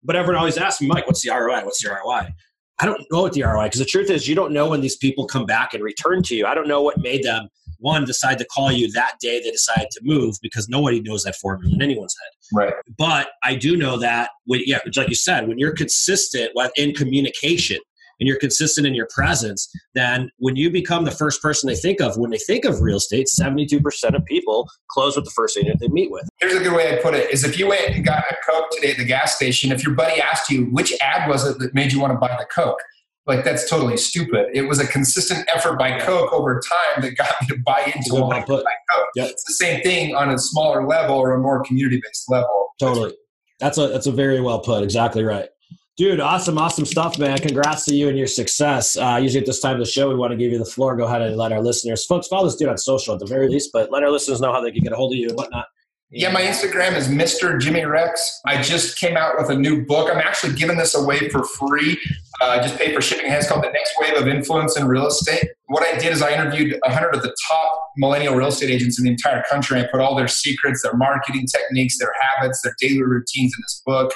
But 0.05 0.14
everyone 0.14 0.38
always 0.38 0.59
asks 0.59 0.83
me, 0.83 0.88
Mike, 0.88 1.07
what's 1.07 1.23
the 1.23 1.31
ROI? 1.31 1.64
What's 1.64 1.83
the 1.83 1.90
ROI? 1.90 2.35
I 2.79 2.85
don't 2.85 3.03
know 3.11 3.23
what 3.23 3.33
the 3.33 3.45
ROI 3.45 3.64
because 3.64 3.79
the 3.79 3.87
truth 3.87 4.11
is 4.11 4.29
you 4.29 4.35
don't 4.35 4.53
know 4.53 4.69
when 4.69 4.83
these 4.83 4.97
people 4.97 5.27
come 5.27 5.47
back 5.47 5.73
and 5.73 5.83
return 5.83 6.23
to 6.25 6.35
you. 6.35 6.45
I 6.45 6.55
don't 6.55 6.69
know 6.69 6.83
what 6.83 6.99
made 6.99 7.23
them 7.23 7.49
one 7.79 8.05
decide 8.05 8.38
to 8.38 8.45
call 8.47 8.71
you 8.71 8.90
that 8.92 9.14
day 9.21 9.40
they 9.42 9.51
decided 9.51 9.88
to 9.90 10.01
move 10.03 10.37
because 10.42 10.69
nobody 10.69 11.01
knows 11.01 11.25
that 11.25 11.37
formula 11.37 11.75
in 11.75 11.83
anyone's 11.83 12.14
head. 12.23 12.59
Right. 12.59 12.75
But 12.99 13.29
I 13.42 13.55
do 13.55 13.77
know 13.77 13.99
that 13.99 14.31
when 14.45 14.61
yeah, 14.66 14.81
like 14.97 15.09
you 15.09 15.14
said, 15.14 15.49
when 15.49 15.59
you're 15.59 15.75
consistent 15.75 16.53
with- 16.55 16.73
in 16.77 16.92
communication 16.95 17.79
and 18.21 18.27
you're 18.27 18.39
consistent 18.39 18.87
in 18.87 18.95
your 18.95 19.09
presence, 19.15 19.71
then 19.95 20.31
when 20.39 20.57
you 20.57 20.71
become 20.71 21.05
the 21.05 21.11
first 21.11 21.43
person 21.43 21.69
they 21.69 21.75
think 21.75 22.01
of 22.01 22.17
when 22.17 22.31
they 22.31 22.39
think 22.39 22.65
of 22.65 22.81
real 22.81 22.97
estate, 22.97 23.27
72% 23.29 23.81
of 24.15 24.25
people 24.25 24.69
close 24.91 25.17
with 25.17 25.25
the 25.25 25.31
first 25.33 25.57
agent 25.59 25.79
they 25.81 25.89
meet 25.89 26.11
with. 26.11 26.29
Here's 26.41 26.55
a 26.55 26.61
good 26.61 26.75
way 26.75 26.97
I 26.97 27.03
put 27.03 27.15
it: 27.15 27.31
is 27.33 27.45
if 27.45 27.59
you 27.59 27.69
went 27.69 27.95
and 27.95 28.05
got 28.05 28.25
a 28.31 28.37
Coke 28.49 28.71
today 28.73 28.93
at 28.93 28.97
the 28.99 29.05
gas 29.05 29.37
station, 29.37 29.73
if 29.73 29.85
your 29.85 29.95
buddy 29.95 30.21
asked 30.21 30.51
you 30.51 30.67
which 30.67 30.93
ad 31.03 31.29
was 31.29 31.47
it 31.47 31.59
that 31.59 31.75
made 31.75 31.93
you 31.93 32.01
want 32.01 32.13
to 32.13 32.19
buy 32.19 32.35
the 32.39 32.47
Coke, 32.47 32.81
like 33.27 33.45
that's 33.45 33.69
totally 33.69 33.97
stupid. 33.97 34.47
It 34.55 34.63
was 34.63 34.79
a 34.79 34.87
consistent 34.87 35.49
effort 35.55 35.79
by 35.79 35.99
Coke 36.01 36.33
over 36.33 36.61
time 36.61 37.03
that 37.03 37.17
got 37.17 37.31
me 37.41 37.49
to 37.49 37.57
buy 37.65 37.83
into 37.95 38.11
Good 38.11 38.21
wanting 38.21 38.45
to 38.47 38.53
output. 38.53 38.65
buy 38.65 38.73
Coke. 38.95 39.09
Yep. 39.17 39.31
It's 39.31 39.45
the 39.45 39.55
same 39.55 39.83
thing 39.83 40.15
on 40.15 40.31
a 40.31 40.39
smaller 40.39 40.87
level 40.87 41.17
or 41.17 41.35
a 41.35 41.39
more 41.41 41.63
community-based 41.65 42.31
level. 42.31 42.69
Totally. 42.79 43.15
That's 43.59 43.79
a 43.79 43.89
that's 43.89 44.07
a 44.07 44.13
very 44.13 44.41
well 44.41 44.61
put. 44.61 44.83
Exactly 44.85 45.25
right. 45.25 45.49
Dude, 45.97 46.21
awesome, 46.21 46.59
awesome 46.59 46.85
stuff, 46.85 47.19
man. 47.19 47.39
Congrats 47.39 47.87
to 47.87 47.95
you 47.95 48.11
and 48.11 48.19
your 48.19 48.27
success. 48.27 48.99
Uh, 48.99 49.19
usually 49.21 49.41
at 49.41 49.47
this 49.47 49.61
time 49.61 49.75
of 49.75 49.79
the 49.79 49.91
show, 49.91 50.11
we 50.11 50.15
want 50.15 50.31
to 50.31 50.37
give 50.37 50.53
you 50.53 50.59
the 50.59 50.65
floor. 50.67 50.95
Go 50.95 51.05
ahead 51.05 51.23
and 51.23 51.37
let 51.39 51.53
our 51.53 51.63
listeners, 51.63 52.05
folks, 52.05 52.29
follow 52.29 52.45
this 52.45 52.57
dude 52.57 52.69
on 52.69 52.77
social 52.77 53.15
at 53.15 53.21
the 53.21 53.27
very 53.27 53.49
least, 53.49 53.71
but 53.73 53.91
let 53.91 54.03
our 54.03 54.11
listeners 54.11 54.39
know 54.39 54.53
how 54.53 54.61
they 54.61 54.71
can 54.71 54.83
get 54.83 54.93
a 54.93 54.97
hold 54.97 55.13
of 55.13 55.19
you 55.19 55.29
and 55.29 55.39
whatnot. 55.39 55.67
Yeah, 56.11 56.31
my 56.31 56.43
Instagram 56.43 56.97
is 56.97 57.09
Mr. 57.09 57.59
Jimmy 57.59 57.85
Rex. 57.85 58.41
I 58.47 58.61
just 58.61 58.99
came 58.99 59.17
out 59.17 59.37
with 59.39 59.49
a 59.49 59.57
new 59.57 59.87
book. 59.87 60.09
I'm 60.13 60.19
actually 60.19 60.55
giving 60.55 60.77
this 60.77 60.95
away 60.95 61.31
for 61.31 61.43
free. 61.45 61.99
Uh, 62.43 62.63
just 62.63 62.77
paid 62.77 62.95
for 62.95 63.01
shipping. 63.01 63.33
It's 63.33 63.49
called 63.49 63.65
The 63.65 63.73
Next 63.73 63.93
Wave 63.99 64.17
of 64.21 64.29
Influence 64.29 64.79
in 64.79 64.87
Real 64.87 65.07
Estate. 65.07 65.49
What 65.69 65.83
I 65.83 65.99
did 65.99 66.13
is 66.13 66.21
I 66.21 66.33
interviewed 66.33 66.79
100 66.85 67.15
of 67.15 67.23
the 67.23 67.35
top 67.49 67.73
millennial 67.97 68.35
real 68.37 68.49
estate 68.49 68.71
agents 68.71 68.99
in 68.99 69.05
the 69.05 69.11
entire 69.11 69.43
country. 69.51 69.81
I 69.81 69.89
put 69.91 70.01
all 70.01 70.15
their 70.15 70.29
secrets, 70.29 70.83
their 70.83 70.95
marketing 70.95 71.47
techniques, 71.47 71.99
their 71.99 72.13
habits, 72.21 72.61
their 72.61 72.75
daily 72.79 73.03
routines 73.03 73.55
in 73.57 73.63
this 73.63 73.83
book. 73.85 74.13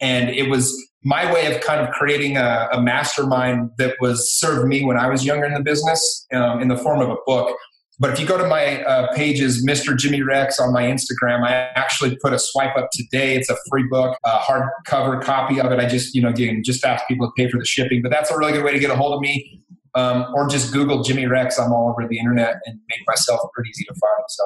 And 0.00 0.28
it 0.30 0.50
was 0.50 0.89
my 1.02 1.32
way 1.32 1.52
of 1.54 1.60
kind 1.62 1.80
of 1.80 1.90
creating 1.90 2.36
a, 2.36 2.68
a 2.72 2.80
mastermind 2.80 3.70
that 3.78 3.96
was 4.00 4.38
served 4.38 4.68
me 4.68 4.84
when 4.84 4.98
I 4.98 5.08
was 5.08 5.24
younger 5.24 5.46
in 5.46 5.54
the 5.54 5.62
business 5.62 6.26
um, 6.32 6.60
in 6.60 6.68
the 6.68 6.76
form 6.76 7.00
of 7.00 7.08
a 7.08 7.16
book. 7.26 7.56
But 7.98 8.10
if 8.10 8.20
you 8.20 8.26
go 8.26 8.38
to 8.38 8.46
my 8.46 8.82
uh, 8.84 9.14
pages, 9.14 9.64
Mr. 9.64 9.96
Jimmy 9.96 10.22
Rex 10.22 10.58
on 10.58 10.72
my 10.72 10.82
Instagram, 10.84 11.46
I 11.46 11.52
actually 11.74 12.16
put 12.22 12.32
a 12.32 12.38
swipe 12.38 12.74
up 12.76 12.88
today. 12.92 13.36
It's 13.36 13.50
a 13.50 13.56
free 13.68 13.84
book, 13.90 14.16
a 14.24 14.38
hardcover 14.38 15.22
copy 15.22 15.60
of 15.60 15.70
it. 15.70 15.78
I 15.78 15.86
just, 15.86 16.14
you 16.14 16.22
know, 16.22 16.28
again, 16.28 16.62
just 16.64 16.82
ask 16.82 17.06
people 17.06 17.26
to 17.26 17.32
pay 17.36 17.50
for 17.50 17.58
the 17.58 17.66
shipping. 17.66 18.00
But 18.00 18.10
that's 18.10 18.30
a 18.30 18.38
really 18.38 18.52
good 18.52 18.64
way 18.64 18.72
to 18.72 18.78
get 18.78 18.90
a 18.90 18.96
hold 18.96 19.12
of 19.12 19.20
me. 19.20 19.62
Um, 19.94 20.26
or 20.34 20.48
just 20.48 20.72
Google 20.72 21.02
Jimmy 21.02 21.26
Rex. 21.26 21.58
I'm 21.58 21.72
all 21.72 21.90
over 21.90 22.08
the 22.08 22.18
internet 22.18 22.56
and 22.64 22.78
make 22.88 23.00
myself 23.06 23.40
pretty 23.54 23.70
easy 23.70 23.84
to 23.84 23.94
find. 23.94 24.24
So. 24.28 24.44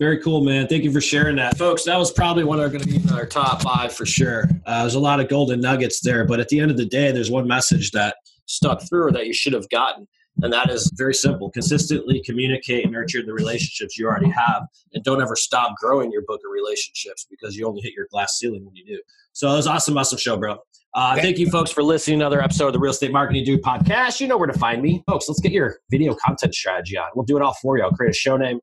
Very 0.00 0.20
cool, 0.22 0.42
man. 0.42 0.66
Thank 0.66 0.82
you 0.82 0.90
for 0.90 1.00
sharing 1.00 1.36
that, 1.36 1.56
folks. 1.56 1.84
That 1.84 1.98
was 1.98 2.10
probably 2.10 2.42
one 2.42 2.58
of 2.58 2.72
going 2.72 2.82
to 2.82 2.88
be 2.88 2.96
in 2.96 3.10
our 3.10 3.26
top 3.26 3.62
five 3.62 3.92
for 3.92 4.06
sure. 4.06 4.44
Uh, 4.66 4.80
there's 4.80 4.94
a 4.94 5.00
lot 5.00 5.20
of 5.20 5.28
golden 5.28 5.60
nuggets 5.60 6.00
there, 6.00 6.24
but 6.24 6.40
at 6.40 6.48
the 6.48 6.58
end 6.58 6.70
of 6.70 6.78
the 6.78 6.86
day, 6.86 7.12
there's 7.12 7.30
one 7.30 7.46
message 7.46 7.90
that 7.92 8.16
stuck 8.46 8.82
through 8.88 9.04
or 9.08 9.12
that 9.12 9.26
you 9.26 9.34
should 9.34 9.52
have 9.52 9.68
gotten 9.68 10.08
and 10.42 10.52
that 10.52 10.70
is 10.70 10.90
very 10.94 11.14
simple. 11.14 11.50
Consistently 11.50 12.22
communicate 12.24 12.84
and 12.84 12.92
nurture 12.92 13.22
the 13.24 13.32
relationships 13.32 13.98
you 13.98 14.06
already 14.06 14.30
have. 14.30 14.62
And 14.94 15.04
don't 15.04 15.20
ever 15.20 15.36
stop 15.36 15.74
growing 15.76 16.10
your 16.10 16.22
book 16.26 16.40
of 16.44 16.52
relationships 16.52 17.26
because 17.28 17.56
you 17.56 17.66
only 17.66 17.82
hit 17.82 17.92
your 17.94 18.06
glass 18.10 18.38
ceiling 18.38 18.64
when 18.64 18.74
you 18.74 18.84
do. 18.84 19.00
So 19.32 19.50
it 19.50 19.56
was 19.56 19.66
awesome, 19.66 19.96
awesome 19.98 20.18
show, 20.18 20.36
bro. 20.36 20.58
Uh, 20.92 21.14
thank 21.16 21.38
you, 21.38 21.48
folks, 21.48 21.70
for 21.70 21.84
listening 21.84 22.18
to 22.18 22.24
another 22.24 22.42
episode 22.42 22.68
of 22.68 22.72
the 22.72 22.80
Real 22.80 22.90
Estate 22.90 23.12
Marketing 23.12 23.44
Dude 23.44 23.62
podcast. 23.62 24.20
You 24.20 24.26
know 24.26 24.36
where 24.36 24.48
to 24.48 24.58
find 24.58 24.82
me. 24.82 25.04
Folks, 25.06 25.28
let's 25.28 25.40
get 25.40 25.52
your 25.52 25.78
video 25.90 26.14
content 26.14 26.54
strategy 26.54 26.98
on. 26.98 27.10
We'll 27.14 27.24
do 27.24 27.36
it 27.36 27.42
all 27.42 27.54
for 27.62 27.78
you. 27.78 27.84
I'll 27.84 27.92
create 27.92 28.10
a 28.10 28.14
show 28.14 28.36
name. 28.36 28.58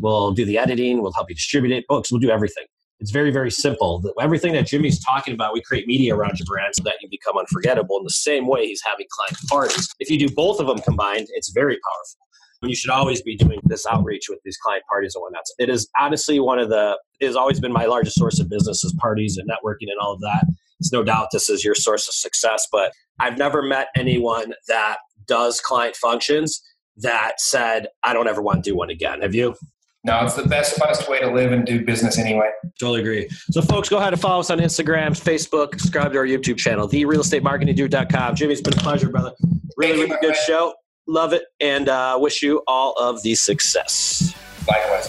We'll 0.00 0.32
do 0.32 0.44
the 0.44 0.58
editing. 0.58 1.02
We'll 1.02 1.12
help 1.12 1.28
you 1.28 1.36
distribute 1.36 1.74
it. 1.74 1.86
books. 1.88 2.10
we'll 2.10 2.20
do 2.20 2.30
everything. 2.30 2.64
It's 3.00 3.10
very, 3.10 3.32
very 3.32 3.50
simple. 3.50 4.02
Everything 4.20 4.52
that 4.52 4.66
Jimmy's 4.66 5.02
talking 5.02 5.34
about, 5.34 5.52
we 5.52 5.60
create 5.60 5.88
media 5.88 6.14
around 6.14 6.38
your 6.38 6.46
brand 6.46 6.74
so 6.76 6.84
that 6.84 6.94
you 7.00 7.08
become 7.10 7.36
unforgettable 7.36 7.98
in 7.98 8.04
the 8.04 8.10
same 8.10 8.46
way 8.46 8.66
he's 8.66 8.82
having 8.86 9.06
client 9.10 9.36
parties. 9.48 9.88
If 9.98 10.08
you 10.08 10.18
do 10.18 10.32
both 10.32 10.60
of 10.60 10.68
them 10.68 10.78
combined, 10.78 11.26
it's 11.34 11.50
very 11.50 11.74
powerful. 11.74 12.20
And 12.62 12.70
you 12.70 12.76
should 12.76 12.90
always 12.90 13.20
be 13.20 13.36
doing 13.36 13.58
this 13.64 13.86
outreach 13.86 14.26
with 14.28 14.38
these 14.44 14.56
client 14.56 14.84
parties 14.88 15.16
and 15.16 15.22
whatnot. 15.22 15.42
It 15.58 15.68
is 15.68 15.88
honestly 15.98 16.38
one 16.38 16.60
of 16.60 16.68
the, 16.68 16.96
it 17.18 17.26
has 17.26 17.34
always 17.34 17.58
been 17.58 17.72
my 17.72 17.86
largest 17.86 18.16
source 18.16 18.38
of 18.38 18.48
business 18.48 18.84
is 18.84 18.94
parties 19.00 19.36
and 19.36 19.50
networking 19.50 19.90
and 19.90 19.98
all 20.00 20.12
of 20.12 20.20
that. 20.20 20.46
It's 20.78 20.92
no 20.92 21.02
doubt 21.02 21.28
this 21.32 21.48
is 21.48 21.64
your 21.64 21.74
source 21.74 22.06
of 22.06 22.14
success, 22.14 22.68
but 22.70 22.92
I've 23.18 23.36
never 23.36 23.62
met 23.62 23.88
anyone 23.96 24.54
that 24.68 24.98
does 25.26 25.60
client 25.60 25.96
functions 25.96 26.62
that 26.98 27.40
said, 27.40 27.88
I 28.04 28.12
don't 28.12 28.28
ever 28.28 28.42
want 28.42 28.62
to 28.62 28.70
do 28.70 28.76
one 28.76 28.90
again. 28.90 29.22
Have 29.22 29.34
you? 29.34 29.56
No, 30.04 30.24
it's 30.24 30.34
the 30.34 30.46
best, 30.46 30.76
funnest 30.78 31.08
way 31.08 31.20
to 31.20 31.30
live 31.30 31.52
and 31.52 31.64
do 31.64 31.84
business 31.84 32.18
anyway. 32.18 32.50
Totally 32.80 33.00
agree. 33.00 33.28
So, 33.52 33.62
folks, 33.62 33.88
go 33.88 33.98
ahead 33.98 34.12
and 34.12 34.20
follow 34.20 34.40
us 34.40 34.50
on 34.50 34.58
Instagram, 34.58 35.10
Facebook, 35.10 35.78
subscribe 35.78 36.12
to 36.12 36.18
our 36.18 36.26
YouTube 36.26 36.56
channel, 36.58 36.88
therealestatemarketingdude.com. 36.88 38.34
Jimmy, 38.34 38.52
it's 38.52 38.60
been 38.60 38.74
a 38.74 38.82
pleasure, 38.82 39.08
brother. 39.08 39.32
Really, 39.76 40.04
really 40.04 40.16
good 40.20 40.34
show. 40.34 40.74
Love 41.06 41.32
it. 41.32 41.44
And 41.60 41.88
uh, 41.88 42.18
wish 42.20 42.42
you 42.42 42.62
all 42.66 42.94
of 42.94 43.22
the 43.22 43.36
success. 43.36 44.34
Likewise. 44.68 45.08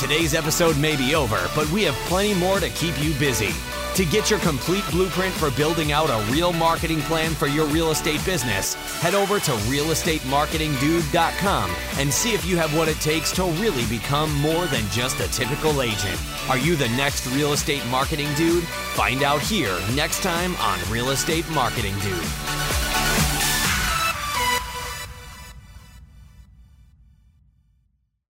Today's 0.00 0.34
episode 0.34 0.76
may 0.78 0.96
be 0.96 1.14
over, 1.14 1.38
but 1.54 1.70
we 1.70 1.82
have 1.84 1.94
plenty 2.06 2.34
more 2.34 2.58
to 2.58 2.68
keep 2.70 3.00
you 3.02 3.12
busy. 3.14 3.50
To 3.96 4.04
get 4.06 4.30
your 4.30 4.38
complete 4.38 4.84
blueprint 4.90 5.34
for 5.34 5.50
building 5.50 5.90
out 5.92 6.08
a 6.10 6.24
real 6.32 6.52
marketing 6.52 7.00
plan 7.02 7.32
for 7.32 7.48
your 7.48 7.66
real 7.66 7.90
estate 7.90 8.24
business, 8.24 8.74
head 9.00 9.14
over 9.14 9.40
to 9.40 9.50
realestatemarketingdude.com 9.50 11.70
and 11.98 12.10
see 12.12 12.32
if 12.32 12.44
you 12.44 12.56
have 12.56 12.76
what 12.76 12.88
it 12.88 13.00
takes 13.00 13.32
to 13.32 13.44
really 13.44 13.84
become 13.86 14.32
more 14.36 14.66
than 14.66 14.88
just 14.90 15.18
a 15.20 15.28
typical 15.28 15.82
agent. 15.82 16.18
Are 16.48 16.56
you 16.56 16.76
the 16.76 16.88
next 16.90 17.26
real 17.34 17.52
estate 17.52 17.84
marketing 17.88 18.32
dude? 18.36 18.64
Find 18.94 19.22
out 19.22 19.42
here 19.42 19.78
next 19.94 20.22
time 20.22 20.56
on 20.56 20.78
Real 20.90 21.10
Estate 21.10 21.46
Marketing 21.50 21.94
Dude. 21.98 22.24